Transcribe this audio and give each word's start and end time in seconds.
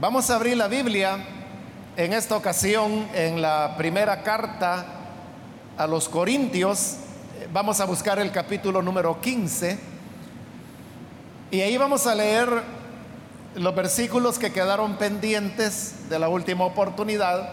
Vamos 0.00 0.28
a 0.28 0.34
abrir 0.34 0.56
la 0.56 0.66
Biblia 0.66 1.18
en 1.96 2.12
esta 2.12 2.36
ocasión 2.36 3.06
en 3.14 3.40
la 3.40 3.76
primera 3.78 4.24
carta 4.24 4.84
a 5.78 5.86
los 5.86 6.08
Corintios. 6.08 6.96
Vamos 7.52 7.78
a 7.78 7.84
buscar 7.84 8.18
el 8.18 8.32
capítulo 8.32 8.82
número 8.82 9.20
15 9.20 9.78
y 11.52 11.60
ahí 11.60 11.76
vamos 11.76 12.08
a 12.08 12.14
leer 12.16 12.48
los 13.54 13.72
versículos 13.72 14.40
que 14.40 14.52
quedaron 14.52 14.96
pendientes 14.96 16.08
de 16.10 16.18
la 16.18 16.28
última 16.28 16.64
oportunidad 16.64 17.50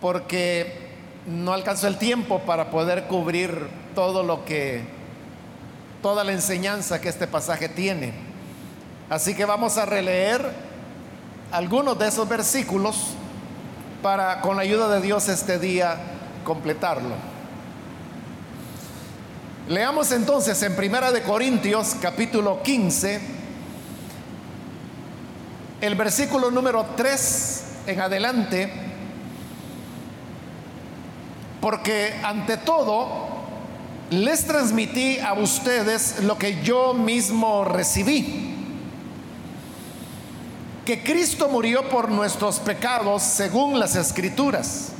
porque 0.00 0.96
no 1.26 1.52
alcanzó 1.52 1.86
el 1.86 1.96
tiempo 1.96 2.40
para 2.40 2.70
poder 2.70 3.04
cubrir 3.04 3.68
todo 3.94 4.24
lo 4.24 4.44
que 4.44 4.82
toda 6.02 6.24
la 6.24 6.32
enseñanza 6.32 7.00
que 7.00 7.08
este 7.08 7.28
pasaje 7.28 7.68
tiene. 7.68 8.12
Así 9.08 9.36
que 9.36 9.44
vamos 9.44 9.78
a 9.78 9.86
releer 9.86 10.73
algunos 11.54 11.96
de 11.96 12.08
esos 12.08 12.28
versículos 12.28 12.96
para 14.02 14.40
con 14.40 14.56
la 14.56 14.62
ayuda 14.62 14.88
de 14.88 15.00
Dios 15.00 15.28
este 15.28 15.60
día 15.60 15.96
completarlo. 16.42 17.14
Leamos 19.68 20.10
entonces 20.10 20.60
en 20.64 20.74
Primera 20.74 21.12
de 21.12 21.22
Corintios 21.22 21.94
capítulo 22.02 22.60
15 22.60 23.20
el 25.80 25.94
versículo 25.94 26.50
número 26.50 26.84
3 26.96 27.64
en 27.86 28.00
adelante 28.00 28.72
porque 31.60 32.14
ante 32.24 32.56
todo 32.56 33.28
les 34.10 34.44
transmití 34.44 35.20
a 35.20 35.34
ustedes 35.34 36.24
lo 36.24 36.36
que 36.36 36.64
yo 36.64 36.94
mismo 36.94 37.64
recibí. 37.64 38.53
Que 40.84 41.02
Cristo 41.02 41.48
murió 41.48 41.88
por 41.88 42.10
nuestros 42.10 42.58
pecados 42.60 43.22
según 43.22 43.78
las 43.78 43.96
escrituras. 43.96 44.90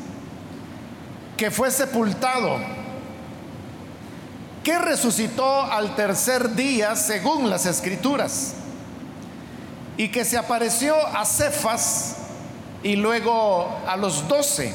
Que 1.36 1.50
fue 1.50 1.70
sepultado. 1.70 2.59
Que 4.62 4.78
resucitó 4.78 5.62
al 5.64 5.94
tercer 5.94 6.55
día 6.55 6.97
según 6.97 7.50
las 7.50 7.67
escrituras. 7.67 8.55
Y 9.97 10.09
que 10.09 10.25
se 10.25 10.39
apareció 10.39 10.97
a 11.06 11.25
Cefas 11.25 12.16
y 12.83 12.97
luego 12.97 13.81
a 13.87 13.97
los 13.97 14.27
doce 14.27 14.72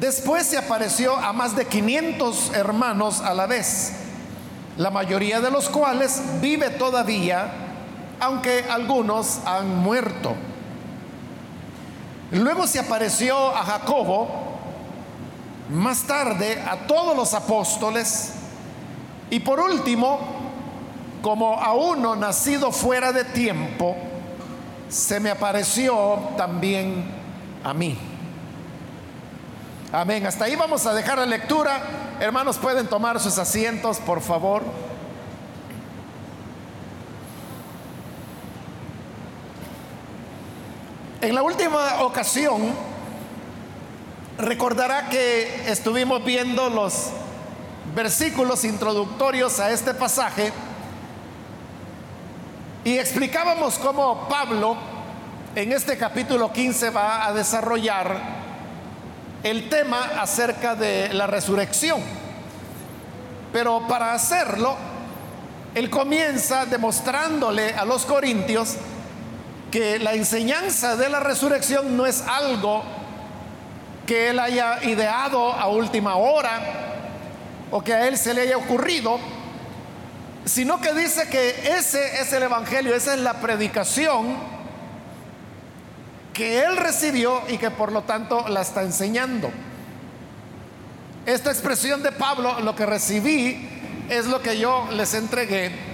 Después 0.00 0.46
se 0.46 0.56
apareció 0.56 1.14
a 1.14 1.34
más 1.34 1.54
de 1.54 1.66
500 1.66 2.52
hermanos 2.54 3.20
a 3.20 3.34
la 3.34 3.46
vez, 3.46 3.92
la 4.78 4.90
mayoría 4.90 5.42
de 5.42 5.50
los 5.50 5.68
cuales 5.68 6.22
vive 6.40 6.70
todavía, 6.70 7.52
aunque 8.20 8.66
algunos 8.70 9.40
han 9.46 9.78
muerto. 9.78 10.34
Luego 12.32 12.66
se 12.66 12.78
apareció 12.78 13.56
a 13.56 13.64
Jacobo, 13.64 14.28
más 15.70 16.02
tarde 16.02 16.62
a 16.68 16.86
todos 16.86 17.16
los 17.16 17.34
apóstoles 17.34 18.34
y 19.30 19.40
por 19.40 19.60
último, 19.60 20.18
como 21.22 21.60
a 21.60 21.72
uno 21.72 22.16
nacido 22.16 22.72
fuera 22.72 23.12
de 23.12 23.24
tiempo, 23.24 23.96
se 24.88 25.20
me 25.20 25.30
apareció 25.30 26.18
también 26.36 27.04
a 27.62 27.72
mí. 27.72 27.96
Amén. 29.92 30.26
Hasta 30.26 30.44
ahí 30.44 30.56
vamos 30.56 30.86
a 30.86 30.94
dejar 30.94 31.18
la 31.18 31.26
lectura. 31.26 31.80
Hermanos, 32.20 32.58
pueden 32.58 32.86
tomar 32.86 33.18
sus 33.18 33.38
asientos, 33.38 33.98
por 33.98 34.20
favor. 34.20 34.62
En 41.22 41.34
la 41.34 41.42
última 41.42 42.00
ocasión, 42.00 42.72
recordará 44.38 45.10
que 45.10 45.70
estuvimos 45.70 46.24
viendo 46.24 46.70
los 46.70 47.10
versículos 47.94 48.64
introductorios 48.64 49.60
a 49.60 49.70
este 49.70 49.92
pasaje 49.92 50.50
y 52.84 52.96
explicábamos 52.96 53.78
cómo 53.78 54.30
Pablo 54.30 54.78
en 55.54 55.72
este 55.72 55.98
capítulo 55.98 56.50
15 56.50 56.88
va 56.88 57.26
a 57.26 57.34
desarrollar 57.34 58.16
el 59.42 59.68
tema 59.68 60.12
acerca 60.22 60.74
de 60.74 61.12
la 61.12 61.26
resurrección. 61.26 62.00
Pero 63.52 63.86
para 63.86 64.14
hacerlo, 64.14 64.74
él 65.74 65.90
comienza 65.90 66.64
demostrándole 66.64 67.74
a 67.74 67.84
los 67.84 68.06
corintios 68.06 68.78
que 69.70 69.98
la 69.98 70.14
enseñanza 70.14 70.96
de 70.96 71.08
la 71.08 71.20
resurrección 71.20 71.96
no 71.96 72.06
es 72.06 72.22
algo 72.22 72.82
que 74.06 74.30
él 74.30 74.38
haya 74.38 74.82
ideado 74.84 75.52
a 75.52 75.68
última 75.68 76.16
hora 76.16 76.60
o 77.70 77.82
que 77.82 77.94
a 77.94 78.08
él 78.08 78.18
se 78.18 78.34
le 78.34 78.42
haya 78.42 78.56
ocurrido, 78.56 79.18
sino 80.44 80.80
que 80.80 80.92
dice 80.92 81.28
que 81.28 81.76
ese 81.76 82.20
es 82.20 82.32
el 82.32 82.42
Evangelio, 82.42 82.94
esa 82.94 83.14
es 83.14 83.20
la 83.20 83.34
predicación 83.34 84.36
que 86.32 86.64
él 86.64 86.76
recibió 86.76 87.42
y 87.48 87.58
que 87.58 87.70
por 87.70 87.92
lo 87.92 88.02
tanto 88.02 88.48
la 88.48 88.62
está 88.62 88.82
enseñando. 88.82 89.50
Esta 91.26 91.50
expresión 91.50 92.02
de 92.02 92.12
Pablo, 92.12 92.60
lo 92.60 92.74
que 92.74 92.86
recibí 92.86 93.68
es 94.08 94.26
lo 94.26 94.42
que 94.42 94.58
yo 94.58 94.88
les 94.90 95.14
entregué, 95.14 95.89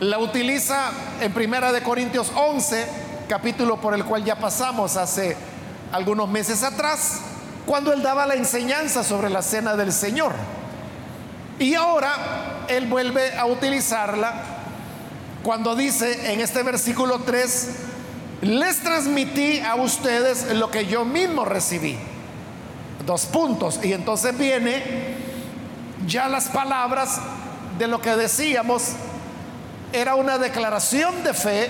la 0.00 0.18
utiliza 0.18 0.90
en 1.20 1.32
Primera 1.32 1.72
de 1.72 1.82
Corintios 1.82 2.32
11, 2.34 2.86
capítulo 3.28 3.80
por 3.80 3.94
el 3.94 4.04
cual 4.04 4.24
ya 4.24 4.36
pasamos 4.36 4.96
hace 4.96 5.36
algunos 5.92 6.28
meses 6.28 6.62
atrás, 6.62 7.20
cuando 7.66 7.92
él 7.92 8.02
daba 8.02 8.26
la 8.26 8.34
enseñanza 8.34 9.04
sobre 9.04 9.28
la 9.28 9.42
cena 9.42 9.76
del 9.76 9.92
Señor. 9.92 10.32
Y 11.58 11.74
ahora 11.74 12.64
él 12.68 12.86
vuelve 12.86 13.36
a 13.36 13.44
utilizarla 13.44 14.32
cuando 15.42 15.76
dice 15.76 16.32
en 16.32 16.40
este 16.40 16.62
versículo 16.62 17.20
3, 17.20 17.68
les 18.40 18.80
transmití 18.80 19.60
a 19.60 19.74
ustedes 19.74 20.54
lo 20.54 20.70
que 20.70 20.86
yo 20.86 21.04
mismo 21.04 21.44
recibí. 21.44 21.98
Dos 23.04 23.26
puntos. 23.26 23.80
Y 23.82 23.92
entonces 23.92 24.36
viene 24.36 24.82
ya 26.06 26.28
las 26.28 26.48
palabras 26.48 27.20
de 27.78 27.86
lo 27.86 28.00
que 28.00 28.16
decíamos. 28.16 28.94
Era 29.92 30.14
una 30.14 30.38
declaración 30.38 31.24
de 31.24 31.34
fe 31.34 31.68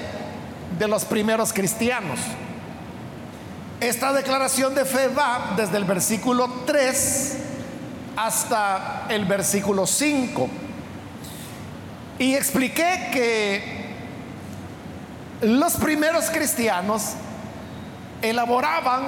de 0.79 0.89
los 0.89 1.05
primeros 1.07 1.53
cristianos. 1.53 2.19
Esta 3.81 4.13
declaración 4.13 4.75
de 4.75 4.85
fe 4.85 5.09
va 5.09 5.55
desde 5.57 5.79
el 5.79 5.85
versículo 5.85 6.65
3 6.67 7.37
hasta 8.17 9.07
el 9.09 9.25
versículo 9.25 9.87
5. 9.87 10.49
Y 12.19 12.35
expliqué 12.35 13.09
que 13.11 13.91
los 15.41 15.77
primeros 15.77 16.29
cristianos 16.29 17.13
elaboraban 18.21 19.03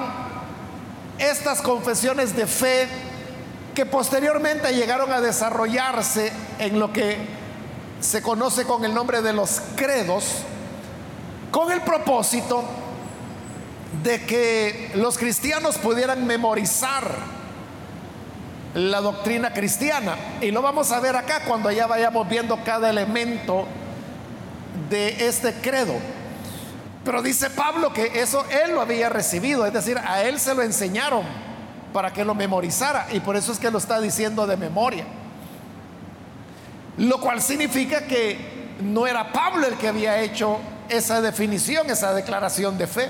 estas 1.19 1.61
confesiones 1.61 2.35
de 2.35 2.47
fe 2.47 2.87
que 3.75 3.85
posteriormente 3.85 4.73
llegaron 4.73 5.11
a 5.13 5.21
desarrollarse 5.21 6.31
en 6.57 6.79
lo 6.79 6.91
que 6.91 7.42
se 8.03 8.21
conoce 8.21 8.65
con 8.65 8.83
el 8.83 8.93
nombre 8.93 9.21
de 9.21 9.31
los 9.31 9.61
credos, 9.77 10.25
con 11.51 11.71
el 11.71 11.81
propósito 11.81 12.63
de 14.03 14.25
que 14.25 14.91
los 14.95 15.17
cristianos 15.17 15.77
pudieran 15.77 16.27
memorizar 16.27 17.03
la 18.75 18.99
doctrina 18.99 19.53
cristiana. 19.53 20.17
Y 20.41 20.51
lo 20.51 20.61
vamos 20.61 20.91
a 20.91 20.99
ver 20.99 21.15
acá 21.15 21.45
cuando 21.47 21.71
ya 21.71 21.87
vayamos 21.87 22.27
viendo 22.27 22.61
cada 22.65 22.89
elemento 22.89 23.65
de 24.89 25.25
este 25.25 25.53
credo. 25.53 25.93
Pero 27.05 27.21
dice 27.21 27.49
Pablo 27.51 27.93
que 27.93 28.19
eso 28.21 28.43
él 28.49 28.73
lo 28.73 28.81
había 28.81 29.07
recibido, 29.07 29.65
es 29.65 29.71
decir, 29.71 29.97
a 29.97 30.23
él 30.23 30.41
se 30.41 30.53
lo 30.53 30.61
enseñaron 30.61 31.23
para 31.93 32.11
que 32.11 32.25
lo 32.25 32.35
memorizara 32.35 33.07
y 33.13 33.21
por 33.21 33.37
eso 33.37 33.53
es 33.53 33.59
que 33.59 33.71
lo 33.71 33.77
está 33.77 34.01
diciendo 34.01 34.45
de 34.45 34.57
memoria. 34.57 35.05
Lo 36.97 37.19
cual 37.19 37.41
significa 37.41 38.05
que 38.05 38.37
no 38.81 39.07
era 39.07 39.31
Pablo 39.31 39.67
el 39.67 39.75
que 39.75 39.87
había 39.87 40.21
hecho 40.21 40.59
esa 40.89 41.21
definición, 41.21 41.89
esa 41.89 42.13
declaración 42.13 42.77
de 42.77 42.87
fe, 42.87 43.09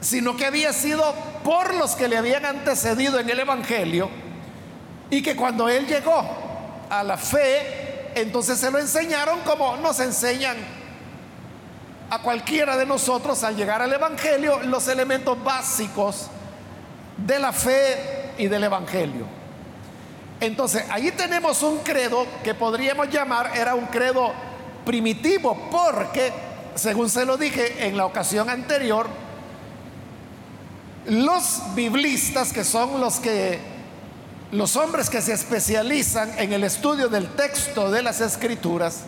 sino 0.00 0.36
que 0.36 0.46
había 0.46 0.72
sido 0.72 1.14
por 1.44 1.74
los 1.74 1.96
que 1.96 2.08
le 2.08 2.16
habían 2.16 2.44
antecedido 2.44 3.18
en 3.18 3.28
el 3.28 3.40
Evangelio 3.40 4.08
y 5.10 5.22
que 5.22 5.36
cuando 5.36 5.68
él 5.68 5.86
llegó 5.86 6.22
a 6.88 7.02
la 7.02 7.16
fe, 7.16 8.12
entonces 8.14 8.58
se 8.58 8.70
lo 8.70 8.78
enseñaron 8.78 9.40
como 9.40 9.76
nos 9.76 10.00
enseñan 10.00 10.56
a 12.10 12.22
cualquiera 12.22 12.76
de 12.76 12.86
nosotros 12.86 13.42
al 13.44 13.56
llegar 13.56 13.82
al 13.82 13.92
Evangelio 13.92 14.60
los 14.64 14.88
elementos 14.88 15.42
básicos 15.42 16.28
de 17.16 17.38
la 17.38 17.52
fe 17.52 18.32
y 18.38 18.46
del 18.46 18.64
Evangelio. 18.64 19.39
Entonces, 20.40 20.84
ahí 20.88 21.10
tenemos 21.12 21.62
un 21.62 21.78
credo 21.80 22.26
que 22.42 22.54
podríamos 22.54 23.10
llamar, 23.10 23.52
era 23.54 23.74
un 23.74 23.86
credo 23.86 24.32
primitivo, 24.86 25.68
porque 25.70 26.32
según 26.74 27.10
se 27.10 27.26
lo 27.26 27.36
dije 27.36 27.86
en 27.86 27.96
la 27.96 28.06
ocasión 28.06 28.48
anterior, 28.48 29.06
los 31.06 31.62
biblistas, 31.74 32.52
que 32.52 32.64
son 32.64 33.00
los 33.00 33.20
que 33.20 33.58
los 34.52 34.76
hombres 34.76 35.10
que 35.10 35.20
se 35.22 35.32
especializan 35.32 36.36
en 36.38 36.52
el 36.52 36.64
estudio 36.64 37.08
del 37.08 37.28
texto 37.34 37.90
de 37.90 38.02
las 38.02 38.20
escrituras, 38.20 39.02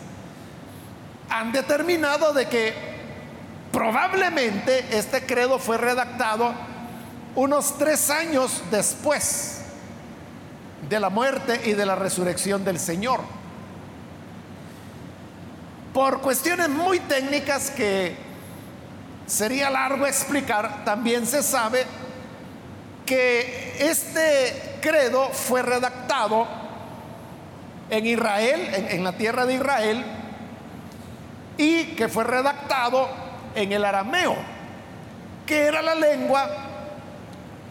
han 1.29 1.51
determinado 1.51 2.31
de 2.31 2.47
que 2.47 2.73
probablemente 3.71 4.85
este 4.91 5.25
credo 5.25 5.57
fue 5.57 5.77
redactado 5.77 6.53
unos 7.35 7.77
tres 7.79 8.11
años 8.11 8.61
después 8.69 9.62
de 10.93 10.99
la 10.99 11.09
muerte 11.09 11.59
y 11.65 11.73
de 11.73 11.87
la 11.87 11.95
resurrección 11.95 12.63
del 12.63 12.79
Señor. 12.79 13.19
Por 15.91 16.21
cuestiones 16.21 16.69
muy 16.69 16.99
técnicas 16.99 17.71
que 17.71 18.15
sería 19.25 19.71
largo 19.71 20.05
explicar, 20.05 20.85
también 20.85 21.25
se 21.25 21.41
sabe 21.41 21.85
que 23.07 23.75
este 23.79 24.77
credo 24.81 25.29
fue 25.29 25.63
redactado 25.63 26.47
en 27.89 28.05
Israel, 28.05 28.87
en, 28.89 29.03
la 29.03 29.13
tierra 29.13 29.47
de 29.47 29.55
Israel, 29.55 30.05
y 31.57 31.85
que 31.95 32.07
fue 32.07 32.23
redactado 32.23 33.09
en 33.55 33.71
el 33.71 33.83
arameo, 33.83 34.35
que 35.47 35.65
era 35.65 35.81
la 35.81 35.95
lengua 35.95 36.49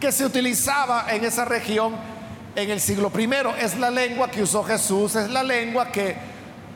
que 0.00 0.10
se 0.10 0.24
utilizaba 0.24 1.06
en 1.10 1.24
esa 1.24 1.44
región 1.44 2.11
en 2.54 2.70
el 2.70 2.80
siglo 2.80 3.10
primero. 3.10 3.54
Es 3.56 3.78
la 3.78 3.90
lengua 3.90 4.30
que 4.30 4.42
usó 4.42 4.62
Jesús, 4.62 5.16
es 5.16 5.30
la 5.30 5.42
lengua 5.42 5.90
que 5.90 6.16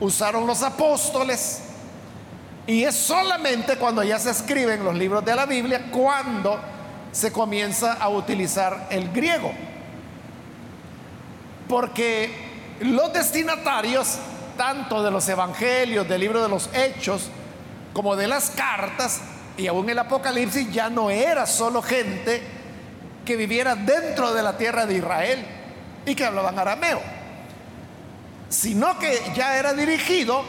usaron 0.01 0.47
los 0.47 0.63
apóstoles. 0.63 1.63
Y 2.67 2.83
es 2.83 2.95
solamente 2.97 3.77
cuando 3.77 4.03
ya 4.03 4.19
se 4.19 4.31
escriben 4.31 4.85
los 4.85 4.95
libros 4.95 5.25
de 5.25 5.35
la 5.35 5.47
Biblia 5.47 5.87
cuando 5.91 6.59
se 7.13 7.33
comienza 7.33 7.95
a 7.95 8.09
utilizar 8.09 8.89
el 8.91 9.11
griego. 9.13 9.53
Porque 11.69 12.77
los 12.81 13.13
destinatarios, 13.13 14.19
tanto 14.57 15.03
de 15.03 15.11
los 15.11 15.29
evangelios, 15.29 16.09
del 16.09 16.21
libro 16.21 16.43
de 16.43 16.49
los 16.49 16.69
hechos, 16.75 17.29
como 17.93 18.17
de 18.17 18.27
las 18.27 18.51
cartas, 18.51 19.21
y 19.57 19.69
aún 19.69 19.89
el 19.89 19.99
Apocalipsis, 19.99 20.71
ya 20.71 20.91
no 20.91 21.09
era 21.09 21.47
solo 21.47 21.81
gente 21.81 22.43
que 23.25 23.37
viviera 23.37 23.75
dentro 23.75 24.35
de 24.35 24.43
la 24.43 24.57
tierra 24.59 24.87
de 24.87 24.97
Israel 24.97 25.56
y 26.07 26.15
que 26.15 26.25
hablaban 26.25 26.59
arameo, 26.59 27.03
sino 28.49 28.99
que 28.99 29.21
ya 29.35 29.59
era 29.59 29.75
dirigido 29.75 30.43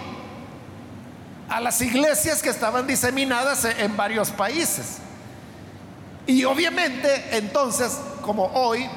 a 1.50 1.60
las 1.60 1.82
iglesias 1.82 2.42
que 2.42 2.50
estaban 2.50 2.86
diseminadas 2.86 3.66
en 3.66 3.98
varios 3.98 4.30
países. 4.30 5.00
Y 6.28 6.44
obviamente 6.44 7.38
entonces, 7.38 7.98
como 8.22 8.46
hoy, 8.54 8.88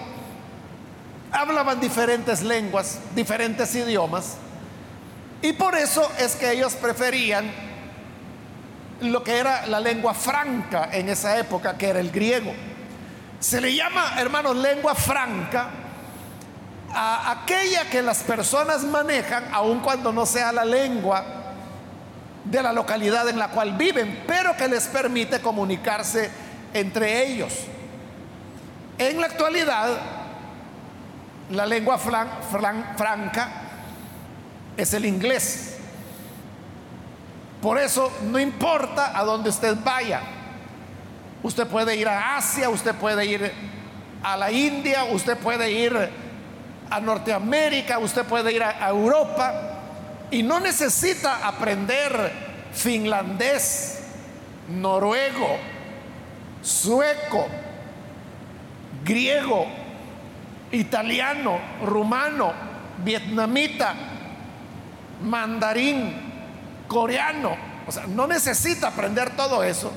hablaban 1.32 1.80
diferentes 1.80 2.42
lenguas, 2.42 2.98
diferentes 3.14 3.74
idiomas, 3.74 4.34
y 5.42 5.54
por 5.54 5.74
eso 5.74 6.06
es 6.18 6.36
que 6.36 6.52
ellos 6.52 6.74
preferían 6.74 7.50
lo 9.00 9.24
que 9.24 9.38
era 9.38 9.66
la 9.66 9.80
lengua 9.80 10.12
franca 10.12 10.90
en 10.92 11.08
esa 11.08 11.38
época, 11.38 11.78
que 11.78 11.88
era 11.88 12.00
el 12.00 12.10
griego. 12.10 12.52
Se 13.38 13.58
le 13.58 13.74
llama, 13.74 14.20
hermanos, 14.20 14.54
lengua 14.56 14.94
franca 14.94 15.70
a 16.92 17.30
aquella 17.30 17.88
que 17.88 18.02
las 18.02 18.22
personas 18.22 18.82
manejan, 18.84 19.44
aun 19.52 19.80
cuando 19.80 20.12
no 20.12 20.26
sea 20.26 20.52
la 20.52 20.64
lengua 20.64 21.24
de 22.44 22.62
la 22.62 22.72
localidad 22.72 23.28
en 23.28 23.38
la 23.38 23.48
cual 23.48 23.76
viven, 23.76 24.24
pero 24.26 24.56
que 24.56 24.66
les 24.66 24.86
permite 24.88 25.40
comunicarse 25.40 26.30
entre 26.74 27.26
ellos. 27.26 27.52
En 28.98 29.20
la 29.20 29.26
actualidad, 29.26 29.98
la 31.50 31.66
lengua 31.66 31.98
franca 31.98 33.48
es 34.76 34.94
el 34.94 35.04
inglés. 35.04 35.76
Por 37.62 37.78
eso 37.78 38.10
no 38.22 38.38
importa 38.38 39.18
a 39.18 39.22
dónde 39.22 39.50
usted 39.50 39.76
vaya. 39.84 40.22
Usted 41.42 41.66
puede 41.66 41.96
ir 41.96 42.08
a 42.08 42.36
Asia, 42.36 42.68
usted 42.68 42.94
puede 42.94 43.26
ir 43.26 43.52
a 44.22 44.36
la 44.36 44.50
India, 44.50 45.04
usted 45.04 45.36
puede 45.38 45.70
ir 45.70 46.29
a 46.90 47.00
Norteamérica, 47.00 47.98
usted 47.98 48.24
puede 48.24 48.52
ir 48.52 48.62
a, 48.62 48.88
Europa 48.88 49.52
y 50.30 50.42
no 50.42 50.60
necesita 50.60 51.46
aprender 51.46 52.32
finlandés, 52.72 54.00
noruego, 54.68 55.56
sueco, 56.62 57.46
griego, 59.04 59.66
italiano, 60.72 61.58
rumano, 61.84 62.52
vietnamita, 63.04 63.94
mandarín, 65.22 66.14
coreano. 66.88 67.56
O 67.86 67.92
sea, 67.92 68.06
no 68.06 68.26
necesita 68.26 68.88
aprender 68.88 69.30
todo 69.36 69.64
eso, 69.64 69.92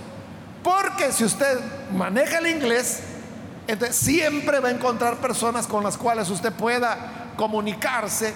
porque 0.64 1.12
si 1.12 1.26
usted 1.26 1.60
maneja 1.92 2.38
el 2.38 2.48
inglés, 2.48 3.04
entonces 3.68 3.96
siempre 3.96 4.60
va 4.60 4.70
a 4.70 4.72
encontrar 4.72 5.18
personas 5.18 5.68
con 5.68 5.84
las 5.84 5.98
cuales 5.98 6.30
usted 6.30 6.52
pueda 6.52 7.34
comunicarse. 7.38 8.34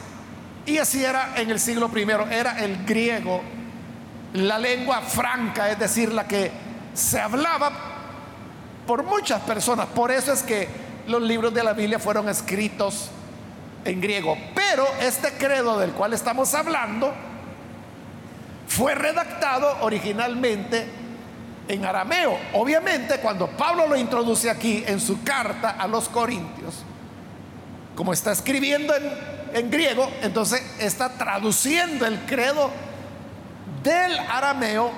Y 0.66 0.78
así 0.78 1.04
era 1.04 1.34
en 1.38 1.50
el 1.50 1.60
siglo 1.60 1.90
primero, 1.90 2.28
era 2.28 2.60
el 2.60 2.86
griego, 2.86 3.42
la 4.34 4.58
lengua 4.58 5.02
franca, 5.02 5.70
es 5.70 5.80
decir, 5.80 6.14
la 6.14 6.28
que 6.28 6.52
se 6.94 7.20
hablaba 7.20 7.72
por 8.86 9.04
muchas 9.04 9.42
personas. 9.42 9.88
Por 9.88 10.12
eso 10.12 10.34
es 10.34 10.44
que 10.44 10.68
los 11.08 11.22
libros 11.22 11.54
de 11.54 11.64
la 11.64 11.74
Biblia 11.74 12.00
fueron 12.00 12.28
escritos 12.30 13.10
en 13.86 14.02
griego. 14.02 14.38
Pero 14.56 14.86
este 15.02 15.34
credo 15.34 15.78
del 15.80 15.92
cual 15.92 16.14
estamos 16.14 16.54
hablando 16.54 17.14
fue 18.68 18.96
redactado 18.96 19.78
originalmente 19.82 20.88
en 21.68 21.86
arameo. 21.86 22.38
Obviamente, 22.54 23.20
cuando 23.20 23.48
Pablo 23.48 23.88
lo 23.88 23.96
introduce 23.96 24.50
aquí 24.50 24.84
en 24.88 25.00
su 25.00 25.24
carta 25.24 25.72
a 25.72 25.88
los 25.88 26.10
Corintios, 26.10 26.84
como 27.96 28.14
está 28.14 28.32
escribiendo 28.32 28.94
en, 29.54 29.72
griego, 29.72 30.08
entonces 30.22 30.62
está 30.80 31.10
traduciendo 31.10 32.06
el 32.06 32.20
credo 32.26 32.70
del 33.84 34.18
arameo 34.20 34.92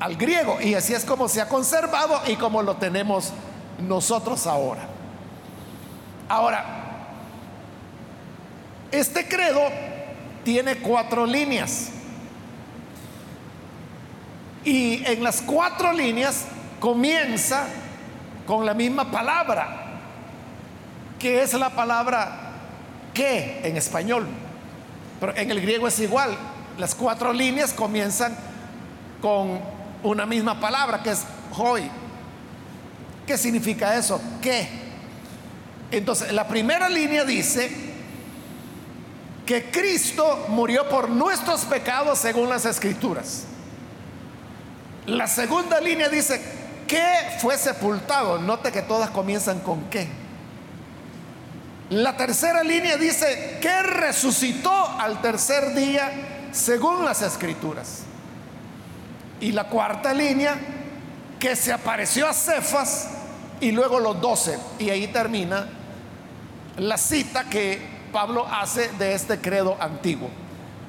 al 0.00 0.16
griego. 0.16 0.58
Y 0.60 0.74
así 0.74 0.92
es 0.92 1.04
como 1.04 1.28
se 1.28 1.40
ha 1.40 1.48
conservado 1.48 2.20
y 2.26 2.36
como 2.36 2.62
lo 2.62 2.76
tenemos 2.76 3.32
nosotros 3.78 4.46
ahora. 4.46 4.88
Ahora, 6.28 6.64
este 8.90 9.28
credo 9.28 9.62
tiene 10.42 10.78
cuatro 10.78 11.26
líneas. 11.26 11.90
Y 14.66 15.00
en 15.06 15.22
las 15.22 15.42
cuatro 15.42 15.92
líneas 15.92 16.44
comienza 16.80 17.68
con 18.48 18.66
la 18.66 18.74
misma 18.74 19.12
palabra, 19.12 20.00
que 21.20 21.40
es 21.40 21.54
la 21.54 21.70
palabra 21.70 22.36
que 23.14 23.60
en 23.62 23.76
español. 23.76 24.26
Pero 25.20 25.36
en 25.36 25.52
el 25.52 25.60
griego 25.60 25.86
es 25.86 26.00
igual. 26.00 26.36
Las 26.78 26.96
cuatro 26.96 27.32
líneas 27.32 27.72
comienzan 27.72 28.36
con 29.22 29.60
una 30.02 30.26
misma 30.26 30.58
palabra, 30.58 31.00
que 31.00 31.12
es 31.12 31.22
hoy. 31.56 31.88
¿Qué 33.24 33.38
significa 33.38 33.96
eso? 33.96 34.20
¿Qué? 34.42 34.68
Entonces, 35.92 36.32
la 36.32 36.48
primera 36.48 36.88
línea 36.88 37.24
dice 37.24 37.70
que 39.46 39.70
Cristo 39.70 40.46
murió 40.48 40.88
por 40.88 41.08
nuestros 41.08 41.60
pecados 41.66 42.18
según 42.18 42.48
las 42.48 42.64
escrituras. 42.64 43.46
La 45.06 45.28
segunda 45.28 45.80
línea 45.80 46.08
dice 46.08 46.40
que 46.86 47.04
fue 47.40 47.56
sepultado. 47.56 48.38
Note 48.38 48.72
que 48.72 48.82
todas 48.82 49.10
comienzan 49.10 49.60
con 49.60 49.88
qué. 49.90 50.08
La 51.90 52.16
tercera 52.16 52.64
línea 52.64 52.96
dice 52.96 53.58
que 53.60 53.82
resucitó 53.82 54.88
al 54.98 55.20
tercer 55.22 55.74
día 55.74 56.10
según 56.50 57.04
las 57.04 57.22
escrituras. 57.22 58.02
Y 59.40 59.52
la 59.52 59.64
cuarta 59.64 60.12
línea, 60.12 60.56
que 61.38 61.54
se 61.54 61.72
apareció 61.72 62.26
a 62.26 62.32
Cefas 62.32 63.08
y 63.60 63.70
luego 63.70 64.00
los 64.00 64.20
doce. 64.20 64.58
Y 64.78 64.90
ahí 64.90 65.06
termina 65.08 65.68
la 66.78 66.96
cita 66.96 67.44
que 67.44 67.80
Pablo 68.12 68.46
hace 68.50 68.88
de 68.98 69.14
este 69.14 69.38
credo 69.38 69.76
antiguo. 69.78 70.30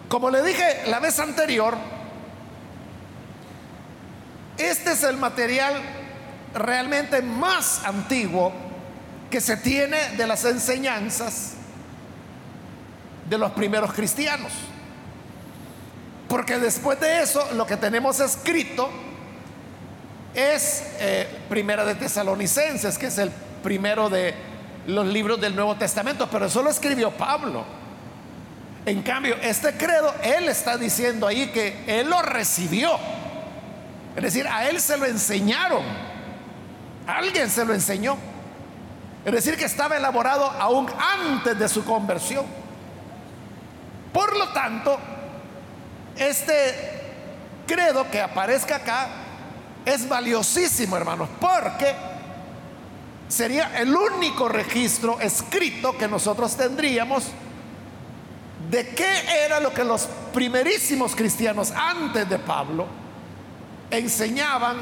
Como 0.10 0.32
le 0.32 0.42
dije 0.42 0.84
la 0.88 1.00
vez 1.00 1.20
anterior, 1.20 1.76
este 4.58 4.92
es 4.92 5.04
el 5.04 5.18
material 5.18 5.82
realmente 6.54 7.22
más 7.22 7.84
antiguo 7.86 8.52
que 9.30 9.42
se 9.42 9.58
tiene 9.58 9.98
de 10.18 10.26
las 10.26 10.46
enseñanzas 10.46 11.54
de 13.30 13.38
los 13.38 13.52
primeros 13.52 13.94
cristianos. 13.94 14.52
Porque 16.28 16.60
después 16.60 17.00
de 17.00 17.22
eso 17.22 17.48
lo 17.54 17.66
que 17.66 17.78
tenemos 17.78 18.20
escrito 18.20 18.90
es 20.34 20.84
eh, 21.00 21.28
Primera 21.50 21.86
de 21.86 21.96
Tesalonicenses, 21.96 22.98
que 22.98 23.08
es 23.08 23.18
el 23.18 23.32
primero 23.64 24.10
de 24.10 24.34
los 24.88 25.06
libros 25.06 25.40
del 25.42 25.56
Nuevo 25.56 25.76
Testamento, 25.76 26.30
pero 26.32 26.46
eso 26.46 26.62
lo 26.62 26.70
escribió 26.70 27.12
Pablo. 27.12 27.66
En 28.86 29.02
cambio, 29.02 29.36
este 29.42 29.74
credo, 29.74 30.14
él 30.24 30.48
está 30.48 30.78
diciendo 30.78 31.28
ahí 31.28 31.48
que 31.48 31.84
él 31.88 32.10
lo 32.10 32.22
recibió. 32.22 32.98
Es 34.18 34.24
decir, 34.24 34.48
a 34.48 34.68
él 34.68 34.82
se 34.82 34.98
lo 34.98 35.06
enseñaron. 35.06 35.84
Alguien 37.06 37.52
se 37.52 37.64
lo 37.64 37.72
enseñó. 37.72 38.18
Es 39.24 39.32
decir, 39.32 39.56
que 39.56 39.66
estaba 39.66 39.96
elaborado 39.96 40.50
aún 40.50 40.90
antes 41.00 41.58
de 41.60 41.70
su 41.70 41.86
conversión. 41.86 42.44
Por 44.12 44.36
lo 44.36 44.50
tanto, 44.50 44.98
este 46.16 47.04
credo 47.68 48.10
que 48.10 48.20
aparezca 48.20 48.78
acá 48.78 49.08
es 49.86 50.10
valiosísimo, 50.10 50.98
hermanos, 50.98 51.30
porque 51.40 51.94
sería 53.28 53.78
el 53.78 53.96
único 53.96 54.50
registro 54.50 55.20
escrito 55.20 55.96
que 55.96 56.08
nosotros 56.08 56.58
tendríamos 56.58 57.26
de 58.72 58.96
qué 58.96 59.46
era 59.46 59.60
lo 59.60 59.72
que 59.72 59.84
los 59.84 60.08
primerísimos 60.34 61.16
cristianos 61.16 61.72
antes 61.72 62.28
de 62.28 62.40
Pablo 62.40 63.07
enseñaban 63.91 64.77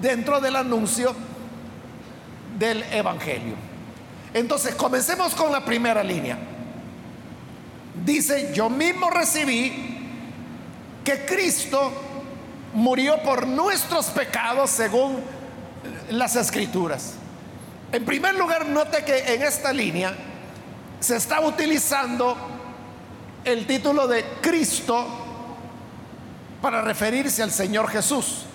dentro 0.00 0.40
del 0.40 0.56
anuncio 0.56 1.14
del 2.58 2.82
Evangelio. 2.92 3.54
Entonces, 4.34 4.74
comencemos 4.74 5.34
con 5.34 5.50
la 5.52 5.64
primera 5.64 6.02
línea. 6.02 6.38
Dice, 8.04 8.52
yo 8.54 8.68
mismo 8.68 9.10
recibí 9.10 9.98
que 11.02 11.24
Cristo 11.24 11.92
murió 12.74 13.22
por 13.22 13.46
nuestros 13.46 14.06
pecados 14.06 14.70
según 14.70 15.20
las 16.10 16.36
escrituras. 16.36 17.14
En 17.92 18.04
primer 18.04 18.34
lugar, 18.34 18.66
note 18.66 19.04
que 19.04 19.34
en 19.34 19.42
esta 19.42 19.72
línea 19.72 20.14
se 21.00 21.16
está 21.16 21.40
utilizando 21.40 22.36
el 23.44 23.66
título 23.66 24.08
de 24.08 24.24
Cristo 24.42 25.25
para 26.60 26.82
referirse 26.82 27.42
al 27.42 27.50
Señor 27.50 27.88
Jesús. 27.88 28.46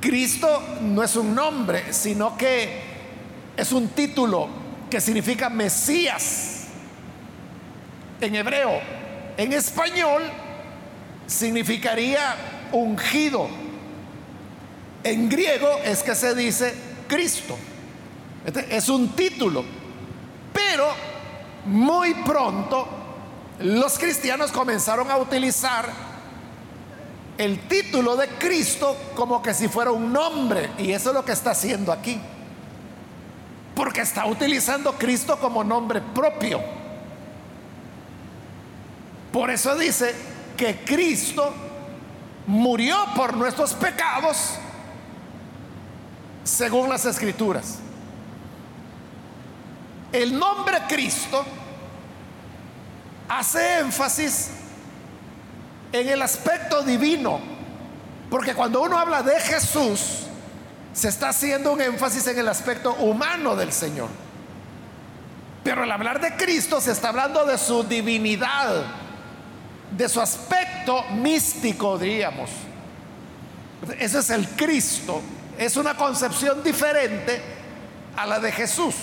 Cristo 0.00 0.62
no 0.82 1.02
es 1.02 1.16
un 1.16 1.34
nombre, 1.34 1.92
sino 1.92 2.36
que 2.36 2.82
es 3.56 3.72
un 3.72 3.88
título 3.88 4.48
que 4.90 5.00
significa 5.00 5.48
Mesías 5.48 6.66
en 8.20 8.34
hebreo. 8.34 8.80
En 9.36 9.52
español 9.52 10.22
significaría 11.26 12.36
ungido. 12.72 13.48
En 15.02 15.28
griego 15.28 15.78
es 15.84 16.02
que 16.02 16.14
se 16.14 16.34
dice 16.34 16.74
Cristo. 17.08 17.56
Este 18.44 18.76
es 18.76 18.88
un 18.88 19.08
título. 19.10 19.64
Pero 20.52 20.88
muy 21.66 22.14
pronto 22.14 22.88
los 23.60 23.98
cristianos 23.98 24.52
comenzaron 24.52 25.10
a 25.10 25.16
utilizar 25.16 26.13
el 27.38 27.60
título 27.68 28.16
de 28.16 28.28
Cristo 28.28 28.96
como 29.16 29.42
que 29.42 29.54
si 29.54 29.68
fuera 29.68 29.90
un 29.90 30.12
nombre. 30.12 30.70
Y 30.78 30.92
eso 30.92 31.10
es 31.10 31.14
lo 31.14 31.24
que 31.24 31.32
está 31.32 31.50
haciendo 31.50 31.92
aquí. 31.92 32.20
Porque 33.74 34.02
está 34.02 34.26
utilizando 34.26 34.92
Cristo 34.94 35.38
como 35.38 35.64
nombre 35.64 36.00
propio. 36.00 36.60
Por 39.32 39.50
eso 39.50 39.74
dice 39.74 40.14
que 40.56 40.84
Cristo 40.84 41.52
murió 42.46 42.96
por 43.16 43.36
nuestros 43.36 43.74
pecados 43.74 44.58
según 46.44 46.88
las 46.88 47.04
escrituras. 47.04 47.78
El 50.12 50.38
nombre 50.38 50.78
Cristo 50.88 51.44
hace 53.28 53.80
énfasis 53.80 54.50
en 56.00 56.08
el 56.08 56.22
aspecto 56.22 56.82
divino, 56.82 57.40
porque 58.28 58.52
cuando 58.52 58.82
uno 58.82 58.98
habla 58.98 59.22
de 59.22 59.38
Jesús, 59.38 60.24
se 60.92 61.08
está 61.08 61.28
haciendo 61.28 61.72
un 61.72 61.80
énfasis 61.80 62.26
en 62.26 62.38
el 62.38 62.48
aspecto 62.48 62.94
humano 62.94 63.54
del 63.54 63.72
Señor. 63.72 64.08
Pero 65.62 65.84
al 65.84 65.92
hablar 65.92 66.20
de 66.20 66.34
Cristo 66.36 66.80
se 66.80 66.90
está 66.90 67.10
hablando 67.10 67.46
de 67.46 67.56
su 67.58 67.84
divinidad, 67.84 68.84
de 69.92 70.08
su 70.08 70.20
aspecto 70.20 71.04
místico, 71.12 71.96
diríamos. 71.96 72.50
Ese 73.98 74.18
es 74.18 74.30
el 74.30 74.48
Cristo. 74.48 75.22
Es 75.56 75.76
una 75.76 75.96
concepción 75.96 76.62
diferente 76.64 77.40
a 78.16 78.26
la 78.26 78.40
de 78.40 78.50
Jesús. 78.50 78.96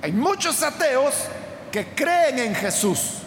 Hay 0.00 0.12
muchos 0.12 0.62
ateos 0.62 1.14
que 1.70 1.88
creen 1.94 2.38
en 2.38 2.54
Jesús 2.54 3.23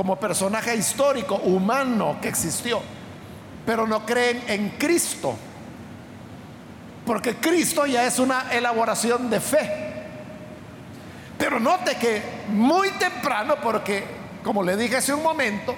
como 0.00 0.16
personaje 0.16 0.74
histórico, 0.74 1.34
humano 1.34 2.16
que 2.22 2.28
existió, 2.28 2.80
pero 3.66 3.86
no 3.86 4.06
creen 4.06 4.42
en 4.46 4.70
Cristo. 4.78 5.36
Porque 7.04 7.36
Cristo 7.36 7.84
ya 7.84 8.06
es 8.06 8.18
una 8.18 8.50
elaboración 8.50 9.28
de 9.28 9.40
fe. 9.40 9.70
Pero 11.36 11.60
note 11.60 11.96
que 11.96 12.22
muy 12.48 12.88
temprano, 12.92 13.56
porque 13.62 14.02
como 14.42 14.62
le 14.62 14.74
dije 14.78 14.96
hace 14.96 15.12
un 15.12 15.22
momento, 15.22 15.74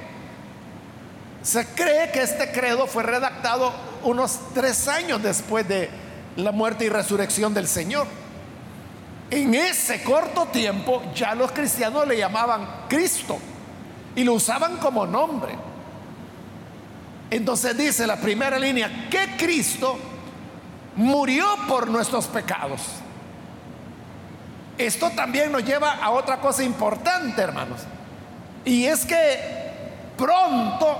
se 1.43 1.67
cree 1.75 2.13
que 2.13 2.23
este 2.23 2.53
credo 2.53 2.87
fue 2.87 3.03
redactado 3.03 3.73
unos 4.05 4.39
tres 4.55 4.87
años 4.87 5.21
después 5.21 5.67
de 5.67 5.91
la 6.37 6.53
muerte 6.53 6.85
y 6.85 6.91
resurrección 6.91 7.53
del 7.55 7.67
Señor. 7.67 8.07
En 9.33 9.53
ese 9.53 10.05
corto 10.05 10.47
tiempo 10.47 11.03
ya 11.13 11.35
los 11.35 11.51
cristianos 11.51 12.07
le 12.07 12.19
llamaban 12.19 12.85
Cristo 12.89 13.41
y 14.15 14.25
lo 14.25 14.35
usaban 14.35 14.77
como 14.77 15.07
nombre. 15.07 15.55
Entonces 17.31 17.77
dice 17.77 18.07
la 18.07 18.17
primera 18.17 18.59
línea, 18.59 19.09
que 19.11 19.37
Cristo 19.39 19.99
murió 20.97 21.47
por 21.67 21.89
nuestros 21.89 22.27
pecados. 22.27 22.81
Esto 24.77 25.11
también 25.11 25.53
nos 25.53 25.65
lleva 25.65 25.93
a 25.93 26.11
otra 26.11 26.41
cosa 26.41 26.63
importante, 26.63 27.41
hermanos. 27.41 27.81
Y 28.65 28.85
es 28.85 29.05
que 29.07 29.39
pronto 30.17 30.99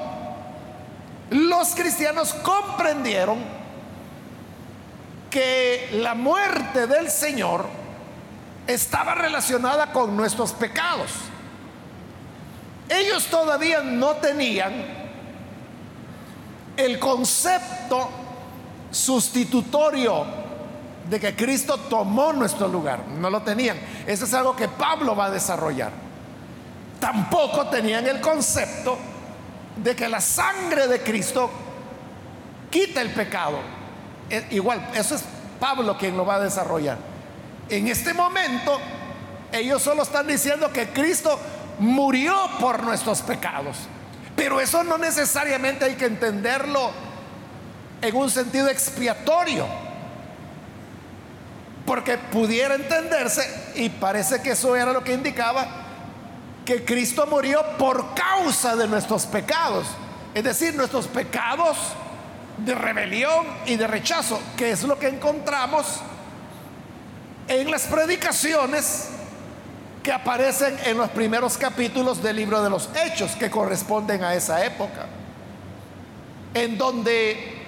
los 1.31 1.75
cristianos 1.75 2.35
comprendieron 2.35 3.39
que 5.31 5.89
la 5.95 6.15
muerte 6.15 6.87
del 6.87 7.11
Señor 7.11 7.67
estaba 8.67 9.15
relacionada 9.15 9.93
con 9.93 10.17
nuestros 10.17 10.53
pecados. 10.53 11.11
Ellos 12.93 13.27
todavía 13.27 13.81
no 13.81 14.17
tenían 14.17 14.73
el 16.77 16.99
concepto 16.99 18.09
sustitutorio 18.91 20.25
de 21.09 21.21
que 21.21 21.35
Cristo 21.35 21.77
tomó 21.77 22.33
nuestro 22.33 22.69
lugar. 22.69 23.07
No 23.09 23.31
lo 23.31 23.43
tenían. 23.43 23.79
Eso 24.07 24.25
es 24.25 24.35
algo 24.35 24.55
que 24.55 24.69
Pablo 24.69 25.17
va 25.17 25.27
a 25.27 25.31
desarrollar 25.31 26.03
tampoco 27.03 27.67
tenían 27.67 28.07
el 28.07 28.21
concepto 28.21 28.97
de 29.75 29.97
que 29.97 30.09
la 30.09 30.21
sangre 30.21 30.87
de 30.87 31.01
Cristo 31.03 31.51
quita 32.71 33.01
el 33.03 33.11
pecado. 33.11 33.59
E, 34.31 34.47
igual, 34.51 34.89
eso 34.95 35.17
es 35.17 35.25
Pablo 35.59 35.99
quien 35.99 36.17
lo 36.17 36.25
va 36.25 36.37
a 36.37 36.41
desarrollar. 36.41 36.97
En 37.69 37.89
este 37.89 38.15
momento, 38.15 38.79
ellos 39.51 39.83
solo 39.83 40.05
están 40.05 40.29
diciendo 40.29 40.73
que 40.73 40.91
Cristo 40.91 41.41
murió 41.83 42.35
por 42.61 42.83
nuestros 42.83 43.21
pecados. 43.23 43.77
Pero 44.37 44.61
eso 44.61 44.83
no 44.85 44.97
necesariamente 44.97 45.85
hay 45.85 45.97
que 45.97 46.07
entenderlo 46.07 46.91
en 48.01 48.17
un 48.17 48.31
sentido 48.31 48.69
expiatorio. 48.69 49.67
Porque 51.85 52.17
pudiera 52.17 52.77
entenderse, 52.77 53.73
y 53.75 53.89
parece 53.89 54.41
que 54.41 54.53
eso 54.53 54.75
era 54.77 54.93
lo 54.93 55.03
que 55.03 55.13
indicaba, 55.13 55.67
que 56.65 56.85
Cristo 56.85 57.27
murió 57.27 57.61
por 57.77 58.15
causa 58.15 58.77
de 58.77 58.87
nuestros 58.87 59.27
pecados. 59.27 59.87
Es 60.35 60.45
decir, 60.45 60.75
nuestros 60.75 61.09
pecados 61.09 61.77
de 62.59 62.75
rebelión 62.75 63.45
y 63.67 63.77
de 63.77 63.89
rechazo, 63.89 64.41
que 64.57 64.71
es 64.71 64.85
lo 64.85 64.99
que 64.99 65.09
encontramos 65.09 66.01
en 67.49 67.71
las 67.71 67.83
predicaciones 67.83 69.09
que 70.03 70.13
aparecen 70.13 70.77
en 70.85 70.99
los 70.99 71.11
primeros 71.11 71.57
capítulos 71.57 72.23
del 72.23 72.37
libro 72.37 72.63
de 72.63 72.71
los 72.71 72.91
Hechos, 72.95 73.33
que 73.37 73.51
corresponden 73.51 74.25
a 74.25 74.35
esa 74.35 74.65
época, 74.65 75.07
en 76.55 76.77
donde 76.77 77.63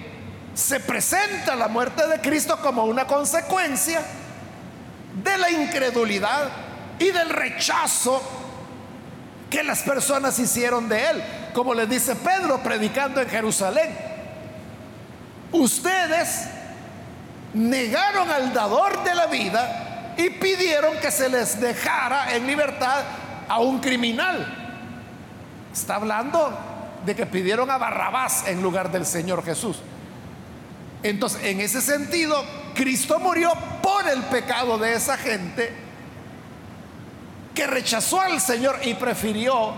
se 0.53 0.79
presenta 0.79 1.55
la 1.55 1.67
muerte 1.67 2.07
de 2.07 2.19
Cristo 2.19 2.57
como 2.61 2.85
una 2.85 3.07
consecuencia 3.07 4.01
de 5.23 5.37
la 5.37 5.49
incredulidad 5.49 6.49
y 6.99 7.11
del 7.11 7.29
rechazo 7.29 8.21
que 9.49 9.63
las 9.63 9.81
personas 9.83 10.37
hicieron 10.39 10.89
de 10.89 11.09
él. 11.09 11.23
Como 11.53 11.73
les 11.73 11.89
dice 11.89 12.15
Pedro 12.15 12.61
predicando 12.61 13.21
en 13.21 13.29
Jerusalén. 13.29 13.97
Ustedes 15.51 16.47
negaron 17.53 18.29
al 18.29 18.53
dador 18.53 19.03
de 19.03 19.15
la 19.15 19.27
vida 19.27 19.84
y 20.17 20.29
pidieron 20.29 20.97
que 20.97 21.11
se 21.11 21.29
les 21.29 21.59
dejara 21.59 22.35
en 22.35 22.47
libertad 22.47 23.03
a 23.47 23.59
un 23.59 23.79
criminal. 23.79 24.63
Está 25.73 25.95
hablando 25.95 26.57
de 27.05 27.15
que 27.15 27.25
pidieron 27.25 27.69
a 27.69 27.77
Barrabás 27.77 28.47
en 28.47 28.61
lugar 28.61 28.91
del 28.91 29.05
Señor 29.05 29.43
Jesús. 29.43 29.77
Entonces, 31.03 31.43
en 31.43 31.61
ese 31.61 31.81
sentido, 31.81 32.43
Cristo 32.73 33.19
murió 33.19 33.51
por 33.81 34.07
el 34.07 34.23
pecado 34.23 34.77
de 34.77 34.93
esa 34.93 35.17
gente 35.17 35.71
que 37.53 37.67
rechazó 37.67 38.21
al 38.21 38.41
Señor 38.41 38.79
y 38.83 38.95
prefirió 38.95 39.73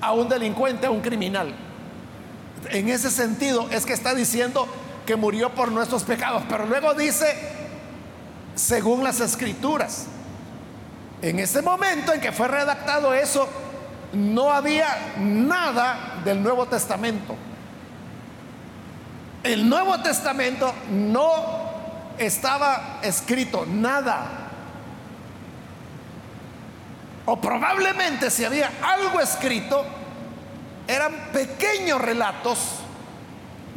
a 0.00 0.12
un 0.12 0.28
delincuente, 0.28 0.86
a 0.86 0.90
un 0.90 1.00
criminal. 1.00 1.54
En 2.70 2.88
ese 2.88 3.10
sentido 3.10 3.68
es 3.70 3.84
que 3.84 3.92
está 3.92 4.14
diciendo 4.14 4.66
que 5.06 5.16
murió 5.16 5.50
por 5.50 5.70
nuestros 5.72 6.04
pecados, 6.04 6.42
pero 6.48 6.66
luego 6.66 6.94
dice, 6.94 7.57
según 8.58 9.04
las 9.04 9.20
escrituras, 9.20 10.06
en 11.22 11.38
ese 11.38 11.62
momento 11.62 12.12
en 12.12 12.20
que 12.20 12.32
fue 12.32 12.48
redactado 12.48 13.14
eso, 13.14 13.48
no 14.12 14.52
había 14.52 15.14
nada 15.18 16.20
del 16.24 16.42
Nuevo 16.42 16.66
Testamento. 16.66 17.36
El 19.44 19.68
Nuevo 19.68 20.00
Testamento 20.00 20.74
no 20.90 21.32
estaba 22.18 22.98
escrito 23.02 23.64
nada. 23.64 24.26
O 27.26 27.40
probablemente 27.40 28.30
si 28.30 28.44
había 28.44 28.72
algo 28.82 29.20
escrito, 29.20 29.84
eran 30.88 31.30
pequeños 31.32 32.00
relatos 32.00 32.58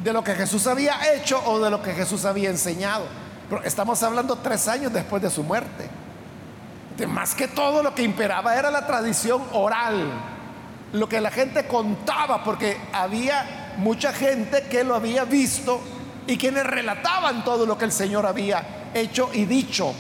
de 0.04 0.12
lo 0.12 0.24
que 0.24 0.34
Jesús 0.34 0.66
había 0.66 1.14
hecho 1.14 1.40
o 1.46 1.60
de 1.60 1.70
lo 1.70 1.84
que 1.84 1.94
Jesús 1.94 2.26
había 2.26 2.50
enseñado. 2.50 3.21
Pero 3.52 3.64
estamos 3.64 4.02
hablando 4.02 4.38
tres 4.38 4.66
años 4.70 4.94
después 4.94 5.22
de 5.22 5.30
su 5.30 5.44
muerte. 5.44 5.90
De 6.96 7.06
más 7.06 7.36
que 7.36 7.50
todo 7.50 7.84
lo 7.84 7.94
que 7.94 8.02
imperaba 8.02 8.56
era 8.56 8.72
la 8.72 8.88
tradición 8.88 9.44
oral, 9.52 10.10
lo 10.94 11.10
que 11.10 11.20
la 11.20 11.32
gente 11.32 11.68
contaba, 11.68 12.46
porque 12.46 12.78
había 12.94 13.74
mucha 13.76 14.14
gente 14.14 14.70
que 14.70 14.86
lo 14.86 14.96
había 14.96 15.26
visto 15.26 15.82
y 16.28 16.38
quienes 16.38 16.66
relataban 16.66 17.44
todo 17.44 17.66
lo 17.66 17.78
que 17.78 17.84
el 17.84 17.92
Señor 17.92 18.26
había 18.26 18.90
hecho 18.94 19.30
y 19.34 19.44
dicho. 19.44 19.94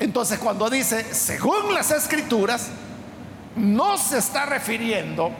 Entonces 0.00 0.38
cuando 0.38 0.70
dice, 0.70 1.12
según 1.12 1.74
las 1.74 1.90
escrituras, 1.90 2.68
no 3.54 3.98
se 3.98 4.16
está 4.16 4.46
refiriendo 4.46 5.30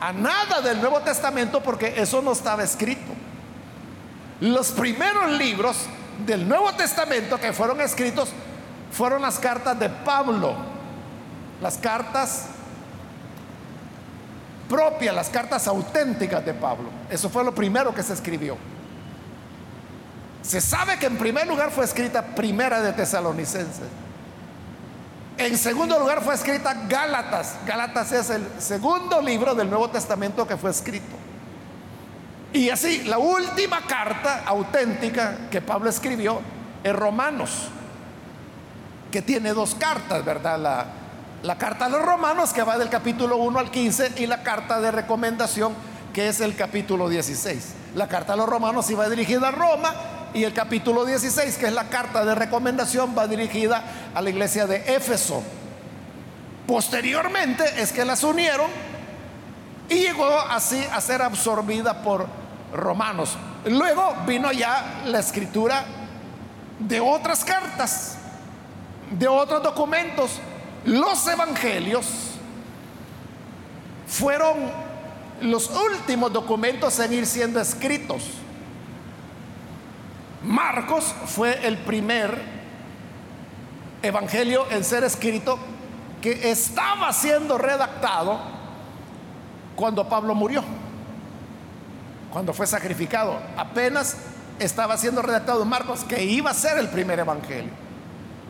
a 0.00 0.14
nada 0.14 0.62
del 0.62 0.80
Nuevo 0.80 1.00
Testamento 1.00 1.62
porque 1.62 1.92
eso 1.94 2.22
no 2.22 2.32
estaba 2.32 2.62
escrito. 2.62 3.21
Los 4.42 4.72
primeros 4.72 5.30
libros 5.30 5.76
del 6.26 6.48
Nuevo 6.48 6.72
Testamento 6.72 7.38
que 7.38 7.52
fueron 7.52 7.80
escritos 7.80 8.30
fueron 8.90 9.22
las 9.22 9.38
cartas 9.38 9.78
de 9.78 9.88
Pablo, 9.88 10.56
las 11.60 11.78
cartas 11.78 12.46
propias, 14.68 15.14
las 15.14 15.28
cartas 15.28 15.68
auténticas 15.68 16.44
de 16.44 16.54
Pablo. 16.54 16.88
Eso 17.08 17.30
fue 17.30 17.44
lo 17.44 17.54
primero 17.54 17.94
que 17.94 18.02
se 18.02 18.14
escribió. 18.14 18.56
Se 20.42 20.60
sabe 20.60 20.98
que 20.98 21.06
en 21.06 21.18
primer 21.18 21.46
lugar 21.46 21.70
fue 21.70 21.84
escrita 21.84 22.34
Primera 22.34 22.82
de 22.82 22.92
Tesalonicenses. 22.94 23.86
En 25.38 25.56
segundo 25.56 26.00
lugar 26.00 26.20
fue 26.20 26.34
escrita 26.34 26.74
Gálatas. 26.88 27.58
Gálatas 27.64 28.10
es 28.10 28.28
el 28.30 28.44
segundo 28.58 29.22
libro 29.22 29.54
del 29.54 29.70
Nuevo 29.70 29.88
Testamento 29.88 30.48
que 30.48 30.56
fue 30.56 30.72
escrito. 30.72 31.14
Y 32.52 32.68
así, 32.68 33.04
la 33.04 33.18
última 33.18 33.80
carta 33.86 34.42
auténtica 34.44 35.48
que 35.50 35.62
Pablo 35.62 35.88
escribió 35.88 36.40
es 36.84 36.94
Romanos, 36.94 37.68
que 39.10 39.22
tiene 39.22 39.54
dos 39.54 39.74
cartas, 39.74 40.24
¿verdad? 40.24 40.58
La, 40.58 40.86
la 41.42 41.58
carta 41.58 41.86
a 41.86 41.88
los 41.88 42.02
romanos 42.02 42.52
que 42.52 42.62
va 42.62 42.78
del 42.78 42.88
capítulo 42.88 43.36
1 43.36 43.58
al 43.58 43.70
15 43.70 44.12
y 44.16 44.26
la 44.26 44.42
carta 44.42 44.80
de 44.80 44.90
recomendación 44.90 45.74
que 46.12 46.28
es 46.28 46.40
el 46.40 46.54
capítulo 46.54 47.08
16. 47.08 47.74
La 47.94 48.06
carta 48.06 48.34
a 48.34 48.36
los 48.36 48.48
romanos 48.48 48.88
iba 48.90 49.08
dirigida 49.08 49.48
a 49.48 49.50
Roma 49.50 49.94
y 50.34 50.44
el 50.44 50.52
capítulo 50.52 51.04
16, 51.04 51.56
que 51.56 51.66
es 51.66 51.72
la 51.72 51.88
carta 51.88 52.24
de 52.24 52.34
recomendación, 52.34 53.14
va 53.16 53.26
dirigida 53.26 53.82
a 54.14 54.20
la 54.20 54.30
iglesia 54.30 54.66
de 54.66 54.94
Éfeso. 54.94 55.42
Posteriormente 56.66 57.64
es 57.78 57.92
que 57.92 58.04
las 58.04 58.22
unieron 58.22 58.70
y 59.88 59.94
llegó 59.96 60.38
así 60.50 60.82
a 60.92 61.00
ser 61.00 61.22
absorbida 61.22 62.02
por 62.02 62.41
romanos. 62.72 63.36
Luego 63.66 64.14
vino 64.26 64.50
ya 64.52 65.02
la 65.06 65.20
escritura 65.20 65.84
de 66.78 67.00
otras 67.00 67.44
cartas, 67.44 68.18
de 69.10 69.28
otros 69.28 69.62
documentos. 69.62 70.40
Los 70.84 71.26
evangelios 71.26 72.06
fueron 74.06 74.56
los 75.40 75.70
últimos 75.70 76.32
documentos 76.32 76.98
en 76.98 77.12
ir 77.12 77.26
siendo 77.26 77.60
escritos. 77.60 78.22
Marcos 80.44 81.14
fue 81.26 81.66
el 81.66 81.78
primer 81.78 82.42
evangelio 84.02 84.66
en 84.70 84.82
ser 84.84 85.04
escrito 85.04 85.58
que 86.20 86.50
estaba 86.50 87.12
siendo 87.12 87.58
redactado 87.58 88.40
cuando 89.76 90.08
Pablo 90.08 90.34
murió, 90.34 90.62
cuando 92.32 92.52
fue 92.52 92.66
sacrificado. 92.66 93.38
Apenas 93.56 94.16
estaba 94.58 94.96
siendo 94.96 95.22
redactado 95.22 95.64
Marcos, 95.64 96.04
que 96.04 96.24
iba 96.24 96.50
a 96.50 96.54
ser 96.54 96.78
el 96.78 96.88
primer 96.88 97.18
evangelio. 97.18 97.70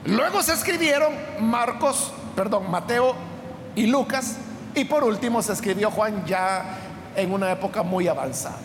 Luego 0.05 0.42
se 0.42 0.53
escribieron 0.53 1.12
Marcos, 1.40 2.12
perdón, 2.35 2.71
Mateo 2.71 3.14
y 3.75 3.87
Lucas, 3.87 4.37
y 4.75 4.85
por 4.85 5.05
último 5.05 5.42
se 5.42 5.53
escribió 5.53 5.90
Juan 5.90 6.25
ya 6.27 6.79
en 7.16 7.33
una 7.33 7.51
época 7.53 7.83
muy 7.83 8.09
avanzada. 8.09 8.59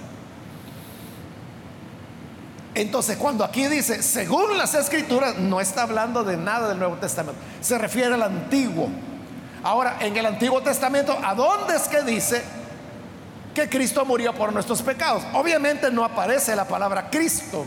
Entonces, 2.73 3.17
cuando 3.17 3.43
aquí 3.43 3.67
dice, 3.67 4.03
según 4.03 4.56
las 4.58 4.75
escrituras, 4.75 5.38
no 5.38 5.60
está 5.60 5.84
hablando 5.84 6.23
de 6.23 6.38
nada 6.38 6.69
del 6.69 6.77
Nuevo 6.77 6.95
Testamento, 6.97 7.39
se 7.60 7.77
refiere 7.77 8.13
al 8.13 8.21
Antiguo. 8.21 8.89
Ahora, 9.63 9.97
en 9.99 10.15
el 10.15 10.25
Antiguo 10.27 10.62
Testamento, 10.62 11.17
¿a 11.23 11.34
dónde 11.34 11.75
es 11.75 11.88
que 11.88 12.03
dice 12.03 12.43
que 13.57 13.67
Cristo 13.67 14.05
murió 14.05 14.33
por 14.33 14.53
nuestros 14.53 14.83
pecados? 14.83 15.23
Obviamente 15.33 15.89
no 15.89 16.05
aparece 16.05 16.55
la 16.55 16.67
palabra 16.67 17.09
Cristo, 17.09 17.65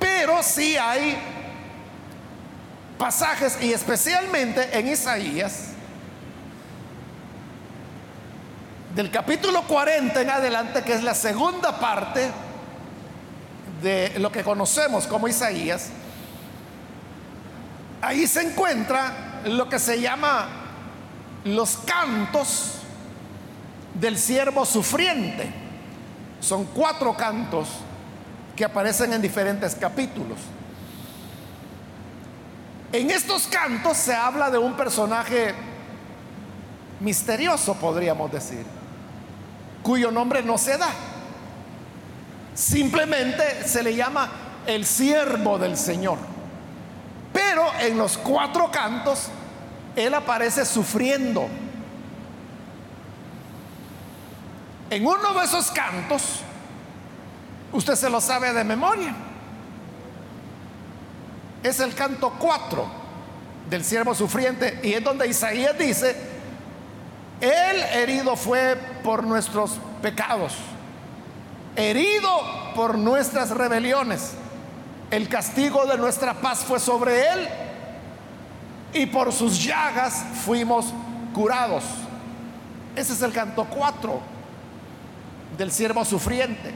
pero 0.00 0.42
sí 0.42 0.76
hay 0.76 1.16
pasajes, 2.98 3.56
y 3.60 3.72
especialmente 3.72 4.76
en 4.76 4.88
Isaías, 4.88 5.66
del 8.96 9.12
capítulo 9.12 9.62
40 9.62 10.20
en 10.22 10.30
adelante, 10.30 10.82
que 10.82 10.94
es 10.94 11.04
la 11.04 11.14
segunda 11.14 11.78
parte, 11.78 12.28
de 13.80 14.18
lo 14.18 14.32
que 14.32 14.42
conocemos 14.42 15.06
como 15.06 15.28
Isaías, 15.28 15.90
ahí 18.02 18.26
se 18.26 18.42
encuentra 18.42 19.40
lo 19.44 19.68
que 19.68 19.78
se 19.78 20.00
llama 20.00 20.48
los 21.44 21.76
cantos 21.76 22.77
del 24.00 24.18
siervo 24.18 24.64
sufriente. 24.64 25.50
Son 26.40 26.64
cuatro 26.66 27.16
cantos 27.16 27.68
que 28.54 28.64
aparecen 28.64 29.12
en 29.12 29.22
diferentes 29.22 29.74
capítulos. 29.74 30.38
En 32.92 33.10
estos 33.10 33.46
cantos 33.46 33.96
se 33.96 34.14
habla 34.14 34.50
de 34.50 34.58
un 34.58 34.74
personaje 34.74 35.54
misterioso, 37.00 37.74
podríamos 37.74 38.32
decir, 38.32 38.64
cuyo 39.82 40.10
nombre 40.10 40.42
no 40.42 40.56
se 40.56 40.78
da. 40.78 40.88
Simplemente 42.54 43.68
se 43.68 43.82
le 43.82 43.94
llama 43.94 44.30
el 44.66 44.84
siervo 44.84 45.58
del 45.58 45.76
Señor. 45.76 46.18
Pero 47.32 47.66
en 47.80 47.96
los 47.98 48.18
cuatro 48.18 48.70
cantos, 48.70 49.28
Él 49.94 50.14
aparece 50.14 50.64
sufriendo. 50.64 51.48
En 54.90 55.06
uno 55.06 55.34
de 55.34 55.44
esos 55.44 55.70
cantos, 55.70 56.40
usted 57.72 57.94
se 57.94 58.08
lo 58.08 58.20
sabe 58.20 58.52
de 58.52 58.64
memoria. 58.64 59.14
Es 61.62 61.80
el 61.80 61.94
canto 61.94 62.32
4 62.38 62.86
del 63.68 63.84
siervo 63.84 64.14
sufriente 64.14 64.80
y 64.82 64.94
es 64.94 65.04
donde 65.04 65.26
Isaías 65.26 65.76
dice, 65.78 66.16
Él 67.40 67.82
herido 67.92 68.36
fue 68.36 68.76
por 69.02 69.24
nuestros 69.24 69.78
pecados 70.00 70.54
herido 71.78 72.28
por 72.74 72.98
nuestras 72.98 73.50
rebeliones. 73.50 74.32
El 75.10 75.28
castigo 75.28 75.86
de 75.86 75.96
nuestra 75.96 76.34
paz 76.34 76.64
fue 76.64 76.80
sobre 76.80 77.26
él 77.28 77.48
y 78.92 79.06
por 79.06 79.32
sus 79.32 79.62
llagas 79.64 80.24
fuimos 80.44 80.92
curados. 81.32 81.84
Ese 82.96 83.12
es 83.12 83.22
el 83.22 83.32
canto 83.32 83.64
4 83.64 84.37
del 85.56 85.72
siervo 85.72 86.04
sufriente. 86.04 86.74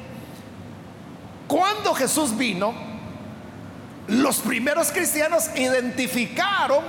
Cuando 1.46 1.94
Jesús 1.94 2.36
vino, 2.36 2.72
los 4.08 4.38
primeros 4.38 4.90
cristianos 4.90 5.50
identificaron 5.54 6.82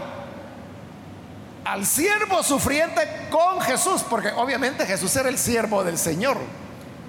al 1.66 1.86
siervo 1.86 2.44
sufriente 2.44 3.28
con 3.30 3.62
Jesús, 3.62 4.04
porque 4.10 4.30
obviamente 4.36 4.86
Jesús 4.86 5.16
era 5.16 5.30
el 5.30 5.38
siervo 5.38 5.84
del 5.84 5.98
Señor, 5.98 6.38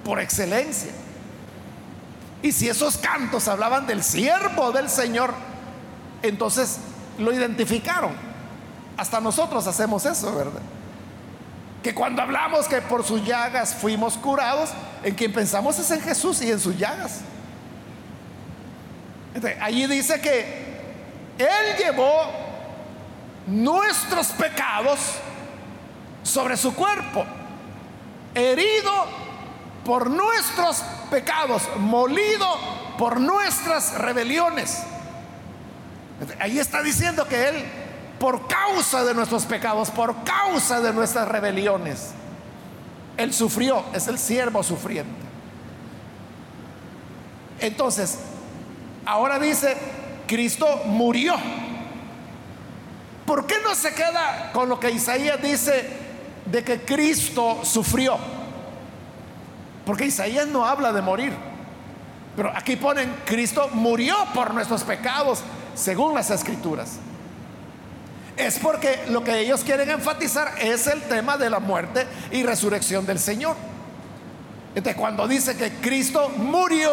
por 0.03 0.19
excelencia. 0.19 0.91
Y 2.41 2.51
si 2.51 2.69
esos 2.69 2.97
cantos 2.97 3.47
hablaban 3.47 3.87
del 3.87 4.03
siervo 4.03 4.71
del 4.71 4.89
Señor, 4.89 5.33
entonces 6.21 6.77
lo 7.17 7.33
identificaron. 7.33 8.11
Hasta 8.97 9.19
nosotros 9.19 9.67
hacemos 9.67 10.05
eso, 10.05 10.33
¿verdad? 10.35 10.61
Que 11.85 11.93
cuando 11.93 12.23
hablamos 12.23 12.67
que 12.67 12.81
por 12.81 13.05
sus 13.05 13.23
llagas 13.23 13.75
fuimos 13.75 14.17
curados, 14.17 14.71
en 15.03 15.13
quien 15.13 15.31
pensamos 15.31 15.77
es 15.77 15.91
en 15.91 16.01
Jesús 16.01 16.41
y 16.41 16.49
en 16.49 16.59
sus 16.59 16.75
llagas. 16.79 17.21
allí 19.61 19.85
dice 19.85 20.19
que 20.19 20.79
Él 21.37 21.77
llevó 21.77 22.23
nuestros 23.45 24.29
pecados 24.29 24.99
sobre 26.23 26.57
su 26.57 26.73
cuerpo, 26.73 27.23
herido 28.33 29.05
por 29.85 30.09
nuestros 30.09 30.83
pecados, 31.11 31.69
molido 31.77 32.47
por 32.97 33.19
nuestras 33.19 33.93
rebeliones. 33.93 34.81
Ahí 36.39 36.57
está 36.57 36.81
diciendo 36.81 37.27
que 37.27 37.49
Él, 37.49 37.63
por 38.19 38.47
causa 38.47 39.03
de 39.03 39.13
nuestros 39.13 39.45
pecados, 39.45 39.91
por 39.91 40.23
causa 40.23 40.81
de 40.81 40.93
nuestras 40.93 41.27
rebeliones, 41.27 42.11
Él 43.17 43.33
sufrió, 43.33 43.83
es 43.93 44.07
el 44.07 44.17
siervo 44.17 44.63
sufriente. 44.63 45.25
Entonces, 47.59 48.19
ahora 49.05 49.39
dice, 49.39 49.77
Cristo 50.27 50.83
murió. 50.85 51.35
¿Por 53.25 53.47
qué 53.47 53.55
no 53.63 53.73
se 53.73 53.93
queda 53.93 54.51
con 54.53 54.69
lo 54.69 54.79
que 54.79 54.91
Isaías 54.91 55.41
dice 55.41 55.89
de 56.45 56.63
que 56.63 56.81
Cristo 56.81 57.61
sufrió? 57.63 58.17
Porque 59.85 60.05
Isaías 60.05 60.47
no 60.47 60.65
habla 60.65 60.91
de 60.91 61.01
morir. 61.01 61.33
Pero 62.35 62.51
aquí 62.55 62.75
ponen, 62.75 63.13
Cristo 63.25 63.69
murió 63.73 64.15
por 64.33 64.53
nuestros 64.53 64.83
pecados, 64.83 65.41
según 65.73 66.13
las 66.13 66.29
escrituras. 66.29 66.99
Es 68.37 68.59
porque 68.59 69.05
lo 69.07 69.23
que 69.23 69.39
ellos 69.39 69.63
quieren 69.63 69.89
enfatizar 69.89 70.55
es 70.59 70.87
el 70.87 71.01
tema 71.03 71.37
de 71.37 71.49
la 71.49 71.59
muerte 71.59 72.05
y 72.31 72.43
resurrección 72.43 73.05
del 73.05 73.19
Señor. 73.19 73.55
Entonces, 74.75 74.99
cuando 74.99 75.25
dice 75.27 75.55
que 75.55 75.71
Cristo 75.75 76.29
murió, 76.35 76.91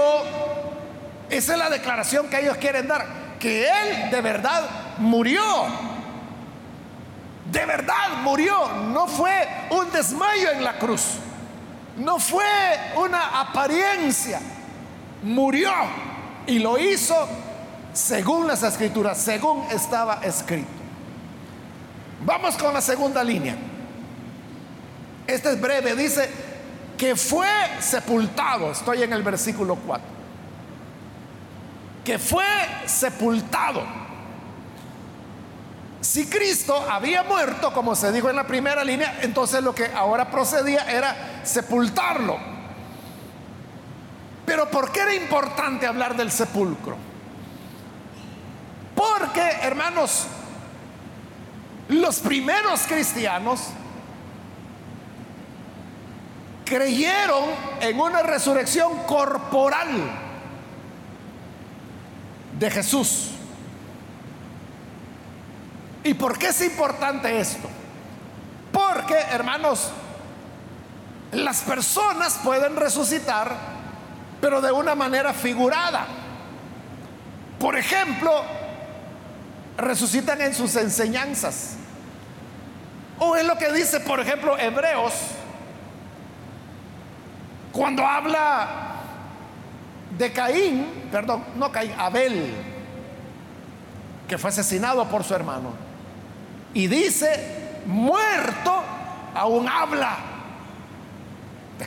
esa 1.28 1.52
es 1.54 1.58
la 1.58 1.68
declaración 1.68 2.28
que 2.28 2.40
ellos 2.40 2.56
quieren 2.58 2.86
dar, 2.86 3.04
que 3.40 3.66
Él 3.66 4.10
de 4.10 4.20
verdad 4.20 4.62
murió. 4.98 5.42
De 7.50 7.66
verdad 7.66 8.18
murió, 8.22 8.68
no 8.92 9.08
fue 9.08 9.46
un 9.70 9.90
desmayo 9.90 10.52
en 10.52 10.62
la 10.62 10.78
cruz, 10.78 11.16
no 11.96 12.18
fue 12.18 12.44
una 12.96 13.40
apariencia, 13.40 14.40
murió 15.22 15.72
y 16.46 16.60
lo 16.60 16.78
hizo 16.78 17.28
según 17.92 18.46
las 18.46 18.62
escrituras, 18.62 19.18
según 19.18 19.66
estaba 19.70 20.20
escrito. 20.22 20.81
Vamos 22.24 22.56
con 22.56 22.72
la 22.72 22.80
segunda 22.80 23.24
línea. 23.24 23.56
Esta 25.26 25.50
es 25.50 25.60
breve, 25.60 25.94
dice 25.96 26.28
que 26.96 27.16
fue 27.16 27.48
sepultado, 27.80 28.70
estoy 28.70 29.02
en 29.02 29.12
el 29.12 29.22
versículo 29.22 29.76
4, 29.76 30.06
que 32.04 32.18
fue 32.18 32.44
sepultado. 32.86 33.82
Si 36.00 36.26
Cristo 36.26 36.84
había 36.88 37.22
muerto, 37.22 37.72
como 37.72 37.94
se 37.94 38.12
dijo 38.12 38.28
en 38.28 38.36
la 38.36 38.46
primera 38.46 38.84
línea, 38.84 39.18
entonces 39.22 39.62
lo 39.62 39.74
que 39.74 39.86
ahora 39.86 40.30
procedía 40.30 40.90
era 40.90 41.40
sepultarlo. 41.44 42.38
Pero 44.44 44.70
¿por 44.70 44.92
qué 44.92 45.00
era 45.00 45.14
importante 45.14 45.86
hablar 45.86 46.16
del 46.16 46.30
sepulcro? 46.30 46.96
Porque, 48.94 49.40
hermanos, 49.62 50.26
los 51.92 52.20
primeros 52.20 52.82
cristianos 52.86 53.68
creyeron 56.64 57.44
en 57.80 58.00
una 58.00 58.22
resurrección 58.22 59.04
corporal 59.06 59.88
de 62.58 62.70
Jesús. 62.70 63.28
¿Y 66.04 66.14
por 66.14 66.38
qué 66.38 66.48
es 66.48 66.62
importante 66.62 67.40
esto? 67.40 67.68
Porque, 68.72 69.14
hermanos, 69.14 69.90
las 71.32 71.60
personas 71.60 72.40
pueden 72.42 72.76
resucitar, 72.76 73.54
pero 74.40 74.60
de 74.60 74.72
una 74.72 74.94
manera 74.94 75.32
figurada. 75.32 76.06
Por 77.58 77.76
ejemplo, 77.76 78.42
resucitan 79.76 80.40
en 80.40 80.54
sus 80.54 80.74
enseñanzas. 80.76 81.76
O 83.24 83.36
es 83.36 83.46
lo 83.46 83.56
que 83.56 83.70
dice, 83.72 84.00
por 84.00 84.18
ejemplo, 84.18 84.58
Hebreos, 84.58 85.12
cuando 87.70 88.04
habla 88.04 88.66
de 90.18 90.32
Caín, 90.32 91.08
perdón, 91.12 91.44
no 91.54 91.70
Caín, 91.70 91.92
Abel, 91.96 92.52
que 94.26 94.36
fue 94.38 94.50
asesinado 94.50 95.06
por 95.06 95.22
su 95.22 95.36
hermano. 95.36 95.70
Y 96.74 96.88
dice, 96.88 97.78
muerto, 97.86 98.82
aún 99.36 99.68
habla. 99.68 100.16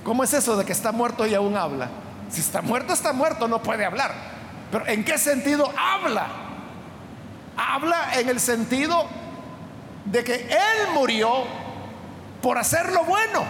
¿Cómo 0.06 0.24
es 0.24 0.34
eso 0.34 0.56
de 0.56 0.64
que 0.64 0.72
está 0.72 0.94
muerto 0.94 1.28
y 1.28 1.34
aún 1.34 1.58
habla? 1.58 1.90
Si 2.30 2.40
está 2.40 2.62
muerto, 2.62 2.94
está 2.94 3.12
muerto, 3.12 3.50
no 3.50 3.62
puede 3.62 3.84
hablar. 3.84 4.14
Pero 4.72 4.88
¿en 4.88 5.04
qué 5.04 5.18
sentido 5.18 5.70
habla? 5.78 6.28
Habla 7.58 8.18
en 8.22 8.30
el 8.30 8.40
sentido 8.40 9.25
de 10.06 10.24
que 10.24 10.36
Él 10.36 10.94
murió 10.94 11.44
por 12.42 12.58
hacer 12.58 12.92
lo 12.92 13.04
bueno. 13.04 13.44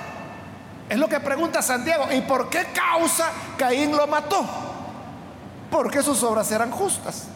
Es 0.90 0.98
lo 0.98 1.08
que 1.10 1.20
pregunta 1.20 1.62
Santiago. 1.62 2.08
¿Y 2.12 2.22
por 2.22 2.50
qué 2.50 2.68
causa 2.74 3.32
Caín 3.58 3.96
lo 3.96 4.08
mató? 4.08 4.46
Porque 5.70 6.02
sus 6.02 6.22
obras 6.24 6.52
eran 6.52 6.72
justas. 6.72 7.28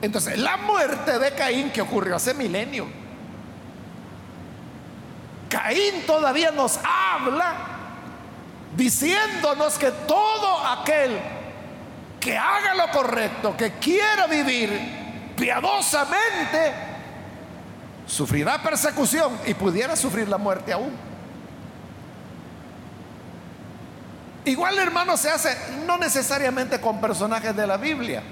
Entonces, 0.00 0.38
la 0.38 0.56
muerte 0.56 1.18
de 1.18 1.34
Caín 1.34 1.70
que 1.70 1.82
ocurrió 1.82 2.16
hace 2.16 2.32
milenio. 2.32 2.86
Caín 5.48 6.06
todavía 6.06 6.52
nos 6.52 6.78
habla 6.78 7.54
diciéndonos 8.76 9.76
que 9.78 9.90
todo 9.90 10.66
aquel 10.66 11.18
que 12.20 12.38
haga 12.38 12.74
lo 12.74 12.88
correcto, 12.90 13.56
que 13.56 13.72
quiera 13.72 14.26
vivir 14.26 14.99
piadosamente, 15.40 16.72
sufrirá 18.06 18.62
persecución 18.62 19.38
y 19.46 19.54
pudiera 19.54 19.96
sufrir 19.96 20.28
la 20.28 20.36
muerte 20.36 20.72
aún. 20.72 20.92
Igual 24.44 24.78
hermano 24.78 25.16
se 25.16 25.30
hace 25.30 25.56
no 25.86 25.96
necesariamente 25.96 26.80
con 26.80 27.00
personajes 27.00 27.56
de 27.56 27.66
la 27.66 27.78
Biblia. 27.78 28.22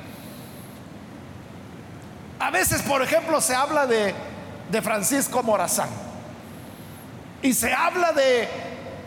A 2.39 2.51
veces, 2.51 2.83
por 2.83 3.03
ejemplo, 3.03 3.41
se 3.41 3.55
habla 3.55 3.87
de, 3.87 4.15
de 4.71 4.83
Francisco 4.83 5.43
Morazán 5.43 5.89
y 7.41 7.55
se 7.55 7.73
habla 7.73 8.13
de 8.13 8.49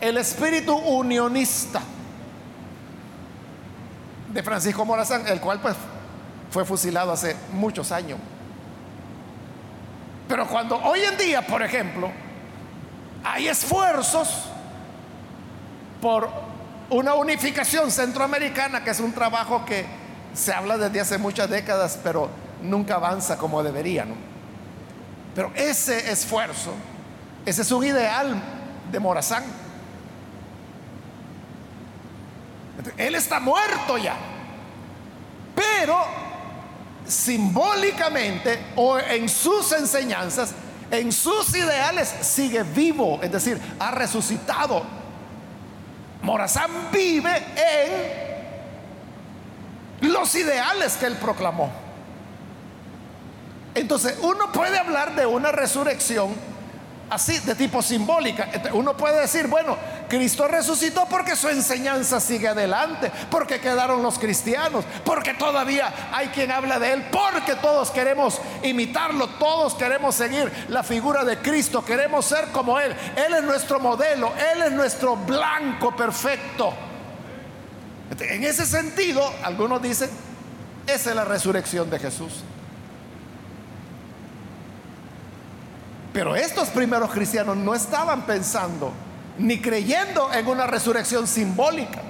el 0.00 0.16
espíritu 0.16 0.74
unionista 0.74 1.80
de 4.32 4.42
Francisco 4.42 4.84
Morazán, 4.84 5.26
el 5.28 5.40
cual 5.40 5.60
pues 5.60 5.76
fue 6.52 6.64
fusilado 6.66 7.10
hace 7.10 7.34
muchos 7.52 7.90
años. 7.90 8.18
Pero 10.28 10.46
cuando 10.46 10.76
hoy 10.76 11.00
en 11.00 11.16
día, 11.16 11.46
por 11.46 11.62
ejemplo, 11.62 12.10
hay 13.24 13.48
esfuerzos 13.48 14.48
por 16.00 16.28
una 16.90 17.14
unificación 17.14 17.90
centroamericana, 17.90 18.84
que 18.84 18.90
es 18.90 19.00
un 19.00 19.12
trabajo 19.12 19.64
que 19.64 19.86
se 20.34 20.52
habla 20.52 20.76
desde 20.76 21.00
hace 21.00 21.18
muchas 21.18 21.48
décadas, 21.48 21.98
pero 22.02 22.28
nunca 22.62 22.96
avanza 22.96 23.38
como 23.38 23.62
debería. 23.62 24.04
Pero 25.34 25.52
ese 25.54 26.12
esfuerzo, 26.12 26.74
ese 27.46 27.62
es 27.62 27.72
un 27.72 27.84
ideal 27.84 28.36
de 28.90 29.00
Morazán. 29.00 29.44
Él 32.98 33.14
está 33.14 33.40
muerto 33.40 33.96
ya. 33.96 34.16
Pero 35.54 36.21
simbólicamente 37.06 38.58
o 38.76 38.98
en 38.98 39.28
sus 39.28 39.72
enseñanzas, 39.72 40.54
en 40.90 41.12
sus 41.12 41.54
ideales, 41.56 42.12
sigue 42.20 42.62
vivo, 42.62 43.20
es 43.22 43.32
decir, 43.32 43.60
ha 43.78 43.90
resucitado. 43.90 44.82
Morazán 46.22 46.70
vive 46.92 47.36
en 50.00 50.10
los 50.12 50.34
ideales 50.34 50.96
que 50.96 51.06
él 51.06 51.16
proclamó. 51.16 51.70
Entonces, 53.74 54.18
uno 54.22 54.52
puede 54.52 54.78
hablar 54.78 55.14
de 55.14 55.24
una 55.24 55.50
resurrección 55.50 56.34
así, 57.12 57.38
de 57.38 57.54
tipo 57.54 57.82
simbólica. 57.82 58.48
Uno 58.72 58.96
puede 58.96 59.20
decir, 59.20 59.46
bueno, 59.46 59.76
Cristo 60.12 60.46
resucitó 60.46 61.06
porque 61.06 61.34
su 61.34 61.48
enseñanza 61.48 62.20
sigue 62.20 62.46
adelante, 62.46 63.10
porque 63.30 63.60
quedaron 63.60 64.02
los 64.02 64.18
cristianos, 64.18 64.84
porque 65.06 65.32
todavía 65.32 66.10
hay 66.12 66.28
quien 66.28 66.50
habla 66.50 66.78
de 66.78 66.92
Él, 66.92 67.06
porque 67.10 67.54
todos 67.54 67.90
queremos 67.90 68.38
imitarlo, 68.62 69.26
todos 69.38 69.74
queremos 69.74 70.14
seguir 70.14 70.52
la 70.68 70.82
figura 70.82 71.24
de 71.24 71.38
Cristo, 71.38 71.82
queremos 71.82 72.26
ser 72.26 72.48
como 72.48 72.78
Él. 72.78 72.94
Él 73.16 73.32
es 73.32 73.42
nuestro 73.42 73.80
modelo, 73.80 74.34
Él 74.52 74.60
es 74.64 74.72
nuestro 74.72 75.16
blanco 75.16 75.96
perfecto. 75.96 76.74
En 78.20 78.44
ese 78.44 78.66
sentido, 78.66 79.32
algunos 79.42 79.80
dicen, 79.80 80.10
esa 80.86 81.08
es 81.08 81.16
la 81.16 81.24
resurrección 81.24 81.88
de 81.88 81.98
Jesús. 81.98 82.44
Pero 86.12 86.36
estos 86.36 86.68
primeros 86.68 87.10
cristianos 87.10 87.56
no 87.56 87.74
estaban 87.74 88.26
pensando 88.26 88.92
ni 89.38 89.60
creyendo 89.60 90.32
en 90.32 90.46
una 90.46 90.66
resurrección 90.66 91.26
simbólica, 91.26 92.00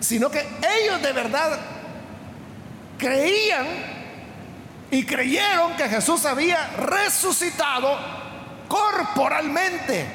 sino 0.00 0.30
que 0.30 0.40
ellos 0.80 1.02
de 1.02 1.12
verdad 1.12 1.58
creían 2.98 3.66
y 4.90 5.04
creyeron 5.04 5.76
que 5.76 5.88
Jesús 5.88 6.24
había 6.24 6.68
resucitado 6.76 7.98
corporalmente. 8.68 10.06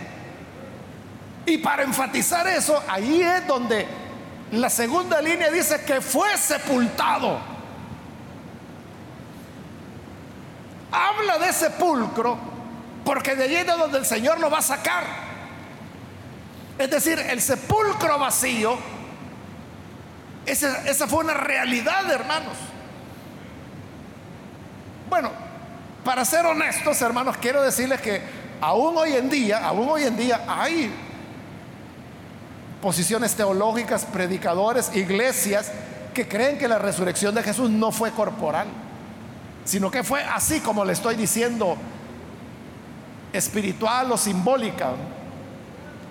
Y 1.45 1.57
para 1.57 1.83
enfatizar 1.83 2.47
eso, 2.47 2.81
ahí 2.87 3.21
es 3.21 3.45
donde 3.47 3.85
la 4.51 4.69
segunda 4.69 5.21
línea 5.21 5.49
dice 5.49 5.83
que 5.85 6.01
fue 6.01 6.37
sepultado. 6.37 7.51
habla 10.91 11.37
de 11.39 11.53
sepulcro 11.53 12.37
porque 13.03 13.35
de 13.35 13.43
allí 13.45 13.55
es 13.55 13.67
donde 13.67 13.97
el 13.97 14.05
Señor 14.05 14.39
lo 14.39 14.49
va 14.49 14.59
a 14.59 14.63
sacar. 14.63 15.03
Es 16.77 16.89
decir, 16.89 17.19
el 17.19 17.41
sepulcro 17.41 18.17
vacío, 18.17 18.77
esa, 20.45 20.87
esa 20.89 21.07
fue 21.07 21.23
una 21.23 21.33
realidad, 21.33 22.09
hermanos. 22.09 22.57
Bueno, 25.09 25.31
para 26.03 26.25
ser 26.25 26.45
honestos, 26.45 27.01
hermanos, 27.01 27.37
quiero 27.37 27.61
decirles 27.61 28.01
que 28.01 28.21
aún 28.61 28.97
hoy 28.97 29.13
en 29.13 29.29
día, 29.29 29.65
aún 29.65 29.89
hoy 29.89 30.03
en 30.03 30.17
día 30.17 30.41
hay 30.47 30.93
posiciones 32.81 33.35
teológicas, 33.35 34.05
predicadores, 34.05 34.95
iglesias 34.95 35.71
que 36.13 36.27
creen 36.27 36.57
que 36.57 36.67
la 36.67 36.79
resurrección 36.79 37.35
de 37.35 37.43
Jesús 37.43 37.69
no 37.69 37.91
fue 37.91 38.11
corporal 38.11 38.67
sino 39.63 39.91
que 39.91 40.03
fue 40.03 40.23
así 40.23 40.59
como 40.59 40.85
le 40.85 40.93
estoy 40.93 41.15
diciendo, 41.15 41.77
espiritual 43.33 44.11
o 44.11 44.17
simbólica. 44.17 44.91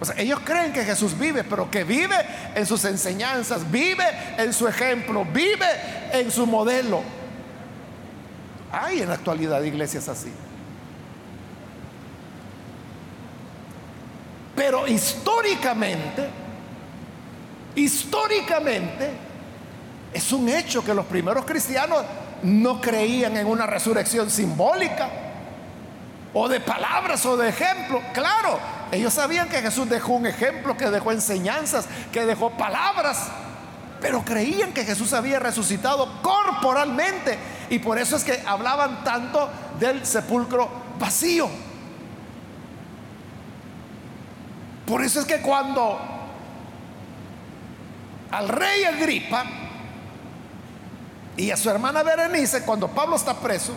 O 0.01 0.05
sea, 0.05 0.15
ellos 0.19 0.41
creen 0.45 0.73
que 0.73 0.83
Jesús 0.83 1.19
vive, 1.19 1.45
pero 1.45 1.71
que 1.71 1.85
vive 1.85 2.17
en 2.55 2.65
sus 2.65 2.85
enseñanzas, 2.87 3.71
vive 3.71 4.05
en 4.39 4.53
su 4.53 4.67
ejemplo, 4.67 5.27
vive 5.27 5.67
en 6.13 6.31
su 6.31 6.47
modelo. 6.47 7.03
Hay 8.73 9.03
en 9.03 9.09
la 9.09 9.15
actualidad 9.15 9.63
iglesias 9.63 10.09
así. 10.09 10.33
Pero 14.57 14.87
históricamente, 14.87 16.29
históricamente, 17.75 19.11
es 20.15 20.33
un 20.33 20.49
hecho 20.49 20.83
que 20.83 20.95
los 20.95 21.05
primeros 21.07 21.45
cristianos 21.45 22.05
no 22.43 22.81
creían 22.81 23.37
en 23.37 23.47
una 23.47 23.67
resurrección 23.67 24.31
simbólica 24.31 25.30
o 26.33 26.49
de 26.49 26.61
palabras 26.61 27.25
o 27.27 27.37
de 27.37 27.49
ejemplo. 27.49 28.01
Claro, 28.13 28.59
ellos 28.93 29.15
sabían 29.15 29.49
que 29.49 29.61
Jesús 29.61 29.89
dejó 29.89 30.15
un 30.15 30.27
ejemplo, 30.27 30.77
que 30.77 30.91
dejó 30.91 31.13
enseñanzas, 31.13 31.87
que 32.13 32.25
dejó 32.25 32.51
palabras, 32.51 33.29
pero 34.01 34.25
creían 34.25 34.73
que 34.73 34.85
Jesús 34.85 35.13
había 35.13 35.39
resucitado 35.39 36.23
corporalmente 36.23 37.39
y 37.69 37.79
por 37.79 37.99
eso 37.99 38.17
es 38.17 38.25
que 38.25 38.43
hablaban 38.47 39.05
tanto 39.05 39.49
del 39.79 40.05
sepulcro 40.07 40.69
vacío. 40.99 41.49
Por 44.87 45.03
eso 45.03 45.21
es 45.21 45.27
que 45.27 45.41
cuando 45.41 46.01
al 48.31 48.49
rey 48.49 48.85
Agripa 48.85 49.45
y 51.37 51.51
a 51.51 51.57
su 51.57 51.71
hermana 51.71 52.03
Berenice 52.03 52.63
cuando 52.63 52.89
Pablo 52.89 53.17
está 53.17 53.35
preso. 53.35 53.73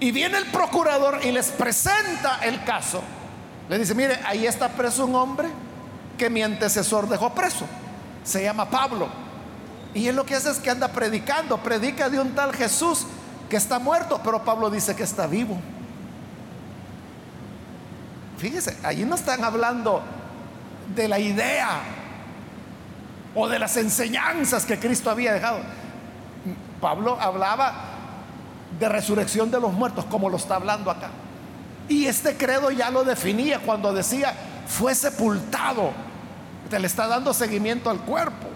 Y 0.00 0.10
viene 0.10 0.38
el 0.38 0.46
procurador 0.46 1.20
y 1.24 1.30
les 1.30 1.50
presenta 1.50 2.40
el 2.42 2.62
caso. 2.64 3.02
Le 3.68 3.78
dice, 3.78 3.94
mire, 3.94 4.18
ahí 4.24 4.46
está 4.46 4.68
preso 4.68 5.06
un 5.06 5.14
hombre 5.14 5.48
que 6.18 6.28
mi 6.28 6.42
antecesor 6.42 7.08
dejó 7.08 7.34
preso. 7.34 7.64
Se 8.24 8.42
llama 8.42 8.68
Pablo. 8.68 9.08
Y 9.94 10.08
él 10.08 10.16
lo 10.16 10.26
que 10.26 10.34
hace 10.34 10.50
es 10.50 10.58
que 10.58 10.70
anda 10.70 10.88
predicando. 10.88 11.58
Predica 11.58 12.08
de 12.08 12.20
un 12.20 12.34
tal 12.34 12.52
Jesús 12.54 13.06
que 13.48 13.56
está 13.56 13.78
muerto, 13.78 14.20
pero 14.22 14.44
Pablo 14.44 14.68
dice 14.70 14.96
que 14.96 15.04
está 15.04 15.26
vivo. 15.26 15.58
Fíjese, 18.38 18.76
allí 18.82 19.04
no 19.04 19.14
están 19.14 19.44
hablando 19.44 20.02
de 20.94 21.08
la 21.08 21.18
idea 21.18 21.80
o 23.34 23.48
de 23.48 23.58
las 23.58 23.76
enseñanzas 23.76 24.66
que 24.66 24.78
Cristo 24.78 25.10
había 25.10 25.32
dejado. 25.32 25.60
Pablo 26.80 27.16
hablaba 27.20 27.93
de 28.78 28.88
resurrección 28.88 29.50
de 29.50 29.60
los 29.60 29.72
muertos, 29.72 30.04
como 30.06 30.28
lo 30.28 30.36
está 30.36 30.56
hablando 30.56 30.90
acá. 30.90 31.10
Y 31.88 32.06
este 32.06 32.36
credo 32.36 32.70
ya 32.70 32.90
lo 32.90 33.04
definía 33.04 33.60
cuando 33.60 33.92
decía, 33.92 34.34
fue 34.66 34.94
sepultado. 34.94 35.92
Te 36.70 36.78
le 36.78 36.86
está 36.86 37.06
dando 37.06 37.34
seguimiento 37.34 37.90
al 37.90 38.00
cuerpo. 38.00 38.48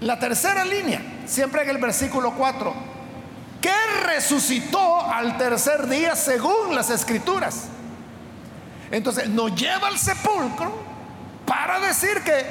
La 0.00 0.18
tercera 0.18 0.64
línea, 0.64 1.00
siempre 1.26 1.62
en 1.62 1.70
el 1.70 1.78
versículo 1.78 2.34
4, 2.34 2.74
que 3.60 3.72
resucitó 4.04 5.00
al 5.00 5.38
tercer 5.38 5.88
día 5.88 6.14
según 6.14 6.74
las 6.74 6.90
escrituras. 6.90 7.68
Entonces 8.90 9.28
nos 9.28 9.54
lleva 9.54 9.88
al 9.88 9.98
sepulcro 9.98 10.72
para 11.46 11.80
decir 11.80 12.22
que 12.22 12.44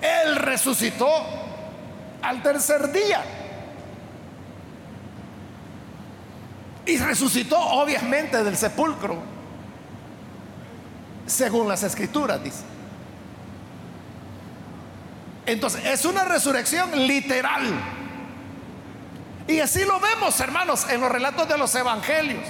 Él 0.00 0.36
resucitó 0.36 1.08
al 2.22 2.42
tercer 2.42 2.90
día. 2.92 3.22
Y 6.88 6.96
resucitó 6.96 7.58
obviamente 7.58 8.42
del 8.42 8.56
sepulcro, 8.56 9.18
según 11.26 11.68
las 11.68 11.82
escrituras, 11.82 12.42
dice. 12.42 12.62
Entonces, 15.44 15.84
es 15.84 16.06
una 16.06 16.24
resurrección 16.24 17.06
literal. 17.06 17.78
Y 19.46 19.60
así 19.60 19.84
lo 19.84 20.00
vemos, 20.00 20.40
hermanos, 20.40 20.86
en 20.88 21.02
los 21.02 21.12
relatos 21.12 21.46
de 21.46 21.58
los 21.58 21.74
evangelios. 21.74 22.44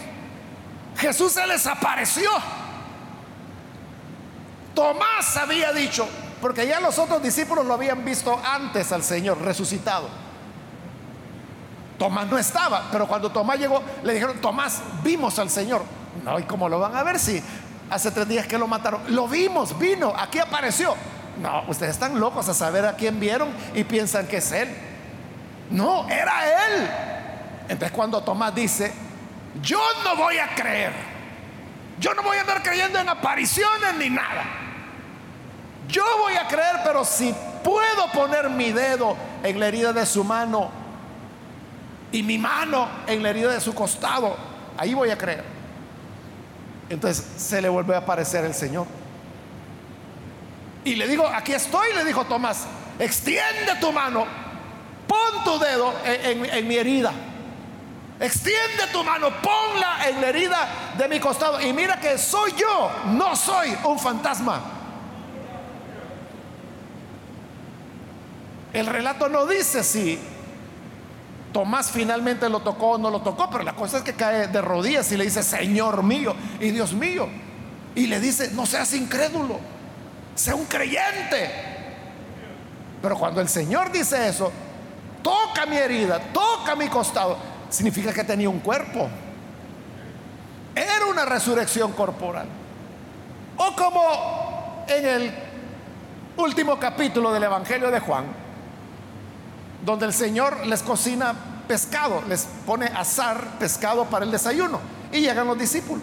Jesús 0.97 1.33
se 1.33 1.45
les 1.45 1.67
apareció. 1.67 2.31
Tomás 4.73 5.37
había 5.37 5.73
dicho, 5.73 6.09
porque 6.41 6.65
ya 6.65 6.79
los 6.79 6.97
otros 7.01 7.21
discípulos 7.25 7.67
lo 7.67 7.75
habían 7.75 8.05
visto 8.05 8.41
antes 8.45 8.93
al 8.93 9.03
Señor 9.03 9.41
resucitado. 9.41 10.28
Tomás 11.99 12.29
no 12.29 12.39
estaba, 12.39 12.89
pero 12.93 13.09
cuando 13.09 13.31
Tomás 13.31 13.59
llegó, 13.59 13.83
le 14.05 14.15
dijeron, 14.15 14.41
Tomás, 14.41 14.81
vimos 15.03 15.39
al 15.39 15.51
Señor. 15.51 15.83
No, 16.25 16.39
¿y 16.39 16.45
cómo 16.45 16.69
lo 16.69 16.79
van 16.79 16.97
a 16.97 17.03
ver 17.03 17.19
si 17.19 17.43
hace 17.91 18.11
tres 18.13 18.29
días 18.29 18.47
que 18.47 18.57
lo 18.57 18.69
mataron? 18.69 19.03
Lo 19.09 19.27
vimos, 19.27 19.77
vino, 19.79 20.13
aquí 20.17 20.39
apareció. 20.39 20.95
No, 21.43 21.65
ustedes 21.69 21.93
están 21.93 22.19
locos 22.19 22.49
a 22.49 22.55
saber 22.55 22.85
a 22.85 22.95
quién 22.95 23.19
vieron 23.19 23.49
y 23.75 23.85
piensan 23.85 24.27
que 24.27 24.39
es 24.39 24.53
Él. 24.53 24.69
No, 25.71 26.09
era 26.09 26.67
Él. 26.67 26.89
Entonces 27.63 27.91
cuando 27.91 28.23
Tomás 28.23 28.55
dice, 28.55 28.93
yo 29.61 29.81
no 30.05 30.17
voy 30.17 30.39
a 30.39 30.55
creer, 30.55 30.93
yo 31.99 32.15
no 32.15 32.23
voy 32.23 32.37
a 32.39 32.43
andar 32.43 32.63
creyendo 32.63 33.01
en 33.01 33.09
apariciones 33.09 33.95
ni 33.99 34.09
nada. 34.09 34.45
Yo 35.89 36.05
voy 36.23 36.35
a 36.35 36.47
creer, 36.47 36.77
pero 36.85 37.05
si 37.05 37.35
puedo 37.65 38.13
poner 38.13 38.51
mi 38.51 38.73
dedo 38.73 39.17
en 39.43 39.59
la 39.59 39.67
herida 39.67 39.93
de 39.93 40.07
su 40.07 40.23
mano 40.23 40.78
y 42.13 42.23
mi 42.23 42.39
mano 42.39 42.89
en 43.07 43.23
la 43.23 43.31
herida 43.31 43.53
de 43.53 43.61
su 43.61 43.75
costado, 43.75 44.37
ahí 44.77 44.95
voy 44.95 45.11
a 45.11 45.19
creer. 45.19 45.45
Entonces 46.89 47.25
se 47.37 47.61
le 47.61 47.69
vuelve 47.69 47.95
a 47.95 47.99
aparecer 47.99 48.45
el 48.45 48.55
Señor. 48.55 48.87
Y 50.85 50.95
le 50.95 51.07
digo, 51.07 51.27
aquí 51.27 51.53
estoy, 51.53 51.93
le 51.95 52.05
dijo 52.05 52.25
Tomás, 52.25 52.67
extiende 52.99 53.75
tu 53.81 53.93
mano, 53.93 54.27
pon 55.07 55.45
tu 55.45 55.59
dedo 55.59 55.93
en, 56.05 56.67
mi 56.67 56.77
herida. 56.77 57.13
Extiende 58.21 58.87
tu 58.91 59.05
mano, 59.05 59.29
ponla 59.43 60.09
en 60.09 60.21
la 60.21 60.29
herida 60.29 60.69
de 60.97 61.09
mi 61.09 61.21
costado. 61.21 61.61
Y 61.61 61.73
mira 61.73 62.01
que 62.01 62.17
soy 62.17 62.53
yo, 62.57 62.91
no 63.07 63.37
soy 63.37 63.77
un 63.85 63.99
fantasma. 63.99 64.61
El 68.73 68.87
relato 68.87 69.29
no 69.29 69.47
dice 69.47 69.85
si 69.85 70.19
Tomás 71.59 71.91
finalmente 71.91 72.49
lo 72.49 72.61
tocó 72.61 72.91
o 72.91 72.99
no 72.99 73.11
lo 73.11 73.21
tocó, 73.21 73.51
pero 73.51 73.65
la 73.65 73.73
cosa 73.73 73.97
es 73.99 74.05
que 74.05 74.13
cae 74.13 74.47
de 74.47 74.63
rodillas 74.63 75.11
y 75.11 75.17
le 75.17 75.25
dice, 75.25 75.43
Señor 75.43 76.05
mío 76.05 76.33
y 76.61 76.71
Dios 76.71 76.93
mío. 76.93 77.29
Y 77.97 78.07
le 78.07 78.21
dice, 78.21 78.53
no 78.53 78.65
seas 78.65 78.95
incrédulo, 78.95 79.59
sea 80.37 80.55
un 80.55 80.67
creyente. 80.67 81.51
Pero 83.03 83.19
cuando 83.19 83.41
el 83.41 83.49
Señor 83.49 83.91
dice 83.91 84.29
eso, 84.29 84.53
toca 85.21 85.67
mi 85.67 85.77
herida, 85.77 86.21
toca 86.33 86.77
mi 86.77 86.87
costado, 86.87 87.37
significa 87.69 88.13
que 88.13 88.23
tenía 88.23 88.49
un 88.49 88.61
cuerpo. 88.61 89.09
Era 90.77 91.07
una 91.11 91.25
resurrección 91.25 91.91
corporal. 91.91 92.47
O 93.57 93.75
como 93.75 94.85
en 94.87 95.05
el 95.05 95.35
último 96.37 96.79
capítulo 96.79 97.33
del 97.33 97.43
Evangelio 97.43 97.91
de 97.91 97.99
Juan, 97.99 98.27
donde 99.85 100.07
el 100.07 100.13
Señor 100.13 100.67
les 100.67 100.83
cocina 100.83 101.35
pescado, 101.67 102.23
les 102.29 102.47
pone 102.67 102.87
azar 102.87 103.59
pescado 103.59 104.07
para 104.07 104.25
el 104.25 104.31
desayuno. 104.31 104.81
Y 105.13 105.21
llegan 105.21 105.47
los 105.47 105.59
discípulos. 105.59 106.03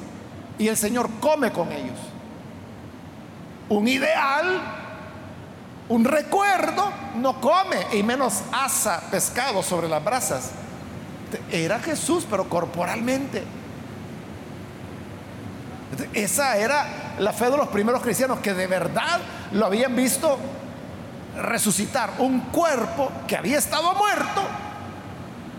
Y 0.58 0.68
el 0.68 0.78
Señor 0.78 1.10
come 1.20 1.52
con 1.52 1.72
ellos. 1.72 1.98
Un 3.68 3.88
ideal, 3.88 4.62
un 5.90 6.06
recuerdo, 6.06 6.92
no 7.16 7.42
come 7.42 7.78
y 7.94 8.04
menos 8.04 8.42
asa 8.52 9.02
pescado 9.12 9.62
sobre 9.64 9.90
las 9.90 10.04
brasas. 10.04 10.52
Era 11.52 11.80
Jesús, 11.80 12.26
pero 12.30 12.48
corporalmente. 12.48 13.44
Esa 16.14 16.58
era 16.58 17.16
la 17.20 17.34
fe 17.34 17.50
de 17.50 17.58
los 17.58 17.68
primeros 17.70 18.02
cristianos 18.02 18.40
que 18.40 18.54
de 18.54 18.68
verdad 18.68 19.20
lo 19.52 19.66
habían 19.66 19.96
visto 19.96 20.38
resucitar 21.36 22.14
un 22.20 22.40
cuerpo 22.40 23.12
que 23.28 23.36
había 23.36 23.58
estado 23.58 23.94
muerto, 23.94 24.44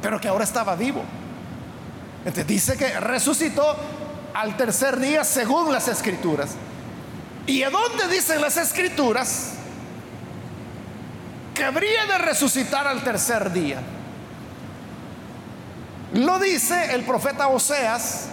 pero 0.02 0.20
que 0.20 0.28
ahora 0.28 0.44
estaba 0.44 0.74
vivo. 0.76 1.02
Entonces 2.18 2.46
dice 2.46 2.76
que 2.76 2.98
resucitó 3.00 3.76
al 4.34 4.56
tercer 4.56 4.98
día 4.98 5.24
según 5.24 5.72
las 5.72 5.88
escrituras. 5.88 6.56
¿Y 7.46 7.62
a 7.62 7.70
dónde 7.70 8.08
dicen 8.08 8.40
las 8.40 8.56
escrituras 8.56 9.52
que 11.54 11.64
habría 11.64 12.06
de 12.06 12.18
resucitar 12.18 12.86
al 12.86 13.02
tercer 13.04 13.52
día? 13.52 13.80
Lo 16.14 16.38
dice 16.38 16.94
el 16.94 17.02
profeta 17.02 17.48
Oseas, 17.48 18.28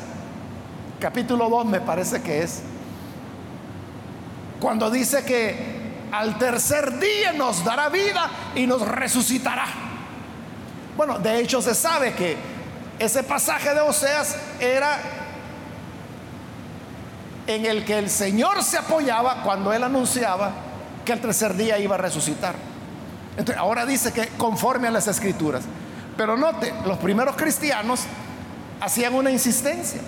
capítulo 1.00 1.50
2 1.50 1.66
me 1.66 1.82
parece 1.82 2.22
que 2.22 2.44
es, 2.44 2.62
cuando 4.60 4.90
dice 4.90 5.24
que 5.26 5.83
al 6.14 6.38
tercer 6.38 7.00
día 7.00 7.34
nos 7.34 7.66
dará 7.66 7.90
vida 7.90 8.30
y 8.54 8.68
nos 8.68 8.88
resucitará. 8.88 9.66
Bueno, 10.96 11.18
de 11.18 11.40
hecho 11.40 11.60
se 11.60 11.74
sabe 11.74 12.14
que 12.14 12.38
ese 13.00 13.24
pasaje 13.24 13.74
de 13.74 13.82
Oseas 13.82 14.38
era 14.60 15.00
en 17.48 17.66
el 17.66 17.84
que 17.84 17.98
el 17.98 18.12
Señor 18.12 18.64
se 18.64 18.78
apoyaba 18.78 19.42
cuando 19.42 19.74
él 19.74 19.84
anunciaba 19.84 20.52
que 21.04 21.14
al 21.14 21.20
tercer 21.20 21.56
día 21.56 21.80
iba 21.80 21.96
a 21.96 21.98
resucitar. 21.98 22.54
Entonces, 23.32 23.58
ahora 23.58 23.84
dice 23.84 24.14
que 24.14 24.28
conforme 24.38 24.88
a 24.88 24.92
las 24.92 25.08
escrituras. 25.08 25.64
Pero 26.16 26.38
note, 26.38 26.72
los 26.86 27.00
primeros 27.00 27.36
cristianos 27.36 28.02
hacían 28.80 29.16
una 29.16 29.32
insistencia, 29.32 30.02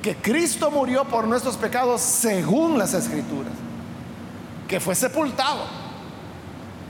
que 0.00 0.14
Cristo 0.14 0.70
murió 0.70 1.04
por 1.06 1.26
nuestros 1.26 1.56
pecados 1.56 2.00
según 2.00 2.78
las 2.78 2.94
escrituras 2.94 3.52
que 4.72 4.80
fue 4.80 4.94
sepultado, 4.94 5.66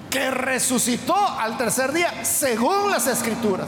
que 0.09 0.31
resucitó 0.31 1.17
al 1.17 1.59
tercer 1.59 1.91
día 1.93 2.25
según 2.25 2.93
las 2.93 3.09
escrituras. 3.09 3.67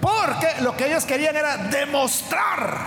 Porque 0.00 0.46
lo 0.60 0.76
que 0.76 0.86
ellos 0.86 1.04
querían 1.04 1.34
era 1.34 1.56
demostrar 1.56 2.78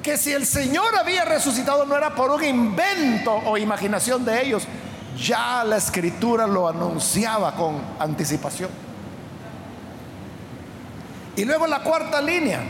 que 0.00 0.16
si 0.16 0.32
el 0.32 0.46
Señor 0.46 0.94
había 0.96 1.24
resucitado 1.24 1.84
no 1.86 1.96
era 1.96 2.14
por 2.14 2.30
un 2.30 2.44
invento 2.44 3.32
o 3.34 3.58
imaginación 3.58 4.24
de 4.24 4.46
ellos, 4.46 4.62
ya 5.18 5.64
la 5.64 5.78
escritura 5.78 6.46
lo 6.46 6.68
anunciaba 6.68 7.56
con 7.56 7.82
anticipación. 7.98 8.70
Y 11.34 11.44
luego 11.44 11.66
la 11.66 11.80
cuarta 11.80 12.22
línea, 12.22 12.60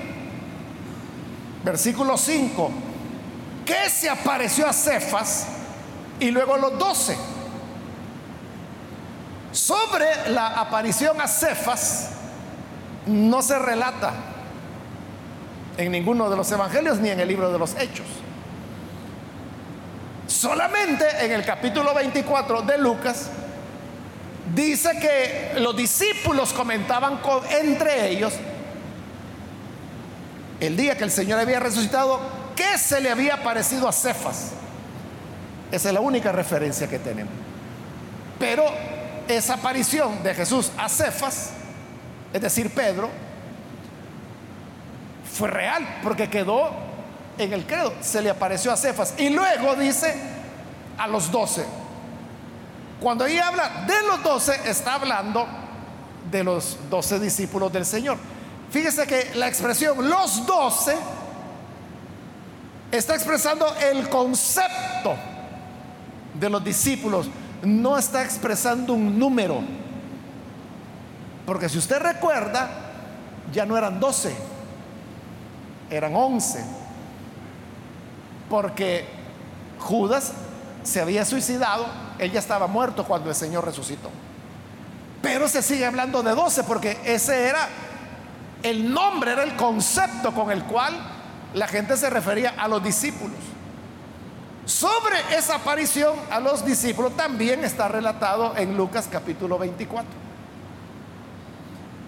versículo 1.62 2.16
5 2.16 2.89
que 3.70 3.88
se 3.88 4.08
apareció 4.08 4.66
a 4.66 4.72
Cefas 4.72 5.46
y 6.18 6.32
luego 6.32 6.56
los 6.56 6.76
doce. 6.76 7.16
Sobre 9.52 10.30
la 10.30 10.60
aparición 10.60 11.20
a 11.20 11.28
Cefas 11.28 12.10
no 13.06 13.40
se 13.42 13.56
relata 13.60 14.12
en 15.76 15.92
ninguno 15.92 16.28
de 16.28 16.36
los 16.36 16.50
evangelios 16.50 16.98
ni 16.98 17.10
en 17.10 17.20
el 17.20 17.28
libro 17.28 17.52
de 17.52 17.60
los 17.60 17.76
hechos. 17.76 18.06
Solamente 20.26 21.04
en 21.24 21.30
el 21.30 21.44
capítulo 21.44 21.94
24 21.94 22.62
de 22.62 22.76
Lucas 22.76 23.30
dice 24.52 24.98
que 24.98 25.60
los 25.60 25.76
discípulos 25.76 26.52
comentaban 26.52 27.20
entre 27.50 28.08
ellos 28.08 28.32
el 30.58 30.76
día 30.76 30.98
que 30.98 31.04
el 31.04 31.12
Señor 31.12 31.38
había 31.38 31.60
resucitado 31.60 32.39
qué 32.60 32.76
se 32.76 33.00
le 33.00 33.10
había 33.10 33.42
parecido 33.42 33.88
a 33.88 33.92
Cefas? 33.92 34.50
Esa 35.72 35.88
es 35.88 35.94
la 35.94 36.00
única 36.00 36.30
referencia 36.30 36.86
que 36.88 36.98
tenemos. 36.98 37.32
Pero 38.38 38.64
esa 39.26 39.54
aparición 39.54 40.22
de 40.22 40.34
Jesús 40.34 40.70
a 40.76 40.88
Cefas, 40.88 41.52
es 42.32 42.40
decir, 42.40 42.70
Pedro, 42.74 43.08
fue 45.32 45.48
real 45.48 46.00
porque 46.02 46.28
quedó 46.28 46.70
en 47.38 47.52
el 47.54 47.64
credo. 47.66 47.94
Se 48.02 48.20
le 48.20 48.28
apareció 48.28 48.72
a 48.72 48.76
Cefas. 48.76 49.14
Y 49.16 49.30
luego 49.30 49.74
dice 49.76 50.14
a 50.98 51.06
los 51.06 51.30
doce. 51.30 51.64
Cuando 53.00 53.24
ahí 53.24 53.38
habla 53.38 53.86
de 53.86 54.02
los 54.06 54.22
doce, 54.22 54.60
está 54.66 54.94
hablando 54.96 55.46
de 56.30 56.44
los 56.44 56.76
doce 56.90 57.18
discípulos 57.18 57.72
del 57.72 57.86
Señor. 57.86 58.18
Fíjese 58.70 59.06
que 59.06 59.30
la 59.36 59.48
expresión 59.48 60.10
los 60.10 60.44
doce 60.44 60.94
Está 62.90 63.14
expresando 63.14 63.66
el 63.76 64.08
concepto 64.08 65.14
de 66.34 66.50
los 66.50 66.64
discípulos. 66.64 67.28
No 67.62 67.96
está 67.96 68.24
expresando 68.24 68.94
un 68.94 69.18
número. 69.18 69.60
Porque 71.46 71.68
si 71.68 71.78
usted 71.78 72.00
recuerda, 72.00 72.68
ya 73.52 73.66
no 73.66 73.76
eran 73.76 74.00
12, 74.00 74.34
eran 75.90 76.14
11. 76.14 76.64
Porque 78.48 79.06
Judas 79.78 80.32
se 80.82 81.00
había 81.00 81.24
suicidado, 81.24 81.86
él 82.18 82.32
ya 82.32 82.40
estaba 82.40 82.66
muerto 82.66 83.04
cuando 83.04 83.28
el 83.28 83.36
Señor 83.36 83.64
resucitó. 83.64 84.10
Pero 85.22 85.48
se 85.48 85.62
sigue 85.62 85.84
hablando 85.84 86.22
de 86.22 86.34
12 86.34 86.64
porque 86.64 86.98
ese 87.04 87.48
era 87.48 87.68
el 88.62 88.92
nombre, 88.92 89.32
era 89.32 89.42
el 89.42 89.54
concepto 89.56 90.32
con 90.32 90.50
el 90.50 90.64
cual 90.64 90.94
la 91.54 91.66
gente 91.66 91.96
se 91.96 92.10
refería 92.10 92.54
a 92.56 92.68
los 92.68 92.82
discípulos. 92.82 93.36
Sobre 94.64 95.16
esa 95.36 95.56
aparición 95.56 96.14
a 96.30 96.38
los 96.38 96.64
discípulos 96.64 97.16
también 97.16 97.64
está 97.64 97.88
relatado 97.88 98.56
en 98.56 98.76
Lucas 98.76 99.08
capítulo 99.10 99.58
24. 99.58 100.08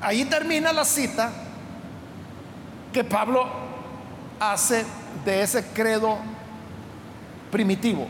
Ahí 0.00 0.24
termina 0.26 0.72
la 0.72 0.84
cita 0.84 1.30
que 2.92 3.02
Pablo 3.02 3.46
hace 4.38 4.84
de 5.24 5.42
ese 5.42 5.64
credo 5.68 6.18
primitivo. 7.50 8.06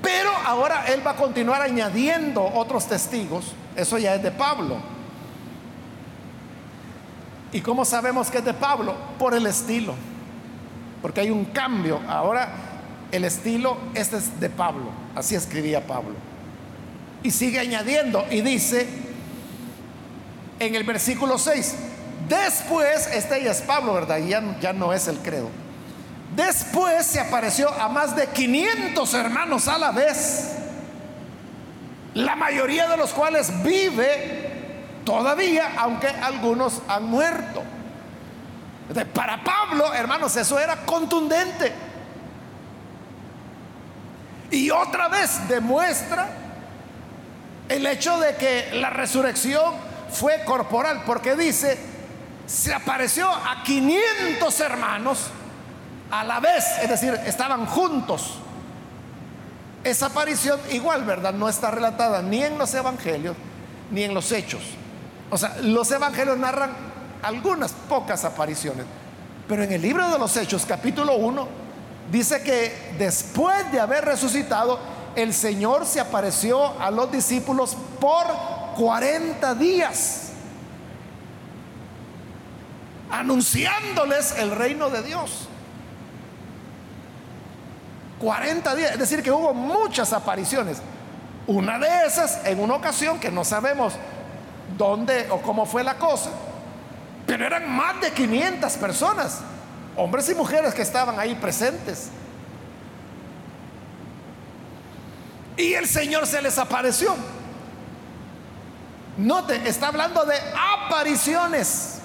Pero 0.00 0.30
ahora 0.46 0.86
él 0.86 1.06
va 1.06 1.10
a 1.10 1.16
continuar 1.16 1.60
añadiendo 1.60 2.42
otros 2.42 2.86
testigos. 2.86 3.52
Eso 3.76 3.98
ya 3.98 4.14
es 4.14 4.22
de 4.22 4.30
Pablo. 4.30 4.76
¿Y 7.52 7.60
cómo 7.60 7.84
sabemos 7.84 8.30
que 8.30 8.38
es 8.38 8.44
de 8.44 8.54
Pablo? 8.54 8.94
Por 9.18 9.34
el 9.34 9.46
estilo 9.46 9.94
porque 11.02 11.20
hay 11.20 11.30
un 11.30 11.46
cambio. 11.46 12.00
Ahora 12.08 12.48
el 13.10 13.24
estilo, 13.24 13.78
este 13.94 14.16
es 14.16 14.40
de 14.40 14.50
Pablo, 14.50 14.90
así 15.14 15.34
escribía 15.34 15.86
Pablo. 15.86 16.14
Y 17.22 17.30
sigue 17.30 17.58
añadiendo 17.58 18.24
y 18.30 18.42
dice 18.42 18.86
en 20.58 20.74
el 20.74 20.84
versículo 20.84 21.38
6, 21.38 21.74
después, 22.28 23.08
este 23.12 23.42
ya 23.42 23.52
es 23.52 23.62
Pablo, 23.62 23.94
¿verdad? 23.94 24.18
Ya, 24.18 24.42
ya 24.60 24.72
no 24.72 24.92
es 24.92 25.08
el 25.08 25.18
credo. 25.18 25.48
Después 26.34 27.06
se 27.06 27.20
apareció 27.20 27.68
a 27.68 27.88
más 27.88 28.14
de 28.14 28.26
500 28.26 29.14
hermanos 29.14 29.66
a 29.68 29.78
la 29.78 29.90
vez, 29.92 30.52
la 32.14 32.36
mayoría 32.36 32.88
de 32.88 32.96
los 32.96 33.10
cuales 33.10 33.50
vive 33.62 34.48
todavía, 35.04 35.72
aunque 35.78 36.08
algunos 36.08 36.82
han 36.88 37.04
muerto. 37.04 37.62
Para 39.12 39.42
Pablo, 39.44 39.92
hermanos, 39.92 40.34
eso 40.36 40.58
era 40.58 40.76
contundente. 40.86 41.72
Y 44.50 44.70
otra 44.70 45.08
vez 45.08 45.46
demuestra 45.46 46.28
el 47.68 47.86
hecho 47.86 48.18
de 48.18 48.34
que 48.36 48.70
la 48.74 48.90
resurrección 48.90 49.74
fue 50.10 50.42
corporal, 50.44 51.02
porque 51.04 51.36
dice, 51.36 51.78
se 52.46 52.72
apareció 52.72 53.28
a 53.30 53.62
500 53.62 54.60
hermanos 54.60 55.26
a 56.10 56.24
la 56.24 56.40
vez, 56.40 56.64
es 56.82 56.88
decir, 56.88 57.12
estaban 57.26 57.66
juntos. 57.66 58.38
Esa 59.84 60.06
aparición 60.06 60.58
igual, 60.70 61.04
¿verdad? 61.04 61.34
No 61.34 61.48
está 61.48 61.70
relatada 61.70 62.22
ni 62.22 62.42
en 62.42 62.58
los 62.58 62.72
evangelios 62.74 63.36
ni 63.90 64.04
en 64.04 64.14
los 64.14 64.32
hechos. 64.32 64.62
O 65.30 65.36
sea, 65.36 65.56
los 65.62 65.90
evangelios 65.90 66.38
narran 66.38 66.87
algunas 67.22 67.72
pocas 67.72 68.24
apariciones, 68.24 68.86
pero 69.48 69.62
en 69.62 69.72
el 69.72 69.82
libro 69.82 70.08
de 70.10 70.18
los 70.18 70.36
hechos, 70.36 70.64
capítulo 70.66 71.16
1, 71.16 71.48
dice 72.10 72.42
que 72.42 72.94
después 72.98 73.70
de 73.72 73.80
haber 73.80 74.04
resucitado, 74.04 74.78
el 75.16 75.34
Señor 75.34 75.86
se 75.86 76.00
apareció 76.00 76.80
a 76.80 76.90
los 76.90 77.10
discípulos 77.10 77.76
por 78.00 78.26
40 78.76 79.54
días, 79.54 80.30
anunciándoles 83.10 84.36
el 84.38 84.50
reino 84.50 84.90
de 84.90 85.02
Dios. 85.02 85.48
40 88.20 88.74
días, 88.74 88.92
es 88.92 88.98
decir, 88.98 89.22
que 89.22 89.30
hubo 89.30 89.54
muchas 89.54 90.12
apariciones. 90.12 90.78
Una 91.46 91.78
de 91.78 92.06
esas 92.06 92.44
en 92.44 92.60
una 92.60 92.74
ocasión 92.74 93.18
que 93.18 93.30
no 93.30 93.44
sabemos 93.44 93.94
dónde 94.76 95.28
o 95.30 95.40
cómo 95.40 95.64
fue 95.64 95.82
la 95.82 95.96
cosa, 95.96 96.30
pero 97.28 97.44
eran 97.44 97.70
más 97.70 98.00
de 98.00 98.10
500 98.10 98.72
personas, 98.78 99.40
hombres 99.96 100.30
y 100.30 100.34
mujeres 100.34 100.72
que 100.72 100.80
estaban 100.80 101.20
ahí 101.20 101.34
presentes. 101.34 102.08
Y 105.58 105.74
el 105.74 105.86
Señor 105.86 106.26
se 106.26 106.40
les 106.40 106.56
apareció. 106.56 107.14
Note, 109.18 109.68
está 109.68 109.88
hablando 109.88 110.24
de 110.24 110.36
apariciones. 110.86 111.98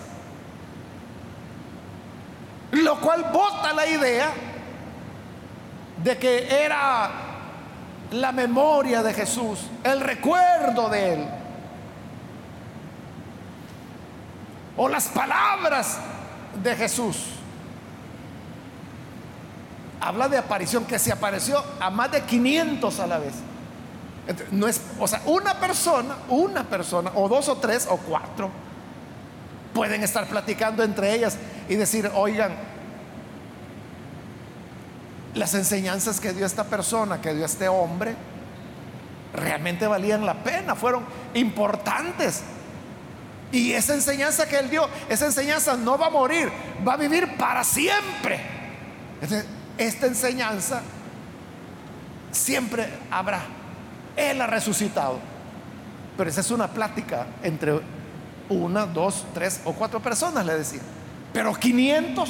Lo 2.72 3.00
cual 3.00 3.30
bota 3.32 3.72
la 3.72 3.88
idea 3.88 4.30
de 6.04 6.18
que 6.18 6.66
era 6.66 7.12
la 8.12 8.34
memoria 8.34 9.02
de 9.02 9.14
Jesús, 9.14 9.68
el 9.86 10.02
recuerdo 10.02 10.90
de 10.90 11.14
Él. 11.14 11.43
O 14.76 14.90
las 14.90 15.08
palabras 15.08 15.98
de 16.64 16.76
Jesús 16.76 17.26
habla 20.04 20.28
de 20.28 20.38
aparición, 20.38 20.86
que 20.86 21.00
se 21.00 21.12
apareció 21.12 21.64
a 21.80 21.90
más 21.90 22.12
de 22.12 22.22
500 22.22 23.00
a 23.00 23.08
la 23.08 23.20
vez. 23.20 23.34
No 24.52 24.68
es, 24.68 24.82
o 25.00 25.08
sea, 25.08 25.22
una 25.26 25.54
persona, 25.60 26.16
una 26.30 26.64
persona, 26.64 27.12
o 27.16 27.30
dos 27.30 27.48
o 27.50 27.58
tres 27.58 27.88
o 27.90 27.98
cuatro, 27.98 28.50
pueden 29.74 30.04
estar 30.04 30.28
platicando 30.28 30.84
entre 30.84 31.14
ellas 31.14 31.38
y 31.70 31.76
decir, 31.76 32.10
oigan, 32.14 32.54
las 35.36 35.54
enseñanzas 35.56 36.20
que 36.20 36.34
dio 36.34 36.46
esta 36.46 36.66
persona, 36.66 37.22
que 37.22 37.34
dio 37.34 37.46
este 37.46 37.68
hombre, 37.68 38.16
realmente 39.34 39.88
valían 39.88 40.26
la 40.26 40.36
pena, 40.36 40.76
fueron 40.76 41.06
importantes. 41.34 42.44
Y 43.54 43.72
esa 43.72 43.94
enseñanza 43.94 44.50
que 44.50 44.58
él 44.58 44.70
dio, 44.70 44.90
esa 45.08 45.28
enseñanza 45.28 45.78
no 45.78 45.98
va 45.98 46.08
a 46.08 46.10
morir, 46.10 46.52
va 46.86 46.94
a 46.94 46.98
vivir 46.98 47.38
para 47.38 47.64
siempre 47.64 48.54
esta 49.78 50.08
enseñanza 50.08 50.82
siempre 52.32 52.88
habrá. 53.12 53.42
Él 54.16 54.42
ha 54.42 54.48
resucitado. 54.48 55.20
Pero 56.18 56.30
esa 56.30 56.42
es 56.42 56.52
una 56.52 56.68
plática 56.68 57.28
entre 57.42 57.82
una, 58.50 58.86
dos, 58.86 59.26
tres 59.34 59.62
o 59.66 59.74
cuatro 59.74 60.00
personas, 60.00 60.46
le 60.46 60.58
decía. 60.58 60.82
Pero 61.32 61.54
500, 61.54 62.30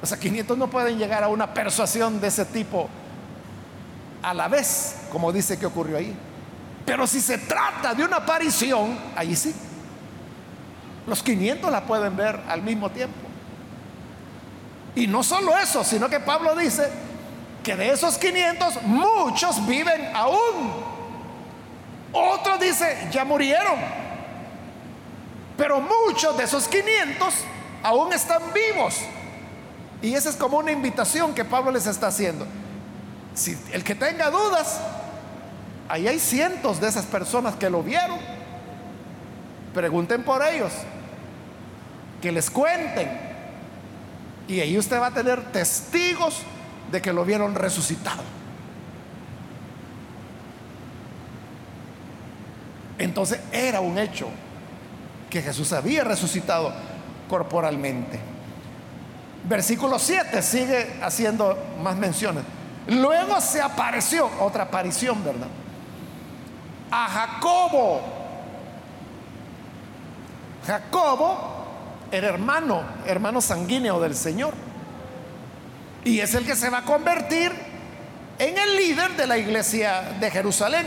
o 0.00 0.06
sea, 0.06 0.18
500 0.18 0.56
no 0.56 0.70
pueden 0.70 0.96
llegar 0.96 1.22
a 1.22 1.28
una 1.28 1.52
persuasión 1.52 2.20
de 2.20 2.28
ese 2.28 2.46
tipo 2.46 2.88
a 4.22 4.32
la 4.32 4.48
vez, 4.48 4.96
como 5.12 5.30
dice 5.32 5.58
que 5.58 5.66
ocurrió 5.66 5.98
ahí. 5.98 6.16
Pero 6.86 7.06
si 7.06 7.20
se 7.20 7.36
trata 7.36 7.92
de 7.92 8.04
una 8.04 8.16
aparición, 8.16 8.98
ahí 9.14 9.36
sí. 9.36 9.54
Los 11.08 11.22
500 11.22 11.72
la 11.72 11.84
pueden 11.84 12.16
ver 12.16 12.38
al 12.48 12.62
mismo 12.62 12.90
tiempo. 12.90 13.16
Y 14.94 15.06
no 15.06 15.22
solo 15.22 15.56
eso, 15.56 15.82
sino 15.82 16.08
que 16.08 16.20
Pablo 16.20 16.54
dice 16.54 16.90
que 17.64 17.74
de 17.74 17.90
esos 17.90 18.18
500 18.18 18.82
muchos 18.82 19.66
viven 19.66 20.10
aún. 20.14 20.72
Otros 22.12 22.60
dice, 22.60 23.08
ya 23.10 23.24
murieron. 23.24 23.76
Pero 25.56 25.80
muchos 25.80 26.36
de 26.36 26.44
esos 26.44 26.68
500 26.68 27.34
aún 27.82 28.12
están 28.12 28.42
vivos. 28.52 28.98
Y 30.02 30.14
esa 30.14 30.28
es 30.28 30.36
como 30.36 30.58
una 30.58 30.72
invitación 30.72 31.34
que 31.34 31.44
Pablo 31.44 31.70
les 31.70 31.86
está 31.86 32.08
haciendo. 32.08 32.46
Si 33.34 33.58
el 33.72 33.82
que 33.82 33.94
tenga 33.94 34.30
dudas, 34.30 34.78
ahí 35.88 36.06
hay 36.06 36.18
cientos 36.18 36.80
de 36.80 36.88
esas 36.88 37.06
personas 37.06 37.54
que 37.54 37.70
lo 37.70 37.82
vieron. 37.82 38.18
Pregunten 39.74 40.24
por 40.24 40.44
ellos, 40.44 40.72
que 42.20 42.32
les 42.32 42.50
cuenten. 42.50 43.08
Y 44.48 44.60
ahí 44.60 44.78
usted 44.78 45.00
va 45.00 45.08
a 45.08 45.14
tener 45.14 45.52
testigos 45.52 46.42
de 46.90 47.02
que 47.02 47.12
lo 47.12 47.24
vieron 47.24 47.54
resucitado. 47.54 48.22
Entonces 52.98 53.40
era 53.52 53.80
un 53.80 53.98
hecho 53.98 54.28
que 55.30 55.42
Jesús 55.42 55.72
había 55.72 56.02
resucitado 56.02 56.72
corporalmente. 57.28 58.18
Versículo 59.44 59.98
7 59.98 60.42
sigue 60.42 60.98
haciendo 61.02 61.56
más 61.82 61.96
menciones. 61.96 62.44
Luego 62.88 63.40
se 63.40 63.60
apareció, 63.60 64.28
otra 64.40 64.64
aparición, 64.64 65.22
¿verdad? 65.22 65.48
A 66.90 67.08
Jacobo. 67.08 68.00
Jacobo 70.66 71.57
era 72.10 72.28
hermano, 72.28 72.82
hermano 73.06 73.40
sanguíneo 73.40 74.00
del 74.00 74.14
Señor. 74.14 74.54
Y 76.04 76.20
es 76.20 76.34
el 76.34 76.46
que 76.46 76.56
se 76.56 76.70
va 76.70 76.78
a 76.78 76.84
convertir 76.84 77.52
en 78.38 78.56
el 78.56 78.76
líder 78.76 79.16
de 79.16 79.26
la 79.26 79.36
iglesia 79.36 80.16
de 80.18 80.30
Jerusalén. 80.30 80.86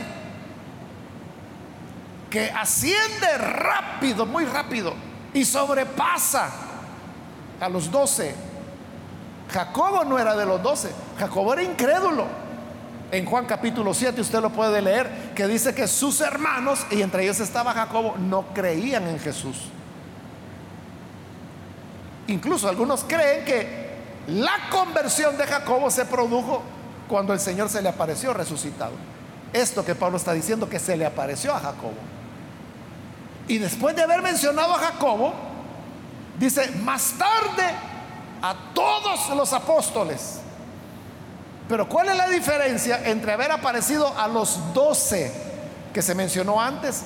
Que 2.30 2.49
asciende 2.49 3.38
rápido, 3.38 4.26
muy 4.26 4.45
rápido, 4.45 4.93
y 5.34 5.43
sobrepasa 5.43 6.49
a 7.59 7.69
los 7.69 7.91
doce. 7.91 8.34
Jacobo 9.51 10.05
no 10.05 10.17
era 10.17 10.36
de 10.36 10.45
los 10.45 10.63
doce, 10.63 10.91
Jacobo 11.19 11.53
era 11.53 11.61
incrédulo. 11.61 12.26
En 13.11 13.26
Juan 13.26 13.45
capítulo 13.45 13.93
7 13.93 14.22
usted 14.22 14.39
lo 14.39 14.51
puede 14.51 14.82
leer, 14.82 15.34
que 15.36 15.45
dice 15.45 15.76
que 15.76 15.86
sus 15.88 16.22
hermanos, 16.22 16.86
y 16.89 17.01
entre 17.01 17.24
ellos 17.24 17.41
estaba 17.41 17.74
Jacobo, 17.74 18.15
no 18.17 18.45
creían 18.53 19.07
en 19.09 19.19
Jesús. 19.19 19.57
Incluso 22.28 22.69
algunos 22.69 23.03
creen 23.03 23.45
que 23.45 23.91
la 24.28 24.69
conversión 24.69 25.38
de 25.38 25.45
Jacobo 25.45 25.89
se 25.89 26.05
produjo 26.05 26.61
cuando 27.07 27.34
el 27.34 27.39
Señor 27.39 27.69
se 27.69 27.82
le 27.82 27.89
apareció 27.89 28.34
resucitado. 28.34 28.93
Esto 29.51 29.84
que 29.84 29.95
Pablo 29.95 30.17
está 30.17 30.34
diciendo 30.34 30.69
que 30.69 30.80
se 30.80 30.95
le 30.95 31.05
apareció 31.05 31.53
a 31.53 31.59
Jacobo. 31.59 31.93
Y 33.47 33.57
después 33.57 33.95
de 33.95 34.03
haber 34.03 34.22
mencionado 34.22 34.74
a 34.74 34.80
Jacobo, 34.80 35.34
dice, 36.39 36.72
más 36.84 37.13
tarde 37.17 37.65
a 38.41 38.55
todos 38.74 39.30
los 39.36 39.51
apóstoles. 39.51 40.39
Pero 41.67 41.88
¿cuál 41.88 42.09
es 42.09 42.17
la 42.17 42.30
diferencia 42.30 43.01
entre 43.05 43.34
haber 43.34 43.51
aparecido 43.51 44.13
a 44.17 44.28
los 44.28 44.74
doce 44.74 45.32
que 45.93 46.01
se 46.01 46.15
mencionó 46.15 46.61
antes 46.61 47.03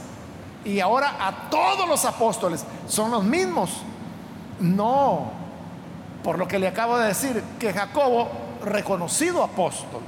y 0.64 0.80
ahora 0.80 1.16
a 1.20 1.50
todos 1.50 1.88
los 1.88 2.06
apóstoles? 2.06 2.64
Son 2.88 3.12
los 3.12 3.24
mismos. 3.24 3.72
No, 4.60 5.32
por 6.24 6.40
lo 6.40 6.48
que 6.48 6.60
le 6.60 6.68
acabo 6.68 6.98
de 6.98 7.08
decir, 7.08 7.44
que 7.60 7.74
Jacobo, 7.74 8.30
reconocido 8.64 9.44
apóstol, 9.44 10.02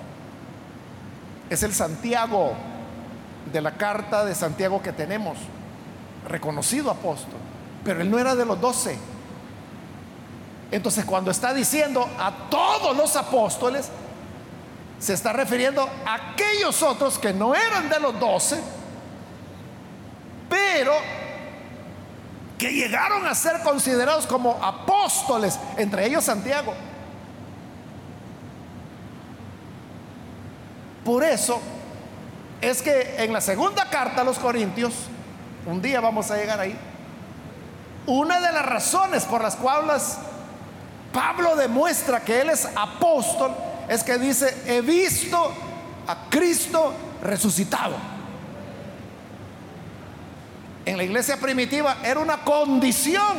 es 1.49 1.63
el 1.63 1.73
Santiago 1.73 2.53
de 3.51 3.61
la 3.61 3.71
carta 3.71 4.25
de 4.25 4.35
Santiago 4.35 4.81
que 4.81 4.93
tenemos, 4.93 5.37
reconocido 6.27 6.91
apóstol, 6.91 7.39
pero 7.83 8.01
él 8.01 8.09
no 8.09 8.19
era 8.19 8.35
de 8.35 8.45
los 8.45 8.59
doce. 8.59 8.97
Entonces 10.71 11.05
cuando 11.05 11.31
está 11.31 11.53
diciendo 11.53 12.07
a 12.19 12.49
todos 12.49 12.95
los 12.95 13.15
apóstoles, 13.15 13.89
se 14.99 15.13
está 15.13 15.31
refiriendo 15.31 15.87
a 16.05 16.15
aquellos 16.15 16.81
otros 16.81 17.19
que 17.19 17.33
no 17.33 17.53
eran 17.55 17.87
de 17.87 17.99
los 17.99 18.19
doce, 18.19 18.59
pero 20.49 20.93
que 22.57 22.71
llegaron 22.71 23.25
a 23.27 23.35
ser 23.35 23.61
considerados 23.61 24.25
como 24.25 24.51
apóstoles, 24.63 25.59
entre 25.77 26.05
ellos 26.07 26.23
Santiago. 26.23 26.73
Por 31.05 31.23
eso 31.23 31.61
es 32.59 32.81
que 32.81 33.15
en 33.23 33.31
la 33.31 33.41
segunda 33.41 33.89
carta 33.89 34.21
a 34.21 34.23
los 34.23 34.39
Corintios, 34.39 34.93
un 35.65 35.81
día 35.81 36.01
vamos 36.01 36.31
a 36.31 36.37
llegar 36.37 36.59
ahí, 36.59 36.77
una 38.07 38.39
de 38.39 38.51
las 38.51 38.65
razones 38.65 39.23
por 39.25 39.41
las 39.41 39.55
cuales 39.55 40.17
Pablo 41.13 41.55
demuestra 41.55 42.21
que 42.21 42.41
él 42.41 42.49
es 42.49 42.67
apóstol 42.75 43.55
es 43.87 44.03
que 44.03 44.17
dice, 44.17 44.63
he 44.65 44.81
visto 44.81 45.53
a 46.07 46.29
Cristo 46.29 46.93
resucitado. 47.21 48.16
En 50.87 50.95
la 50.95 51.03
iglesia 51.03 51.35
primitiva 51.35 51.97
era 52.01 52.21
una 52.21 52.45
condición 52.45 53.35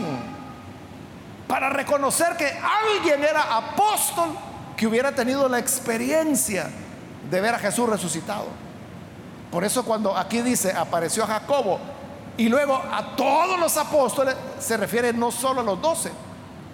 para 1.49 1.70
reconocer 1.70 2.36
que 2.36 2.46
alguien 2.46 3.24
era 3.24 3.57
apóstol 3.57 4.36
que 4.76 4.86
hubiera 4.86 5.12
tenido 5.12 5.49
la 5.49 5.59
experiencia 5.59 6.68
de 7.30 7.40
ver 7.40 7.55
a 7.55 7.59
Jesús 7.59 7.88
resucitado. 7.88 8.49
Por 9.51 9.64
eso 9.64 9.82
cuando 9.82 10.14
aquí 10.14 10.42
dice 10.42 10.72
apareció 10.72 11.24
a 11.24 11.26
Jacobo 11.26 11.80
y 12.36 12.51
luego 12.51 12.74
a 12.74 13.16
todos 13.16 13.59
los 13.59 13.78
apóstoles, 13.78 14.36
se 14.61 14.76
refiere 14.76 15.14
no 15.14 15.30
solo 15.30 15.62
a 15.62 15.64
los 15.64 15.80
doce, 15.80 16.12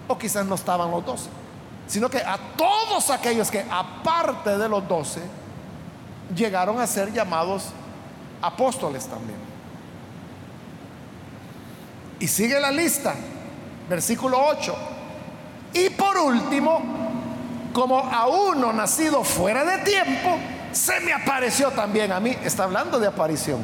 o 0.09 0.17
quizás 0.17 0.45
no 0.45 0.55
estaban 0.55 0.91
los 0.91 1.05
doce, 1.05 1.29
sino 1.87 2.09
que 2.09 2.17
a 2.17 2.37
todos 2.57 3.11
aquellos 3.11 3.49
que 3.49 3.65
aparte 3.71 4.57
de 4.57 4.67
los 4.67 4.85
doce 4.85 5.21
llegaron 6.35 6.81
a 6.81 6.85
ser 6.85 7.13
llamados 7.13 7.67
apóstoles 8.41 9.07
también. 9.07 9.44
Y 12.19 12.27
sigue 12.27 12.59
la 12.59 12.71
lista, 12.71 13.13
versículo 13.89 14.39
8. 14.39 14.75
Y 15.73 15.89
por 15.89 16.17
último, 16.17 16.81
como 17.73 17.99
a 17.99 18.27
uno 18.27 18.71
nacido 18.71 19.23
fuera 19.23 19.65
de 19.65 19.79
tiempo, 19.79 20.37
se 20.71 20.99
me 21.01 21.11
apareció 21.11 21.71
también 21.71 22.11
a 22.11 22.19
mí. 22.19 22.35
Está 22.43 22.63
hablando 22.63 22.99
de 22.99 23.07
aparición. 23.07 23.61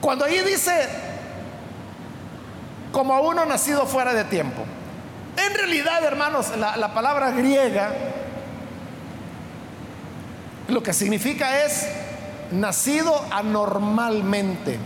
Cuando 0.00 0.24
ahí 0.24 0.40
dice, 0.40 0.88
como 2.90 3.14
a 3.14 3.20
uno 3.20 3.44
nacido 3.44 3.86
fuera 3.86 4.14
de 4.14 4.24
tiempo, 4.24 4.64
en 5.36 5.54
realidad, 5.54 6.02
hermanos, 6.04 6.56
la, 6.56 6.76
la 6.76 6.92
palabra 6.92 7.30
griega 7.30 7.92
lo 10.68 10.82
que 10.82 10.92
significa 10.92 11.64
es 11.64 11.86
nacido 12.52 13.14
anormalmente. 13.30 14.78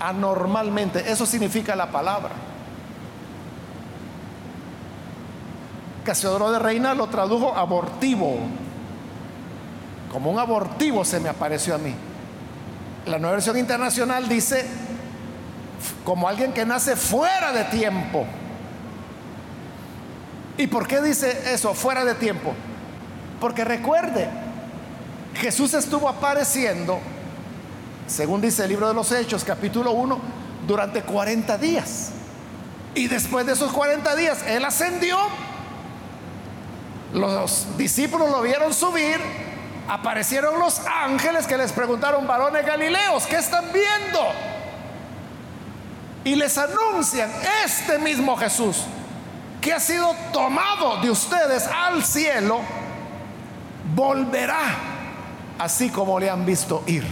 Anormalmente, 0.00 1.10
eso 1.10 1.26
significa 1.26 1.74
la 1.74 1.90
palabra. 1.90 2.30
Casiodoro 6.04 6.50
de 6.52 6.58
Reina 6.58 6.94
lo 6.94 7.08
tradujo 7.08 7.54
abortivo. 7.54 8.38
Como 10.12 10.30
un 10.30 10.38
abortivo 10.38 11.04
se 11.04 11.20
me 11.20 11.28
apareció 11.28 11.74
a 11.74 11.78
mí. 11.78 11.94
La 13.06 13.18
nueva 13.18 13.34
versión 13.34 13.58
internacional 13.58 14.28
dice 14.28 14.66
como 16.04 16.28
alguien 16.28 16.52
que 16.52 16.64
nace 16.64 16.96
fuera 16.96 17.52
de 17.52 17.64
tiempo. 17.64 18.24
¿Y 20.56 20.66
por 20.66 20.86
qué 20.86 21.00
dice 21.00 21.52
eso, 21.52 21.74
fuera 21.74 22.04
de 22.04 22.14
tiempo? 22.14 22.52
Porque 23.40 23.64
recuerde, 23.64 24.28
Jesús 25.40 25.74
estuvo 25.74 26.08
apareciendo, 26.08 26.98
según 28.06 28.40
dice 28.40 28.64
el 28.64 28.70
libro 28.70 28.88
de 28.88 28.94
los 28.94 29.12
Hechos, 29.12 29.44
capítulo 29.44 29.92
1, 29.92 30.18
durante 30.66 31.02
40 31.02 31.58
días. 31.58 32.10
Y 32.94 33.06
después 33.06 33.46
de 33.46 33.52
esos 33.52 33.72
40 33.72 34.16
días, 34.16 34.42
Él 34.46 34.64
ascendió 34.64 35.16
los 37.12 37.78
discípulos 37.78 38.30
lo 38.30 38.42
vieron 38.42 38.74
subir, 38.74 39.18
aparecieron 39.88 40.58
los 40.58 40.80
ángeles 40.80 41.46
que 41.46 41.56
les 41.56 41.72
preguntaron, 41.72 42.26
varones 42.26 42.66
galileos, 42.66 43.26
¿qué 43.26 43.36
están 43.36 43.64
viendo? 43.72 44.20
Y 46.24 46.34
les 46.34 46.58
anuncian, 46.58 47.30
este 47.64 47.98
mismo 47.98 48.36
Jesús, 48.36 48.84
que 49.60 49.72
ha 49.72 49.80
sido 49.80 50.14
tomado 50.32 51.00
de 51.00 51.10
ustedes 51.10 51.66
al 51.66 52.04
cielo, 52.04 52.60
volverá 53.94 54.87
así 55.58 55.90
como 55.90 56.18
le 56.18 56.30
han 56.30 56.44
visto 56.44 56.82
ir. 56.86 57.04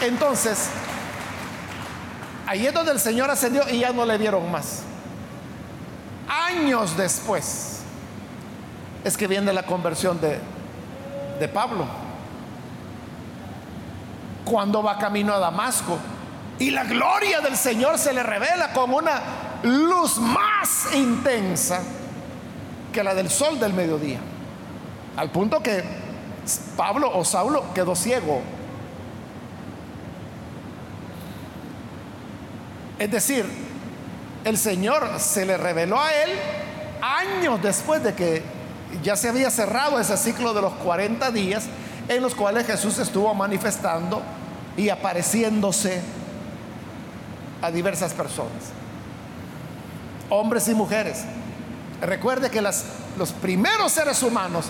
Entonces, 0.00 0.68
Ahí 2.52 2.66
es 2.66 2.74
donde 2.74 2.92
el 2.92 3.00
Señor 3.00 3.30
ascendió 3.30 3.66
y 3.66 3.78
ya 3.78 3.94
no 3.94 4.04
le 4.04 4.18
dieron 4.18 4.50
más. 4.50 4.82
Años 6.28 6.98
después 6.98 7.80
es 9.04 9.16
que 9.16 9.26
viene 9.26 9.54
la 9.54 9.62
conversión 9.62 10.20
de, 10.20 10.38
de 11.40 11.48
Pablo. 11.48 11.86
Cuando 14.44 14.82
va 14.82 14.98
camino 14.98 15.32
a 15.32 15.38
Damasco 15.38 15.96
y 16.58 16.70
la 16.72 16.84
gloria 16.84 17.40
del 17.40 17.56
Señor 17.56 17.96
se 17.96 18.12
le 18.12 18.22
revela 18.22 18.74
con 18.74 18.92
una 18.92 19.22
luz 19.62 20.18
más 20.18 20.94
intensa 20.94 21.80
que 22.92 23.02
la 23.02 23.14
del 23.14 23.30
sol 23.30 23.58
del 23.58 23.72
mediodía. 23.72 24.18
Al 25.16 25.30
punto 25.30 25.62
que 25.62 25.82
Pablo 26.76 27.10
o 27.14 27.24
Saulo 27.24 27.72
quedó 27.74 27.94
ciego 27.94 28.42
Es 33.02 33.10
decir, 33.10 33.44
el 34.44 34.56
Señor 34.56 35.18
se 35.18 35.44
le 35.44 35.56
reveló 35.56 36.00
a 36.00 36.12
él 36.12 36.30
años 37.00 37.60
después 37.60 38.00
de 38.00 38.14
que 38.14 38.44
ya 39.02 39.16
se 39.16 39.28
había 39.28 39.50
cerrado 39.50 39.98
ese 39.98 40.16
ciclo 40.16 40.54
de 40.54 40.62
los 40.62 40.72
40 40.74 41.32
días 41.32 41.64
en 42.06 42.22
los 42.22 42.36
cuales 42.36 42.64
Jesús 42.64 43.00
estuvo 43.00 43.34
manifestando 43.34 44.22
y 44.76 44.88
apareciéndose 44.88 46.00
a 47.60 47.72
diversas 47.72 48.12
personas, 48.12 48.70
hombres 50.30 50.68
y 50.68 50.74
mujeres. 50.76 51.24
Recuerde 52.02 52.50
que 52.50 52.60
los 52.60 53.32
primeros 53.40 53.92
seres 53.92 54.22
humanos 54.22 54.66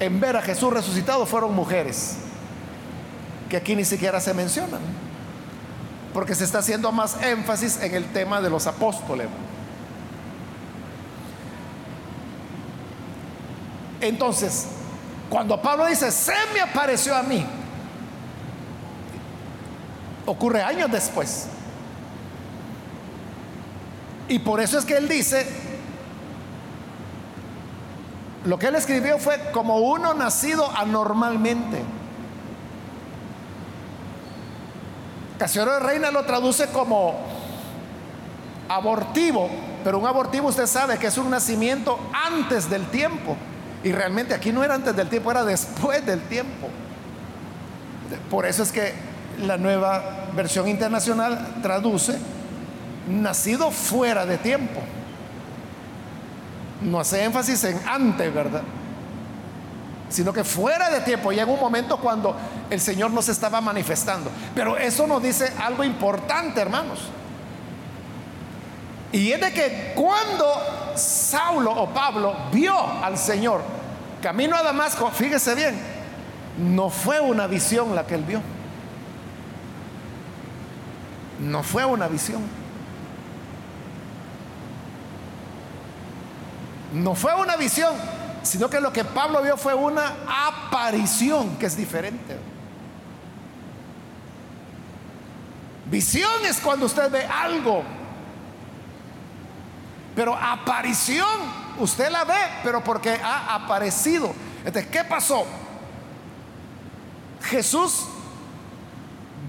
en 0.00 0.18
ver 0.18 0.36
a 0.36 0.42
Jesús 0.42 0.72
resucitado 0.72 1.26
fueron 1.26 1.54
mujeres, 1.54 2.14
que 3.50 3.58
aquí 3.58 3.76
ni 3.76 3.84
siquiera 3.84 4.18
se 4.20 4.32
mencionan 4.32 4.80
porque 6.12 6.34
se 6.34 6.44
está 6.44 6.58
haciendo 6.58 6.92
más 6.92 7.22
énfasis 7.22 7.80
en 7.80 7.94
el 7.94 8.04
tema 8.12 8.40
de 8.40 8.50
los 8.50 8.66
apóstoles. 8.66 9.28
Entonces, 14.00 14.66
cuando 15.30 15.60
Pablo 15.62 15.86
dice, 15.86 16.10
se 16.10 16.34
me 16.52 16.60
apareció 16.60 17.14
a 17.14 17.22
mí, 17.22 17.46
ocurre 20.26 20.62
años 20.62 20.90
después. 20.90 21.46
Y 24.28 24.38
por 24.40 24.60
eso 24.60 24.78
es 24.78 24.84
que 24.84 24.96
él 24.96 25.08
dice, 25.08 25.46
lo 28.44 28.58
que 28.58 28.66
él 28.66 28.74
escribió 28.74 29.18
fue 29.18 29.38
como 29.52 29.78
uno 29.78 30.14
nacido 30.14 30.70
anormalmente. 30.76 31.78
Casiodoro 35.38 35.74
de 35.74 35.80
Reina 35.80 36.10
lo 36.10 36.24
traduce 36.24 36.68
como 36.68 37.16
abortivo, 38.68 39.48
pero 39.84 39.98
un 39.98 40.06
abortivo 40.06 40.48
usted 40.48 40.66
sabe 40.66 40.98
que 40.98 41.08
es 41.08 41.18
un 41.18 41.30
nacimiento 41.30 41.98
antes 42.12 42.68
del 42.68 42.86
tiempo. 42.86 43.36
Y 43.84 43.92
realmente 43.92 44.34
aquí 44.34 44.52
no 44.52 44.62
era 44.62 44.74
antes 44.74 44.94
del 44.94 45.08
tiempo, 45.08 45.30
era 45.30 45.44
después 45.44 46.04
del 46.06 46.22
tiempo. 46.22 46.68
Por 48.30 48.46
eso 48.46 48.62
es 48.62 48.70
que 48.70 48.92
la 49.44 49.56
nueva 49.56 50.28
versión 50.34 50.68
internacional 50.68 51.56
traduce 51.62 52.18
nacido 53.08 53.70
fuera 53.70 54.26
de 54.26 54.38
tiempo. 54.38 54.80
No 56.82 57.00
hace 57.00 57.24
énfasis 57.24 57.64
en 57.64 57.80
antes, 57.86 58.32
¿verdad? 58.32 58.62
Sino 60.08 60.32
que 60.32 60.44
fuera 60.44 60.90
de 60.90 61.00
tiempo, 61.00 61.32
llega 61.32 61.50
un 61.50 61.60
momento 61.60 61.96
cuando 61.96 62.36
el 62.68 62.80
Señor 62.80 63.10
nos 63.12 63.28
estaba 63.28 63.60
manifestando. 63.60 64.30
Pero 64.54 64.76
eso 64.76 65.06
nos 65.06 65.22
dice 65.22 65.52
algo 65.60 65.84
importante, 65.84 66.60
hermanos. 66.60 67.00
Y 69.12 69.30
es 69.30 69.40
de 69.40 69.52
que 69.52 69.92
cuando 69.94 70.46
Saulo 70.94 71.70
o 71.72 71.88
Pablo 71.90 72.34
vio 72.50 72.76
al 73.02 73.16
Señor 73.16 73.62
camino 74.22 74.56
a 74.56 74.62
Damasco, 74.62 75.10
fíjese 75.10 75.54
bien, 75.54 75.78
no 76.58 76.90
fue 76.90 77.20
una 77.20 77.46
visión 77.46 77.94
la 77.94 78.06
que 78.06 78.14
él 78.14 78.24
vio. 78.24 78.40
No 81.40 81.62
fue 81.62 81.84
una 81.84 82.08
visión. 82.08 82.61
No 86.92 87.14
fue 87.14 87.34
una 87.34 87.56
visión, 87.56 87.94
sino 88.42 88.68
que 88.68 88.80
lo 88.80 88.92
que 88.92 89.04
Pablo 89.04 89.42
vio 89.42 89.56
fue 89.56 89.74
una 89.74 90.14
aparición, 90.46 91.56
que 91.56 91.66
es 91.66 91.76
diferente. 91.76 92.38
Visión 95.86 96.44
es 96.44 96.58
cuando 96.58 96.86
usted 96.86 97.10
ve 97.10 97.24
algo, 97.24 97.82
pero 100.14 100.34
aparición, 100.34 101.26
usted 101.78 102.10
la 102.10 102.24
ve, 102.24 102.40
pero 102.62 102.82
porque 102.82 103.18
ha 103.22 103.54
aparecido. 103.54 104.34
Entonces, 104.64 104.86
¿qué 104.90 105.04
pasó? 105.04 105.44
Jesús 107.42 108.06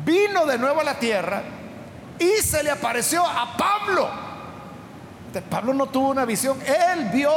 vino 0.04 0.46
de 0.46 0.58
nuevo 0.58 0.82
a 0.82 0.84
la 0.84 0.96
tierra 0.96 1.44
y 2.20 2.42
se 2.42 2.64
le 2.64 2.72
apareció 2.72 3.26
a 3.26 3.56
Pablo. 3.56 4.23
Pablo 5.42 5.74
no 5.74 5.88
tuvo 5.88 6.10
una 6.10 6.26
visión, 6.26 6.58
él 6.62 7.10
vio 7.12 7.32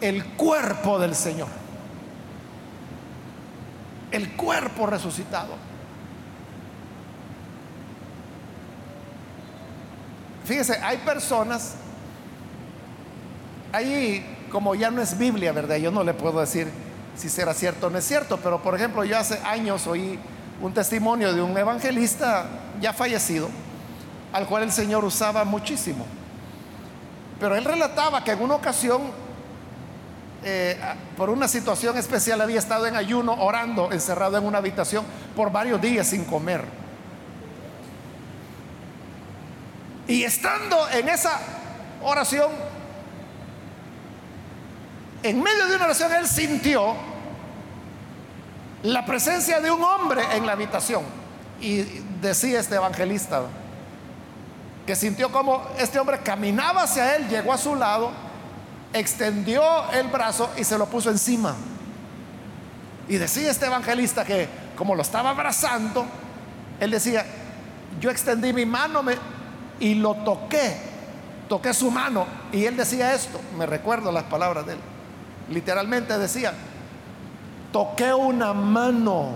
el 0.00 0.24
cuerpo 0.36 0.98
del 0.98 1.14
Señor. 1.14 1.48
El 4.10 4.32
cuerpo 4.36 4.86
resucitado. 4.86 5.54
Fíjese, 10.44 10.78
hay 10.82 10.96
personas, 10.98 11.74
ahí 13.72 14.46
como 14.50 14.74
ya 14.74 14.90
no 14.90 15.02
es 15.02 15.18
Biblia, 15.18 15.52
¿verdad? 15.52 15.76
Yo 15.76 15.90
no 15.90 16.02
le 16.02 16.14
puedo 16.14 16.40
decir 16.40 16.68
si 17.16 17.28
será 17.28 17.52
cierto 17.52 17.88
o 17.88 17.90
no 17.90 17.98
es 17.98 18.04
cierto, 18.06 18.38
pero 18.38 18.62
por 18.62 18.74
ejemplo, 18.74 19.04
yo 19.04 19.18
hace 19.18 19.38
años 19.44 19.86
oí 19.86 20.18
un 20.62 20.72
testimonio 20.72 21.34
de 21.34 21.42
un 21.42 21.56
evangelista 21.58 22.46
ya 22.80 22.92
fallecido, 22.92 23.50
al 24.32 24.46
cual 24.46 24.62
el 24.62 24.72
Señor 24.72 25.04
usaba 25.04 25.44
muchísimo. 25.44 26.06
Pero 27.40 27.54
él 27.56 27.64
relataba 27.64 28.24
que 28.24 28.32
en 28.32 28.42
una 28.42 28.54
ocasión, 28.54 29.02
eh, 30.42 30.78
por 31.16 31.30
una 31.30 31.46
situación 31.46 31.96
especial, 31.96 32.40
había 32.40 32.58
estado 32.58 32.86
en 32.86 32.96
ayuno, 32.96 33.32
orando, 33.32 33.92
encerrado 33.92 34.36
en 34.38 34.44
una 34.44 34.58
habitación 34.58 35.04
por 35.36 35.52
varios 35.52 35.80
días 35.80 36.08
sin 36.08 36.24
comer. 36.24 36.64
Y 40.08 40.24
estando 40.24 40.88
en 40.90 41.08
esa 41.08 41.38
oración, 42.02 42.50
en 45.22 45.42
medio 45.42 45.66
de 45.66 45.76
una 45.76 45.84
oración, 45.84 46.12
él 46.14 46.26
sintió 46.26 46.94
la 48.82 49.04
presencia 49.04 49.60
de 49.60 49.70
un 49.70 49.82
hombre 49.82 50.22
en 50.34 50.46
la 50.46 50.52
habitación. 50.52 51.02
Y 51.60 51.82
decía 52.20 52.60
este 52.60 52.76
evangelista 52.76 53.42
que 54.88 54.96
sintió 54.96 55.30
como 55.30 55.66
este 55.78 55.98
hombre 55.98 56.20
caminaba 56.20 56.84
hacia 56.84 57.14
él, 57.16 57.28
llegó 57.28 57.52
a 57.52 57.58
su 57.58 57.76
lado, 57.76 58.10
extendió 58.94 59.62
el 59.92 60.08
brazo 60.08 60.48
y 60.56 60.64
se 60.64 60.78
lo 60.78 60.86
puso 60.86 61.10
encima. 61.10 61.54
Y 63.06 63.18
decía 63.18 63.50
este 63.50 63.66
evangelista 63.66 64.24
que 64.24 64.48
como 64.78 64.94
lo 64.94 65.02
estaba 65.02 65.28
abrazando, 65.28 66.06
él 66.80 66.90
decía, 66.90 67.26
yo 68.00 68.10
extendí 68.10 68.54
mi 68.54 68.64
mano 68.64 69.02
y 69.78 69.94
lo 69.94 70.14
toqué, 70.14 70.78
toqué 71.50 71.74
su 71.74 71.90
mano. 71.90 72.24
Y 72.50 72.64
él 72.64 72.74
decía 72.74 73.12
esto, 73.12 73.38
me 73.58 73.66
recuerdo 73.66 74.10
las 74.10 74.24
palabras 74.24 74.64
de 74.64 74.72
él. 74.72 74.78
Literalmente 75.50 76.16
decía, 76.18 76.54
toqué 77.72 78.14
una 78.14 78.54
mano. 78.54 79.32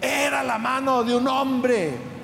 Era 0.00 0.42
la 0.42 0.56
mano 0.56 1.04
de 1.04 1.14
un 1.14 1.28
hombre. 1.28 2.15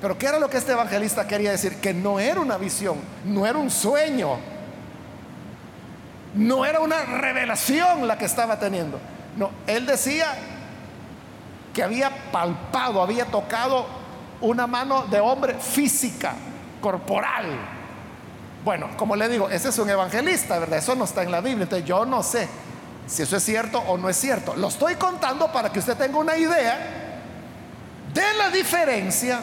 Pero 0.00 0.16
¿qué 0.16 0.26
era 0.26 0.38
lo 0.38 0.48
que 0.48 0.56
este 0.56 0.72
evangelista 0.72 1.26
quería 1.26 1.50
decir? 1.50 1.76
Que 1.80 1.92
no 1.92 2.18
era 2.18 2.40
una 2.40 2.56
visión, 2.56 2.98
no 3.24 3.46
era 3.46 3.58
un 3.58 3.70
sueño, 3.70 4.38
no 6.34 6.64
era 6.64 6.80
una 6.80 7.02
revelación 7.04 8.06
la 8.06 8.16
que 8.16 8.24
estaba 8.24 8.58
teniendo. 8.58 8.98
No, 9.36 9.50
él 9.66 9.86
decía 9.86 10.34
que 11.74 11.82
había 11.82 12.10
palpado, 12.32 13.02
había 13.02 13.26
tocado 13.26 13.86
una 14.40 14.66
mano 14.66 15.06
de 15.06 15.20
hombre 15.20 15.54
física, 15.54 16.34
corporal. 16.80 17.44
Bueno, 18.64 18.88
como 18.96 19.14
le 19.14 19.28
digo, 19.28 19.48
ese 19.48 19.68
es 19.68 19.78
un 19.78 19.90
evangelista, 19.90 20.58
¿verdad? 20.58 20.78
Eso 20.78 20.94
no 20.94 21.04
está 21.04 21.22
en 21.22 21.30
la 21.30 21.40
Biblia, 21.40 21.64
entonces 21.64 21.86
yo 21.86 22.06
no 22.06 22.22
sé 22.22 22.48
si 23.06 23.22
eso 23.22 23.36
es 23.36 23.42
cierto 23.44 23.78
o 23.78 23.96
no 23.96 24.08
es 24.08 24.16
cierto. 24.16 24.56
Lo 24.56 24.68
estoy 24.68 24.96
contando 24.96 25.52
para 25.52 25.70
que 25.70 25.78
usted 25.78 25.96
tenga 25.96 26.18
una 26.18 26.36
idea 26.36 26.78
de 28.12 28.34
la 28.38 28.50
diferencia 28.50 29.40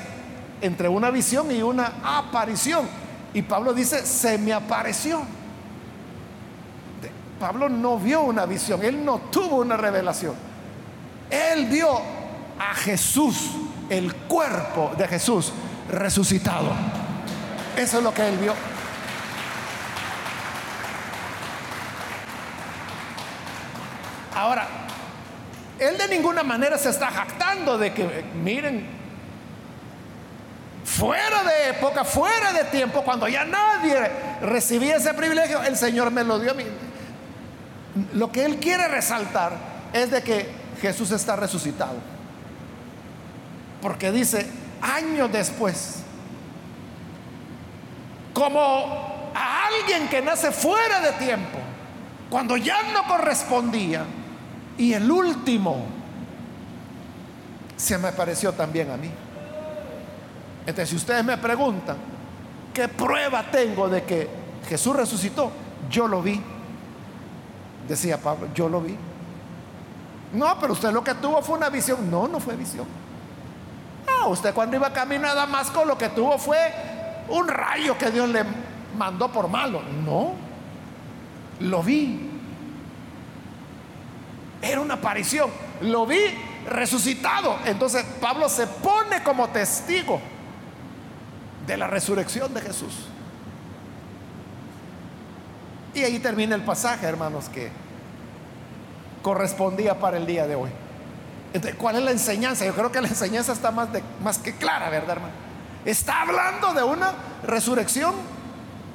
entre 0.63 0.87
una 0.87 1.11
visión 1.11 1.51
y 1.51 1.61
una 1.61 1.93
aparición. 2.03 2.87
Y 3.33 3.41
Pablo 3.41 3.73
dice, 3.73 4.05
se 4.05 4.37
me 4.37 4.53
apareció. 4.53 5.21
Pablo 7.39 7.67
no 7.67 7.99
vio 7.99 8.21
una 8.21 8.45
visión, 8.45 8.81
él 8.83 9.03
no 9.03 9.19
tuvo 9.29 9.57
una 9.57 9.75
revelación. 9.75 10.33
Él 11.29 11.65
vio 11.65 11.89
a 12.57 12.73
Jesús, 12.75 13.51
el 13.89 14.15
cuerpo 14.15 14.93
de 14.97 15.07
Jesús 15.07 15.51
resucitado. 15.89 16.69
Eso 17.75 17.97
es 17.97 18.03
lo 18.03 18.13
que 18.13 18.25
él 18.25 18.37
vio. 18.37 18.53
Ahora, 24.35 24.67
él 25.79 25.97
de 25.97 26.07
ninguna 26.07 26.43
manera 26.43 26.77
se 26.77 26.89
está 26.89 27.07
jactando 27.11 27.77
de 27.77 27.93
que, 27.93 28.23
miren, 28.41 28.87
fuera 31.03 31.43
de 31.43 31.69
época, 31.71 32.05
fuera 32.05 32.53
de 32.53 32.63
tiempo, 32.63 33.01
cuando 33.01 33.27
ya 33.27 33.43
nadie 33.43 34.09
recibía 34.41 34.95
ese 34.95 35.13
privilegio, 35.13 35.61
el 35.61 35.75
Señor 35.75 36.11
me 36.11 36.23
lo 36.23 36.39
dio 36.39 36.51
a 36.51 36.53
mí. 36.53 36.63
Lo 38.13 38.31
que 38.31 38.45
él 38.45 38.55
quiere 38.57 38.87
resaltar 38.87 39.51
es 39.91 40.11
de 40.11 40.23
que 40.23 40.49
Jesús 40.81 41.11
está 41.11 41.35
resucitado. 41.35 41.97
Porque 43.81 44.13
dice, 44.13 44.49
años 44.81 45.29
después, 45.29 46.03
como 48.33 49.29
a 49.35 49.67
alguien 49.67 50.07
que 50.07 50.21
nace 50.21 50.53
fuera 50.53 51.01
de 51.01 51.11
tiempo, 51.25 51.59
cuando 52.29 52.55
ya 52.55 52.81
no 52.93 53.03
correspondía, 53.09 54.05
y 54.77 54.93
el 54.93 55.11
último 55.11 55.83
se 57.75 57.97
me 57.97 58.13
pareció 58.13 58.53
también 58.53 58.89
a 58.89 58.95
mí. 58.95 59.11
Entonces, 60.65 60.89
si 60.89 60.95
ustedes 60.95 61.25
me 61.25 61.37
preguntan, 61.37 61.97
¿qué 62.73 62.87
prueba 62.87 63.43
tengo 63.51 63.89
de 63.89 64.03
que 64.03 64.29
Jesús 64.67 64.95
resucitó? 64.95 65.51
Yo 65.89 66.07
lo 66.07 66.21
vi. 66.21 66.41
Decía 67.87 68.17
Pablo, 68.17 68.47
yo 68.53 68.69
lo 68.69 68.79
vi. 68.79 68.95
No, 70.33 70.57
pero 70.59 70.73
usted 70.73 70.91
lo 70.91 71.03
que 71.03 71.13
tuvo 71.15 71.41
fue 71.41 71.57
una 71.57 71.69
visión. 71.69 72.09
No, 72.09 72.27
no 72.27 72.39
fue 72.39 72.55
visión. 72.55 72.87
No, 74.07 74.29
usted 74.29 74.53
cuando 74.53 74.77
iba 74.77 74.91
camino 74.93 75.27
a 75.27 75.33
Damasco 75.33 75.85
lo 75.85 75.97
que 75.97 76.09
tuvo 76.09 76.37
fue 76.37 76.57
un 77.29 77.47
rayo 77.47 77.97
que 77.97 78.09
Dios 78.09 78.29
le 78.29 78.43
mandó 78.97 79.29
por 79.29 79.49
malo. 79.49 79.81
No, 80.05 80.33
lo 81.59 81.83
vi. 81.83 82.29
Era 84.61 84.79
una 84.79 84.93
aparición. 84.93 85.49
Lo 85.81 86.05
vi 86.05 86.21
resucitado. 86.69 87.57
Entonces 87.65 88.05
Pablo 88.21 88.47
se 88.47 88.65
pone 88.65 89.21
como 89.23 89.49
testigo 89.49 90.21
de 91.67 91.77
la 91.77 91.87
resurrección 91.87 92.53
de 92.53 92.61
Jesús. 92.61 93.07
Y 95.93 96.03
ahí 96.03 96.19
termina 96.19 96.55
el 96.55 96.63
pasaje, 96.63 97.05
hermanos, 97.05 97.49
que 97.49 97.69
correspondía 99.21 99.99
para 99.99 100.17
el 100.17 100.25
día 100.25 100.47
de 100.47 100.55
hoy. 100.55 100.69
Entonces, 101.53 101.79
¿cuál 101.79 101.97
es 101.97 102.03
la 102.03 102.11
enseñanza? 102.11 102.65
Yo 102.65 102.73
creo 102.73 102.91
que 102.91 102.99
la 102.99 103.07
enseñanza 103.07 103.53
está 103.53 103.71
más, 103.71 103.93
de, 103.93 104.01
más 104.23 104.39
que 104.39 104.55
clara, 104.55 104.89
¿verdad, 104.89 105.11
hermano? 105.11 105.33
Está 105.85 106.21
hablando 106.21 106.73
de 106.73 106.83
una 106.83 107.13
resurrección 107.43 108.15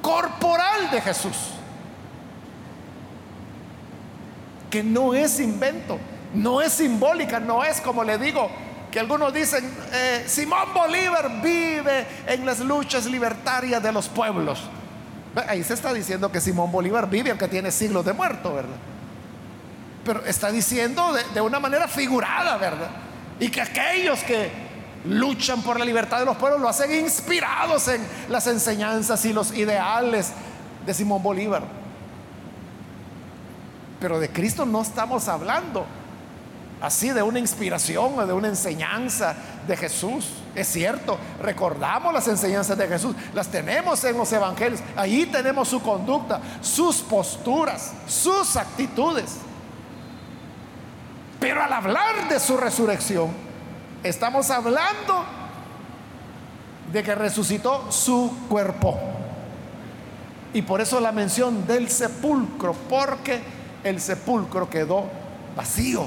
corporal 0.01 0.91
de 0.91 1.01
Jesús. 1.01 1.53
que 4.69 4.83
no 4.83 5.13
es 5.13 5.39
invento, 5.39 5.97
no 6.33 6.61
es 6.61 6.73
simbólica, 6.73 7.39
no 7.39 7.63
es 7.63 7.81
como 7.81 8.03
le 8.03 8.17
digo, 8.17 8.49
que 8.91 8.99
algunos 8.99 9.33
dicen, 9.33 9.71
eh, 9.93 10.23
Simón 10.27 10.73
Bolívar 10.73 11.41
vive 11.41 12.07
en 12.25 12.45
las 12.45 12.59
luchas 12.59 13.05
libertarias 13.05 13.81
de 13.81 13.91
los 13.91 14.07
pueblos. 14.07 14.61
Ahí 15.47 15.63
se 15.63 15.75
está 15.75 15.93
diciendo 15.93 16.31
que 16.31 16.41
Simón 16.41 16.71
Bolívar 16.71 17.09
vive 17.09 17.29
aunque 17.29 17.47
tiene 17.47 17.71
siglos 17.71 18.03
de 18.03 18.13
muerto, 18.13 18.55
¿verdad? 18.55 18.77
Pero 20.03 20.25
está 20.25 20.51
diciendo 20.51 21.13
de, 21.13 21.23
de 21.33 21.41
una 21.41 21.59
manera 21.59 21.87
figurada, 21.87 22.57
¿verdad? 22.57 22.89
Y 23.39 23.49
que 23.49 23.61
aquellos 23.61 24.23
que 24.23 24.49
luchan 25.05 25.61
por 25.61 25.79
la 25.79 25.85
libertad 25.85 26.19
de 26.19 26.25
los 26.25 26.35
pueblos 26.37 26.59
lo 26.59 26.67
hacen 26.67 26.91
inspirados 26.91 27.87
en 27.87 28.05
las 28.27 28.47
enseñanzas 28.47 29.23
y 29.25 29.33
los 29.33 29.53
ideales 29.53 30.31
de 30.85 30.93
Simón 30.93 31.21
Bolívar. 31.21 31.63
Pero 33.99 34.19
de 34.19 34.29
Cristo 34.29 34.65
no 34.65 34.81
estamos 34.81 35.27
hablando. 35.27 35.85
Así 36.81 37.09
de 37.09 37.21
una 37.21 37.39
inspiración 37.39 38.17
o 38.17 38.25
de 38.25 38.33
una 38.33 38.47
enseñanza 38.47 39.35
de 39.67 39.75
Jesús. 39.75 40.29
Es 40.55 40.67
cierto, 40.67 41.17
recordamos 41.41 42.13
las 42.13 42.27
enseñanzas 42.27 42.77
de 42.77 42.87
Jesús, 42.87 43.15
las 43.33 43.47
tenemos 43.47 44.03
en 44.03 44.17
los 44.17 44.31
evangelios, 44.31 44.81
ahí 44.95 45.25
tenemos 45.25 45.67
su 45.67 45.81
conducta, 45.81 46.41
sus 46.61 46.97
posturas, 46.97 47.93
sus 48.07 48.55
actitudes. 48.55 49.37
Pero 51.39 51.63
al 51.63 51.71
hablar 51.71 52.27
de 52.27 52.39
su 52.39 52.57
resurrección, 52.57 53.29
estamos 54.03 54.49
hablando 54.49 55.23
de 56.91 57.03
que 57.03 57.15
resucitó 57.15 57.91
su 57.91 58.31
cuerpo. 58.49 58.97
Y 60.53 60.63
por 60.63 60.81
eso 60.81 60.99
la 60.99 61.11
mención 61.11 61.67
del 61.67 61.89
sepulcro, 61.89 62.73
porque 62.89 63.39
el 63.83 64.01
sepulcro 64.01 64.69
quedó 64.69 65.05
vacío. 65.55 66.05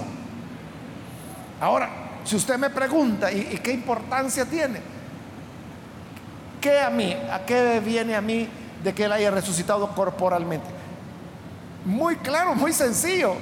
Ahora, 1.62 1.88
si 2.24 2.34
usted 2.34 2.58
me 2.58 2.70
pregunta, 2.70 3.30
¿y, 3.30 3.56
qué 3.62 3.70
importancia 3.70 4.44
tiene? 4.44 4.80
¿Qué 6.60 6.80
a 6.80 6.90
mí? 6.90 7.16
¿A 7.30 7.38
qué 7.46 7.78
viene 7.78 8.16
a 8.16 8.20
mí 8.20 8.48
de 8.82 8.92
que 8.92 9.04
Él 9.04 9.12
haya 9.12 9.30
resucitado 9.30 9.86
corporalmente? 9.94 10.66
Muy 11.84 12.16
claro, 12.16 12.56
muy 12.56 12.72
sencillo. 12.72 13.36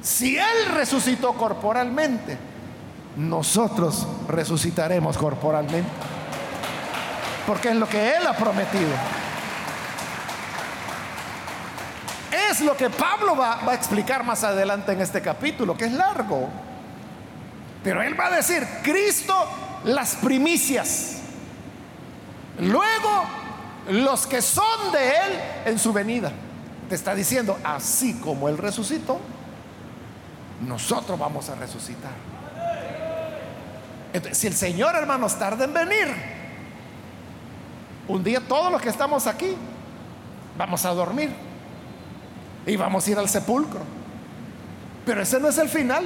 Si 0.00 0.38
Él 0.38 0.72
resucitó 0.74 1.34
corporalmente, 1.34 2.38
nosotros 3.14 4.06
resucitaremos 4.26 5.18
corporalmente. 5.18 5.90
Porque 7.46 7.68
es 7.68 7.76
lo 7.76 7.86
que 7.86 8.16
Él 8.16 8.26
ha 8.26 8.34
prometido. 8.34 8.92
Es 12.50 12.62
lo 12.62 12.74
que 12.74 12.88
Pablo 12.88 13.36
va, 13.36 13.70
a 13.70 13.74
explicar 13.74 14.24
más 14.24 14.42
adelante 14.44 14.92
en 14.92 15.02
este 15.02 15.20
capítulo, 15.20 15.76
que 15.76 15.84
es 15.84 15.92
largo. 15.92 16.48
Pero 17.82 18.02
él 18.02 18.18
va 18.18 18.26
a 18.26 18.36
decir, 18.36 18.66
Cristo 18.82 19.34
las 19.84 20.16
primicias. 20.16 21.18
Luego, 22.58 23.24
los 23.90 24.26
que 24.26 24.42
son 24.42 24.92
de 24.92 25.08
Él 25.08 25.40
en 25.66 25.78
su 25.78 25.92
venida. 25.92 26.32
Te 26.88 26.94
está 26.94 27.14
diciendo, 27.14 27.58
así 27.64 28.14
como 28.14 28.48
Él 28.48 28.58
resucitó, 28.58 29.20
nosotros 30.66 31.18
vamos 31.18 31.48
a 31.48 31.54
resucitar. 31.54 32.12
Entonces, 34.12 34.38
si 34.38 34.46
el 34.46 34.54
Señor, 34.54 34.94
hermanos, 34.94 35.38
tarda 35.38 35.64
en 35.64 35.74
venir, 35.74 36.08
un 38.08 38.22
día 38.22 38.40
todos 38.40 38.72
los 38.72 38.80
que 38.80 38.88
estamos 38.88 39.26
aquí 39.26 39.54
vamos 40.56 40.84
a 40.84 40.90
dormir 40.90 41.30
y 42.64 42.76
vamos 42.76 43.06
a 43.06 43.10
ir 43.10 43.18
al 43.18 43.28
sepulcro. 43.28 43.80
Pero 45.04 45.22
ese 45.22 45.38
no 45.38 45.48
es 45.48 45.58
el 45.58 45.68
final. 45.68 46.04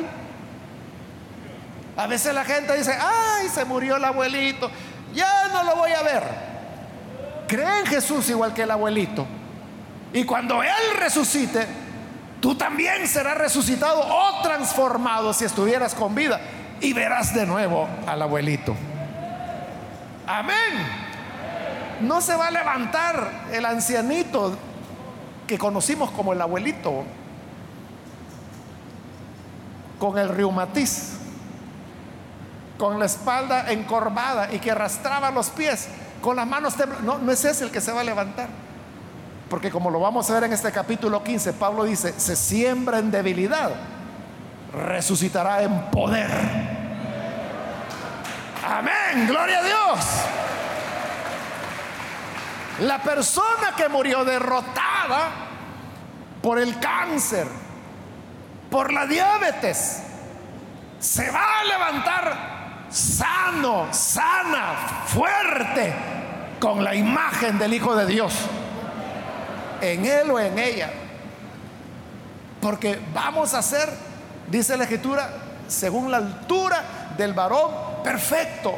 A 2.01 2.07
veces 2.07 2.33
la 2.33 2.47
gente 2.47 2.75
dice, 2.79 2.97
ay, 2.99 3.47
se 3.51 3.63
murió 3.67 3.97
el 3.97 4.05
abuelito, 4.07 4.71
ya 5.13 5.49
no 5.53 5.65
lo 5.65 5.77
voy 5.77 5.93
a 5.93 6.01
ver. 6.03 6.23
Cree 7.47 7.81
en 7.81 7.85
Jesús 7.85 8.27
igual 8.31 8.55
que 8.55 8.63
el 8.63 8.71
abuelito. 8.71 9.27
Y 10.15 10.25
cuando 10.25 10.63
Él 10.63 10.97
resucite, 10.99 11.67
tú 12.41 12.55
también 12.55 13.07
serás 13.07 13.37
resucitado 13.37 14.01
o 14.01 14.41
transformado 14.41 15.35
si 15.35 15.45
estuvieras 15.45 15.95
con 15.95 16.15
vida. 16.15 16.41
Y 16.81 16.95
verás 16.95 17.35
de 17.35 17.45
nuevo 17.45 17.87
al 18.07 18.23
abuelito. 18.23 18.75
Amén. 20.27 20.87
No 22.01 22.23
se 22.23 22.35
va 22.35 22.47
a 22.47 22.51
levantar 22.51 23.31
el 23.53 23.67
ancianito 23.67 24.57
que 25.47 25.59
conocimos 25.59 26.11
como 26.13 26.33
el 26.33 26.41
abuelito 26.41 27.05
con 29.99 30.17
el 30.17 30.31
reumatismo 30.31 31.20
con 32.81 32.99
la 32.99 33.05
espalda 33.05 33.71
encorvada 33.71 34.51
y 34.55 34.59
que 34.59 34.71
arrastraba 34.71 35.31
los 35.31 35.51
pies 35.51 35.87
con 36.23 36.35
las 36.35 36.47
manos 36.47 36.77
temblando. 36.77 37.19
No, 37.19 37.19
no 37.19 37.31
es 37.31 37.45
ese 37.45 37.65
el 37.65 37.71
que 37.71 37.79
se 37.79 37.93
va 37.93 38.01
a 38.01 38.05
levantar. 38.05 38.49
Porque 39.51 39.71
como 39.71 39.91
lo 39.91 40.01
vamos 40.01 40.31
a 40.31 40.35
ver 40.35 40.45
en 40.45 40.55
este 40.55 40.73
capítulo 40.73 41.23
15, 41.23 41.53
Pablo 41.53 41.85
dice, 41.85 42.19
se 42.19 42.35
siembra 42.37 42.99
en 42.99 43.11
debilidad, 43.11 43.71
resucitará 44.73 45.63
en 45.63 45.91
poder. 45.91 46.31
Amén, 48.67 49.27
gloria 49.27 49.59
a 49.59 49.63
Dios. 49.63 50.07
La 52.81 53.03
persona 53.03 53.75
que 53.77 53.91
murió 53.91 54.25
derrotada 54.25 55.33
por 56.41 56.59
el 56.59 56.79
cáncer, 56.79 57.47
por 58.71 58.91
la 58.91 59.05
diabetes, 59.05 60.03
se 60.99 61.31
va 61.31 61.61
a 61.61 61.65
levantar 61.65 62.60
sano, 62.91 63.87
sana, 63.93 65.05
fuerte, 65.07 65.95
con 66.59 66.83
la 66.85 66.95
imagen 66.95 67.59
del 67.59 67.75
Hijo 67.75 67.95
de 67.95 68.07
Dios, 68.07 68.35
en 69.81 70.05
él 70.05 70.31
o 70.31 70.39
en 70.39 70.59
ella. 70.59 70.91
Porque 72.61 73.01
vamos 73.15 73.55
a 73.55 73.63
ser, 73.63 73.89
dice 74.49 74.77
la 74.77 74.85
Escritura, 74.85 75.31
según 75.69 76.11
la 76.11 76.19
altura 76.19 76.83
del 77.17 77.33
varón 77.33 77.71
perfecto. 78.03 78.77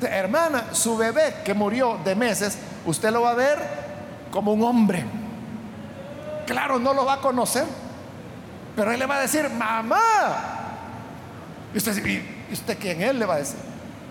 hermana, 0.00 0.72
su 0.72 0.96
bebé 0.96 1.36
que 1.44 1.52
murió 1.52 1.98
de 2.04 2.14
meses, 2.14 2.56
usted 2.86 3.10
lo 3.10 3.22
va 3.22 3.32
a 3.32 3.34
ver 3.34 3.58
como 4.30 4.52
un 4.52 4.62
hombre. 4.62 5.04
Claro, 6.46 6.78
no 6.78 6.94
lo 6.94 7.04
va 7.04 7.14
a 7.14 7.20
conocer, 7.20 7.64
pero 8.74 8.92
él 8.92 8.98
le 8.98 9.06
va 9.06 9.16
a 9.16 9.20
decir, 9.20 9.48
mamá. 9.50 10.00
Y 11.74 11.76
usted 11.76 11.94
dice, 11.94 12.39
¿Y 12.50 12.54
usted 12.54 12.76
quién 12.78 13.02
es? 13.02 13.14
Le 13.14 13.24
va 13.24 13.34
a 13.34 13.38
decir. 13.38 13.58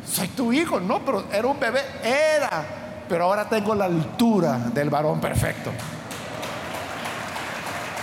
Soy 0.08 0.28
tu 0.30 0.54
hijo. 0.54 0.80
No, 0.80 1.04
pero 1.04 1.26
era 1.32 1.48
un 1.48 1.60
bebé. 1.60 1.82
Era. 2.04 2.66
Pero 3.08 3.26
ahora 3.26 3.48
tengo 3.50 3.76
la 3.76 3.86
altura 3.86 4.58
del 4.74 4.90
varón 4.90 5.20
perfecto. 5.20 5.72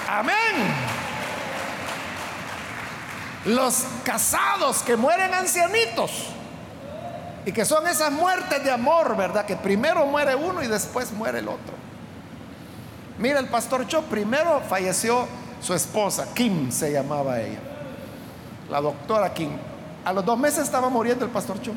Amén. 0.09 0.35
Los 3.47 3.85
casados 4.05 4.83
que 4.83 4.97
mueren 4.97 5.33
ancianitos 5.33 6.11
y 7.45 7.53
que 7.53 7.65
son 7.65 7.87
esas 7.87 8.11
muertes 8.11 8.63
de 8.65 8.73
amor, 8.73 9.17
¿verdad? 9.17 9.47
Que 9.47 9.55
primero 9.55 10.05
muere 10.07 10.35
uno 10.35 10.63
y 10.63 10.67
después 10.67 11.13
muere 11.13 11.39
el 11.39 11.49
otro. 11.49 11.75
Mira, 13.19 13.39
el 13.39 13.47
pastor 13.47 13.87
Cho 13.87 14.03
primero 14.03 14.61
falleció 14.69 15.27
su 15.63 15.73
esposa, 15.73 16.27
Kim 16.35 16.71
se 16.71 16.93
llamaba 16.93 17.41
ella, 17.41 17.61
la 18.69 18.81
doctora 18.81 19.33
Kim. 19.33 19.51
A 20.07 20.13
los 20.13 20.25
dos 20.25 20.39
meses 20.39 20.61
estaba 20.61 20.89
muriendo 20.89 21.25
el 21.25 21.33
pastor 21.33 21.61
Chum. 21.61 21.75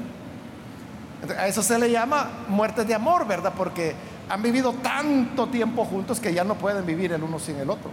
A 1.36 1.48
eso 1.48 1.64
se 1.64 1.80
le 1.80 1.90
llama 1.90 2.30
muerte 2.48 2.86
de 2.86 2.94
amor, 2.94 3.26
¿verdad? 3.26 3.52
Porque 3.58 3.96
han 4.30 4.44
vivido 4.44 4.72
tanto 4.84 5.48
tiempo 5.48 5.84
juntos 5.84 6.20
que 6.20 6.32
ya 6.32 6.44
no 6.44 6.54
pueden 6.54 6.86
vivir 6.86 7.12
el 7.12 7.24
uno 7.24 7.40
sin 7.40 7.58
el 7.58 7.72
otro. 7.72 7.90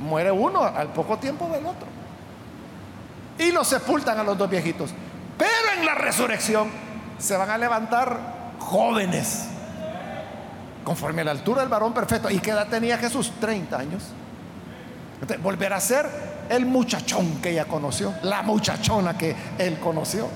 Muere 0.00 0.32
uno 0.32 0.64
al 0.64 0.88
poco 0.88 1.18
tiempo 1.18 1.48
del 1.50 1.64
otro. 1.64 1.86
Y 3.38 3.52
los 3.52 3.68
sepultan 3.68 4.18
a 4.18 4.24
los 4.24 4.36
dos 4.36 4.50
viejitos. 4.50 4.90
Pero 5.38 5.78
en 5.78 5.86
la 5.86 5.94
resurrección 5.94 6.68
se 7.18 7.36
van 7.36 7.50
a 7.50 7.56
levantar 7.56 8.18
jóvenes, 8.58 9.46
conforme 10.82 11.22
a 11.22 11.26
la 11.26 11.30
altura 11.30 11.60
del 11.60 11.68
varón 11.68 11.94
perfecto. 11.94 12.28
¿Y 12.28 12.40
qué 12.40 12.50
edad 12.50 12.66
tenía 12.66 12.98
Jesús? 12.98 13.32
30 13.38 13.78
años. 13.78 14.02
Volver 15.40 15.72
a 15.72 15.78
ser 15.78 16.35
el 16.48 16.66
muchachón 16.66 17.40
que 17.42 17.50
ella 17.50 17.64
conoció, 17.64 18.14
la 18.22 18.42
muchachona 18.42 19.16
que 19.16 19.34
él 19.58 19.78
conoció. 19.78 20.28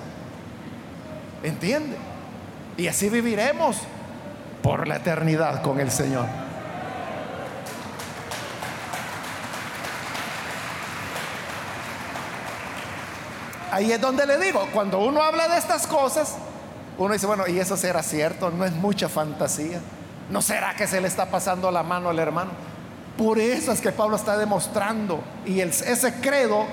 ¿Entiende? 1.42 1.96
Y 2.76 2.86
así 2.86 3.08
viviremos 3.08 3.76
por 4.62 4.86
la 4.86 4.96
eternidad 4.96 5.62
con 5.62 5.80
el 5.80 5.90
Señor. 5.90 6.26
Ahí 13.72 13.92
es 13.92 14.00
donde 14.00 14.26
le 14.26 14.36
digo, 14.38 14.66
cuando 14.72 14.98
uno 14.98 15.22
habla 15.22 15.48
de 15.48 15.56
estas 15.56 15.86
cosas, 15.86 16.36
uno 16.98 17.14
dice, 17.14 17.26
bueno, 17.26 17.46
¿y 17.46 17.58
eso 17.58 17.76
será 17.76 18.02
cierto? 18.02 18.50
No 18.50 18.64
es 18.64 18.72
mucha 18.72 19.08
fantasía. 19.08 19.80
¿No 20.28 20.42
será 20.42 20.74
que 20.74 20.86
se 20.86 21.00
le 21.00 21.08
está 21.08 21.26
pasando 21.26 21.70
la 21.70 21.82
mano 21.82 22.08
al 22.08 22.18
hermano? 22.18 22.50
Es 23.20 23.82
que 23.82 23.92
Pablo 23.92 24.16
está 24.16 24.38
demostrando. 24.38 25.20
Y 25.44 25.60
ese 25.60 26.14
credo 26.22 26.64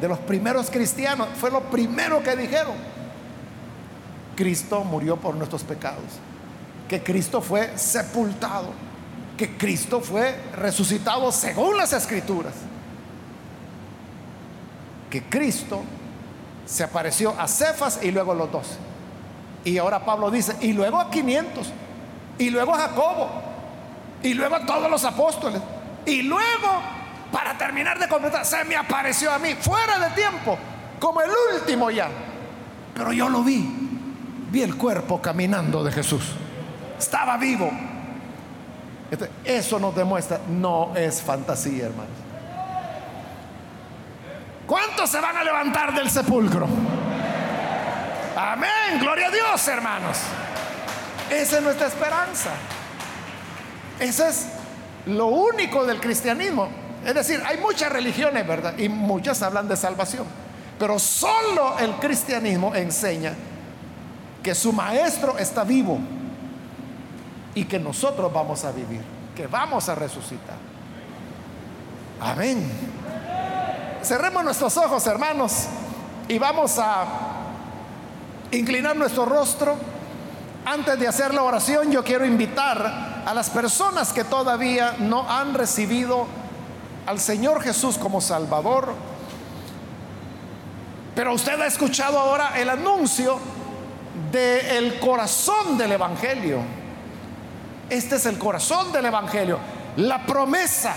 de 0.00 0.06
los 0.06 0.20
primeros 0.20 0.70
cristianos 0.70 1.26
fue 1.34 1.50
lo 1.50 1.62
primero 1.62 2.22
que 2.22 2.36
dijeron. 2.36 2.74
Cristo 4.36 4.84
murió 4.84 5.16
por 5.16 5.34
nuestros 5.34 5.64
pecados. 5.64 6.04
Que 6.88 7.02
Cristo 7.02 7.40
fue 7.40 7.76
sepultado. 7.76 8.68
Que 9.36 9.56
Cristo 9.56 10.00
fue 10.00 10.32
resucitado 10.54 11.32
según 11.32 11.76
las 11.76 11.92
escrituras. 11.92 12.54
Que 15.10 15.24
Cristo 15.24 15.82
se 16.66 16.84
apareció 16.84 17.34
a 17.36 17.48
Cefas 17.48 17.98
y 18.00 18.12
luego 18.12 18.30
a 18.30 18.36
los 18.36 18.52
doce. 18.52 18.76
Y 19.64 19.76
ahora 19.78 20.04
Pablo 20.04 20.30
dice, 20.30 20.54
y 20.60 20.72
luego 20.72 21.00
a 21.00 21.10
500. 21.10 21.66
Y 22.38 22.50
luego 22.50 22.76
a 22.76 22.78
Jacobo. 22.78 23.28
Y 24.22 24.34
luego 24.34 24.54
a 24.54 24.64
todos 24.64 24.88
los 24.88 25.04
apóstoles. 25.04 25.60
Y 26.06 26.22
luego 26.22 26.82
para 27.32 27.58
terminar 27.58 27.98
de 27.98 28.08
completar, 28.08 28.46
se 28.46 28.64
me 28.64 28.76
apareció 28.76 29.30
a 29.30 29.38
mí, 29.38 29.54
fuera 29.54 29.98
de 29.98 30.10
tiempo, 30.14 30.56
como 30.98 31.20
el 31.20 31.30
último 31.54 31.90
ya. 31.90 32.08
Pero 32.94 33.12
yo 33.12 33.28
lo 33.28 33.42
vi, 33.42 33.68
vi 34.50 34.62
el 34.62 34.76
cuerpo 34.76 35.20
caminando 35.20 35.84
de 35.84 35.92
Jesús. 35.92 36.32
Estaba 36.98 37.36
vivo. 37.36 37.70
Eso 39.44 39.78
nos 39.78 39.94
demuestra, 39.94 40.40
no 40.48 40.92
es 40.96 41.20
fantasía, 41.20 41.86
hermanos. 41.86 42.16
¿Cuántos 44.66 45.10
se 45.10 45.20
van 45.20 45.36
a 45.36 45.44
levantar 45.44 45.94
del 45.94 46.10
sepulcro? 46.10 46.66
Amén, 48.36 48.98
gloria 49.00 49.28
a 49.28 49.30
Dios, 49.30 49.68
hermanos. 49.68 50.18
Esa 51.30 51.56
es 51.58 51.62
nuestra 51.62 51.86
esperanza. 51.86 52.50
Ese 54.00 54.28
es 54.28 54.46
lo 55.06 55.26
único 55.26 55.84
del 55.84 56.00
cristianismo. 56.00 56.68
Es 57.04 57.14
decir, 57.14 57.42
hay 57.46 57.58
muchas 57.58 57.92
religiones, 57.92 58.46
¿verdad? 58.46 58.76
Y 58.78 58.88
muchas 58.88 59.42
hablan 59.42 59.68
de 59.68 59.76
salvación. 59.76 60.26
Pero 60.78 60.98
solo 60.98 61.78
el 61.78 61.92
cristianismo 61.94 62.74
enseña 62.74 63.32
que 64.42 64.54
su 64.54 64.72
maestro 64.72 65.38
está 65.38 65.64
vivo 65.64 65.98
y 67.54 67.64
que 67.64 67.78
nosotros 67.78 68.32
vamos 68.32 68.64
a 68.64 68.72
vivir, 68.72 69.00
que 69.34 69.46
vamos 69.46 69.88
a 69.88 69.94
resucitar. 69.94 70.56
Amén. 72.20 72.70
Cerremos 74.02 74.44
nuestros 74.44 74.76
ojos, 74.76 75.06
hermanos, 75.06 75.66
y 76.28 76.38
vamos 76.38 76.78
a 76.78 77.04
inclinar 78.50 78.96
nuestro 78.96 79.24
rostro. 79.24 79.76
Antes 80.64 80.98
de 80.98 81.06
hacer 81.06 81.32
la 81.32 81.42
oración, 81.42 81.90
yo 81.90 82.02
quiero 82.02 82.26
invitar 82.26 83.15
a 83.26 83.34
las 83.34 83.50
personas 83.50 84.12
que 84.12 84.22
todavía 84.22 84.94
no 85.00 85.28
han 85.28 85.52
recibido 85.52 86.26
al 87.06 87.18
Señor 87.18 87.60
Jesús 87.60 87.98
como 87.98 88.20
Salvador. 88.20 88.94
Pero 91.16 91.34
usted 91.34 91.60
ha 91.60 91.66
escuchado 91.66 92.20
ahora 92.20 92.52
el 92.56 92.70
anuncio 92.70 93.40
del 94.30 95.00
corazón 95.00 95.76
del 95.76 95.92
Evangelio. 95.92 96.60
Este 97.90 98.14
es 98.14 98.26
el 98.26 98.38
corazón 98.38 98.92
del 98.92 99.06
Evangelio, 99.06 99.58
la 99.96 100.24
promesa 100.24 100.94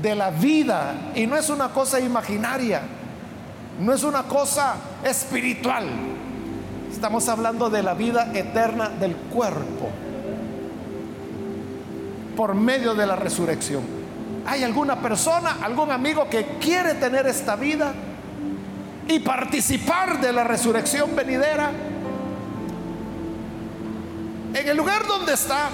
de 0.00 0.14
la 0.14 0.30
vida. 0.30 0.94
Y 1.14 1.26
no 1.26 1.36
es 1.36 1.50
una 1.50 1.68
cosa 1.68 2.00
imaginaria, 2.00 2.80
no 3.78 3.92
es 3.92 4.02
una 4.04 4.22
cosa 4.22 4.76
espiritual. 5.04 5.86
Estamos 6.90 7.28
hablando 7.28 7.68
de 7.68 7.82
la 7.82 7.92
vida 7.92 8.30
eterna 8.32 8.88
del 8.88 9.14
cuerpo 9.16 9.90
por 12.36 12.54
medio 12.54 12.94
de 12.94 13.06
la 13.06 13.16
resurrección. 13.16 13.82
¿Hay 14.46 14.62
alguna 14.62 15.00
persona, 15.00 15.58
algún 15.62 15.90
amigo 15.90 16.28
que 16.28 16.58
quiere 16.60 16.94
tener 16.94 17.26
esta 17.26 17.56
vida 17.56 17.94
y 19.08 19.20
participar 19.20 20.20
de 20.20 20.32
la 20.32 20.44
resurrección 20.44 21.16
venidera? 21.16 21.70
En 24.52 24.68
el 24.68 24.76
lugar 24.76 25.06
donde 25.06 25.32
está, 25.32 25.68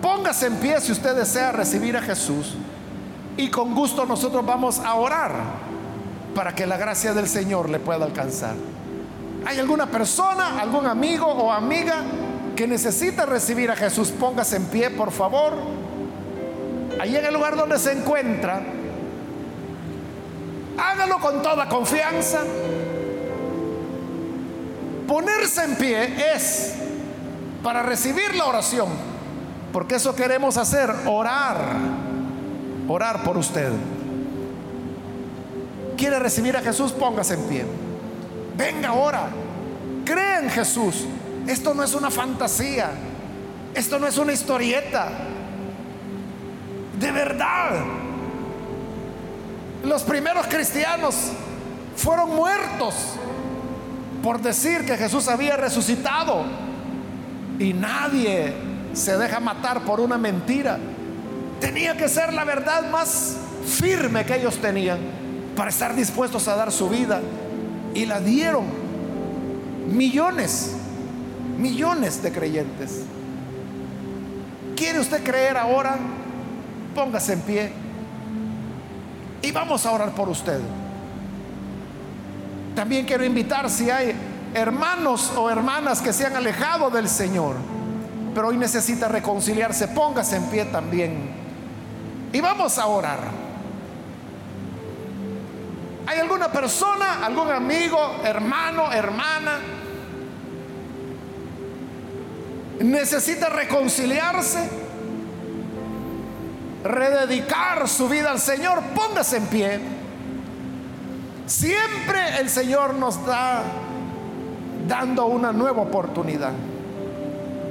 póngase 0.00 0.46
en 0.46 0.56
pie 0.56 0.80
si 0.80 0.92
usted 0.92 1.14
desea 1.16 1.52
recibir 1.52 1.96
a 1.96 2.02
Jesús 2.02 2.54
y 3.36 3.48
con 3.50 3.74
gusto 3.74 4.06
nosotros 4.06 4.44
vamos 4.46 4.78
a 4.78 4.94
orar 4.94 5.34
para 6.34 6.54
que 6.54 6.66
la 6.66 6.76
gracia 6.76 7.12
del 7.12 7.28
Señor 7.28 7.68
le 7.68 7.78
pueda 7.78 8.04
alcanzar. 8.04 8.54
¿Hay 9.44 9.58
alguna 9.58 9.86
persona, 9.86 10.60
algún 10.60 10.86
amigo 10.86 11.26
o 11.26 11.52
amiga 11.52 12.02
que 12.54 12.66
necesita 12.66 13.26
recibir 13.26 13.70
a 13.70 13.76
Jesús? 13.76 14.10
Póngase 14.10 14.56
en 14.56 14.64
pie, 14.66 14.90
por 14.90 15.12
favor. 15.12 15.54
Ahí 16.98 17.14
en 17.14 17.26
el 17.26 17.34
lugar 17.34 17.56
donde 17.56 17.78
se 17.78 17.92
encuentra, 17.92 18.62
hágalo 20.78 21.18
con 21.18 21.42
toda 21.42 21.68
confianza. 21.68 22.40
Ponerse 25.06 25.64
en 25.64 25.76
pie 25.76 26.34
es 26.34 26.74
para 27.62 27.82
recibir 27.82 28.34
la 28.34 28.46
oración, 28.46 28.88
porque 29.72 29.96
eso 29.96 30.16
queremos 30.16 30.56
hacer, 30.56 30.90
orar, 31.06 31.56
orar 32.88 33.22
por 33.22 33.36
usted. 33.36 33.70
¿Quiere 35.96 36.18
recibir 36.18 36.56
a 36.56 36.60
Jesús? 36.60 36.92
Póngase 36.92 37.34
en 37.34 37.42
pie. 37.42 37.64
Venga 38.56 38.88
ahora, 38.88 39.28
cree 40.04 40.38
en 40.38 40.50
Jesús. 40.50 41.06
Esto 41.46 41.74
no 41.74 41.84
es 41.84 41.94
una 41.94 42.10
fantasía, 42.10 42.90
esto 43.74 43.98
no 43.98 44.06
es 44.06 44.16
una 44.18 44.32
historieta 44.32 45.08
de 46.98 47.12
verdad. 47.12 47.70
Los 49.84 50.02
primeros 50.02 50.46
cristianos 50.46 51.32
fueron 51.96 52.34
muertos 52.34 52.94
por 54.22 54.40
decir 54.40 54.84
que 54.84 54.96
Jesús 54.96 55.28
había 55.28 55.56
resucitado. 55.56 56.44
Y 57.58 57.72
nadie 57.72 58.52
se 58.92 59.16
deja 59.16 59.40
matar 59.40 59.82
por 59.82 60.00
una 60.00 60.18
mentira. 60.18 60.78
Tenía 61.60 61.96
que 61.96 62.08
ser 62.08 62.32
la 62.32 62.44
verdad 62.44 62.90
más 62.90 63.36
firme 63.66 64.24
que 64.24 64.36
ellos 64.36 64.56
tenían 64.58 64.98
para 65.56 65.70
estar 65.70 65.94
dispuestos 65.94 66.48
a 66.48 66.56
dar 66.56 66.72
su 66.72 66.88
vida. 66.88 67.20
Y 67.94 68.04
la 68.04 68.20
dieron. 68.20 68.64
Millones, 69.88 70.72
millones 71.56 72.22
de 72.22 72.32
creyentes. 72.32 73.02
¿Quiere 74.74 74.98
usted 74.98 75.22
creer 75.22 75.56
ahora? 75.56 75.96
Póngase 76.96 77.34
en 77.34 77.40
pie 77.42 77.72
y 79.42 79.52
vamos 79.52 79.84
a 79.84 79.92
orar 79.92 80.12
por 80.12 80.30
usted. 80.30 80.60
También 82.74 83.04
quiero 83.04 83.22
invitar 83.22 83.68
si 83.68 83.90
hay 83.90 84.14
hermanos 84.54 85.30
o 85.36 85.50
hermanas 85.50 86.00
que 86.00 86.14
se 86.14 86.24
han 86.24 86.36
alejado 86.36 86.88
del 86.88 87.06
Señor, 87.06 87.56
pero 88.34 88.48
hoy 88.48 88.56
necesita 88.56 89.08
reconciliarse, 89.08 89.88
póngase 89.88 90.36
en 90.36 90.44
pie 90.44 90.64
también. 90.64 91.32
Y 92.32 92.40
vamos 92.40 92.78
a 92.78 92.86
orar. 92.86 93.20
¿Hay 96.06 96.18
alguna 96.18 96.50
persona, 96.50 97.26
algún 97.26 97.50
amigo, 97.50 97.98
hermano, 98.24 98.90
hermana? 98.90 99.58
¿Necesita 102.80 103.50
reconciliarse? 103.50 104.85
Rededicar 106.86 107.88
su 107.88 108.08
vida 108.08 108.30
al 108.30 108.40
Señor, 108.40 108.82
póngase 108.94 109.36
en 109.38 109.46
pie. 109.46 109.80
Siempre 111.46 112.40
el 112.40 112.48
Señor 112.48 112.94
nos 112.94 113.24
da 113.24 113.62
dando 114.88 115.26
una 115.26 115.52
nueva 115.52 115.82
oportunidad. 115.82 116.52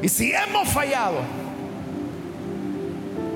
Y 0.01 0.09
si 0.09 0.31
hemos 0.31 0.69
fallado, 0.69 1.17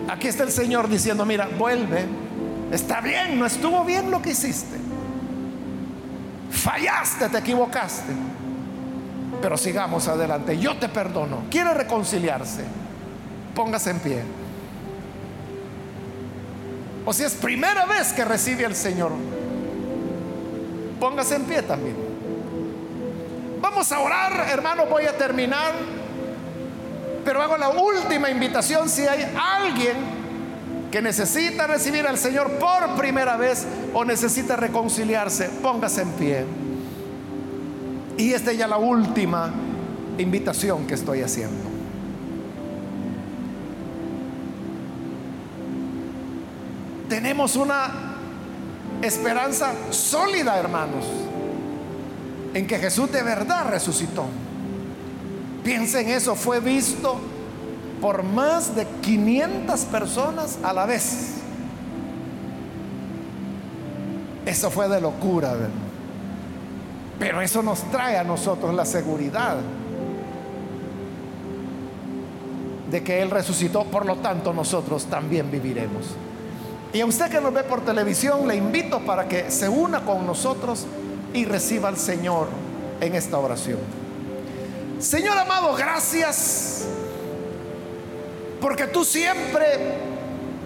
aquí 0.09 0.27
está 0.27 0.43
el 0.43 0.51
Señor 0.51 0.87
diciendo, 0.87 1.25
mira, 1.25 1.47
vuelve, 1.57 2.05
está 2.71 3.01
bien, 3.01 3.39
no 3.39 3.45
estuvo 3.45 3.83
bien 3.83 4.11
lo 4.11 4.21
que 4.21 4.31
hiciste. 4.31 4.77
Fallaste, 6.51 7.29
te 7.29 7.37
equivocaste. 7.37 8.13
Pero 9.41 9.57
sigamos 9.57 10.07
adelante, 10.07 10.57
yo 10.57 10.77
te 10.77 10.89
perdono. 10.89 11.43
¿Quiere 11.49 11.73
reconciliarse? 11.73 12.63
Póngase 13.55 13.91
en 13.91 13.99
pie. 13.99 14.23
O 17.09 17.13
si 17.13 17.23
es 17.23 17.33
primera 17.33 17.87
vez 17.87 18.13
que 18.13 18.23
recibe 18.23 18.67
al 18.67 18.75
Señor, 18.75 19.11
póngase 20.99 21.37
en 21.37 21.43
pie 21.45 21.63
también. 21.63 21.95
Vamos 23.59 23.91
a 23.91 23.99
orar, 23.99 24.47
hermano, 24.51 24.85
voy 24.85 25.07
a 25.07 25.17
terminar. 25.17 25.73
Pero 27.25 27.41
hago 27.41 27.57
la 27.57 27.69
última 27.69 28.29
invitación 28.29 28.87
si 28.87 29.07
hay 29.07 29.27
alguien 29.35 29.97
que 30.91 31.01
necesita 31.01 31.65
recibir 31.65 32.05
al 32.05 32.19
Señor 32.19 32.51
por 32.59 32.95
primera 32.95 33.37
vez 33.37 33.65
o 33.91 34.05
necesita 34.05 34.55
reconciliarse, 34.55 35.49
póngase 35.63 36.03
en 36.03 36.11
pie. 36.11 36.45
Y 38.19 38.33
esta 38.33 38.51
es 38.51 38.59
ya 38.59 38.67
la 38.67 38.77
última 38.77 39.51
invitación 40.19 40.85
que 40.85 40.93
estoy 40.93 41.23
haciendo. 41.23 41.68
Tenemos 47.09 47.55
una 47.55 47.91
esperanza 49.01 49.73
sólida, 49.89 50.57
hermanos, 50.57 51.05
en 52.53 52.67
que 52.67 52.77
Jesús 52.77 53.11
de 53.11 53.23
verdad 53.23 53.69
resucitó. 53.69 54.25
Piensen 55.63 56.09
eso, 56.09 56.35
fue 56.35 56.59
visto 56.59 57.19
por 57.99 58.23
más 58.23 58.75
de 58.75 58.85
500 59.01 59.81
personas 59.85 60.59
a 60.63 60.71
la 60.71 60.85
vez. 60.85 61.35
Eso 64.45 64.71
fue 64.71 64.87
de 64.87 65.01
locura. 65.01 65.55
Pero 67.19 67.41
eso 67.41 67.61
nos 67.61 67.83
trae 67.91 68.17
a 68.17 68.23
nosotros 68.23 68.73
la 68.73 68.85
seguridad 68.85 69.57
de 72.89 73.03
que 73.03 73.21
Él 73.21 73.29
resucitó, 73.29 73.83
por 73.83 74.05
lo 74.05 74.15
tanto 74.17 74.53
nosotros 74.53 75.05
también 75.05 75.51
viviremos. 75.51 76.15
Y 76.91 77.01
a 77.01 77.05
usted 77.05 77.29
que 77.29 77.39
nos 77.39 77.53
ve 77.53 77.63
por 77.63 77.85
televisión, 77.85 78.47
le 78.47 78.55
invito 78.55 78.99
para 78.99 79.27
que 79.27 79.51
se 79.51 79.69
una 79.69 80.01
con 80.01 80.25
nosotros 80.25 80.87
y 81.33 81.45
reciba 81.45 81.87
al 81.87 81.97
Señor 81.97 82.47
en 82.99 83.13
esta 83.13 83.37
oración. 83.37 83.79
Señor 84.99 85.37
amado, 85.37 85.75
gracias 85.75 86.87
porque 88.59 88.87
tú 88.87 89.05
siempre 89.05 89.65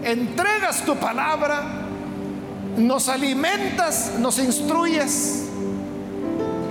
entregas 0.04 0.84
tu 0.84 0.96
palabra, 0.96 1.62
nos 2.78 3.10
alimentas, 3.10 4.14
nos 4.18 4.40
instruyes. 4.40 5.44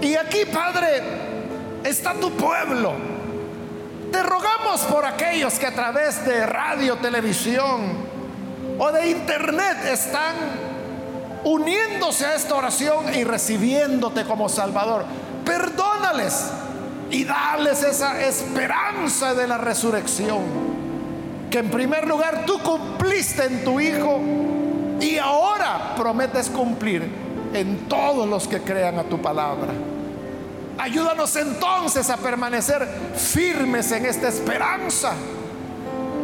Y 0.00 0.16
aquí, 0.16 0.44
Padre, 0.52 1.02
está 1.84 2.14
tu 2.14 2.32
pueblo. 2.32 2.94
Te 4.10 4.22
rogamos 4.22 4.80
por 4.90 5.04
aquellos 5.04 5.58
que 5.58 5.66
a 5.66 5.74
través 5.74 6.24
de 6.26 6.44
radio, 6.44 6.96
televisión 6.96 8.11
o 8.78 8.92
de 8.92 9.10
internet 9.10 9.78
están 9.90 10.34
uniéndose 11.44 12.26
a 12.26 12.34
esta 12.34 12.54
oración 12.54 13.14
y 13.14 13.24
recibiéndote 13.24 14.24
como 14.24 14.48
Salvador. 14.48 15.04
Perdónales 15.44 16.50
y 17.10 17.24
dales 17.24 17.82
esa 17.82 18.22
esperanza 18.22 19.34
de 19.34 19.46
la 19.46 19.58
resurrección. 19.58 20.42
Que 21.50 21.58
en 21.58 21.70
primer 21.70 22.08
lugar 22.08 22.44
tú 22.46 22.58
cumpliste 22.60 23.44
en 23.44 23.64
tu 23.64 23.78
Hijo 23.80 24.20
y 25.00 25.18
ahora 25.18 25.94
prometes 25.96 26.48
cumplir 26.48 27.02
en 27.52 27.88
todos 27.88 28.26
los 28.28 28.48
que 28.48 28.60
crean 28.60 28.98
a 28.98 29.04
tu 29.04 29.20
palabra. 29.20 29.72
Ayúdanos 30.78 31.36
entonces 31.36 32.08
a 32.08 32.16
permanecer 32.16 32.88
firmes 33.14 33.92
en 33.92 34.06
esta 34.06 34.28
esperanza. 34.28 35.12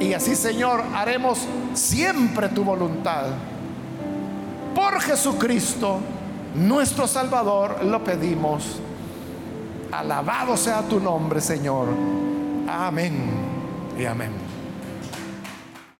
Y 0.00 0.14
así, 0.14 0.34
Señor, 0.34 0.82
haremos 0.94 1.40
siempre 1.78 2.48
tu 2.48 2.64
voluntad. 2.64 3.26
Por 4.74 5.00
Jesucristo, 5.00 6.00
nuestro 6.54 7.06
Salvador, 7.06 7.84
lo 7.84 8.02
pedimos. 8.04 8.80
Alabado 9.90 10.56
sea 10.56 10.82
tu 10.82 11.00
nombre, 11.00 11.40
Señor. 11.40 11.88
Amén 12.68 13.14
y 13.98 14.04
amén. 14.04 14.47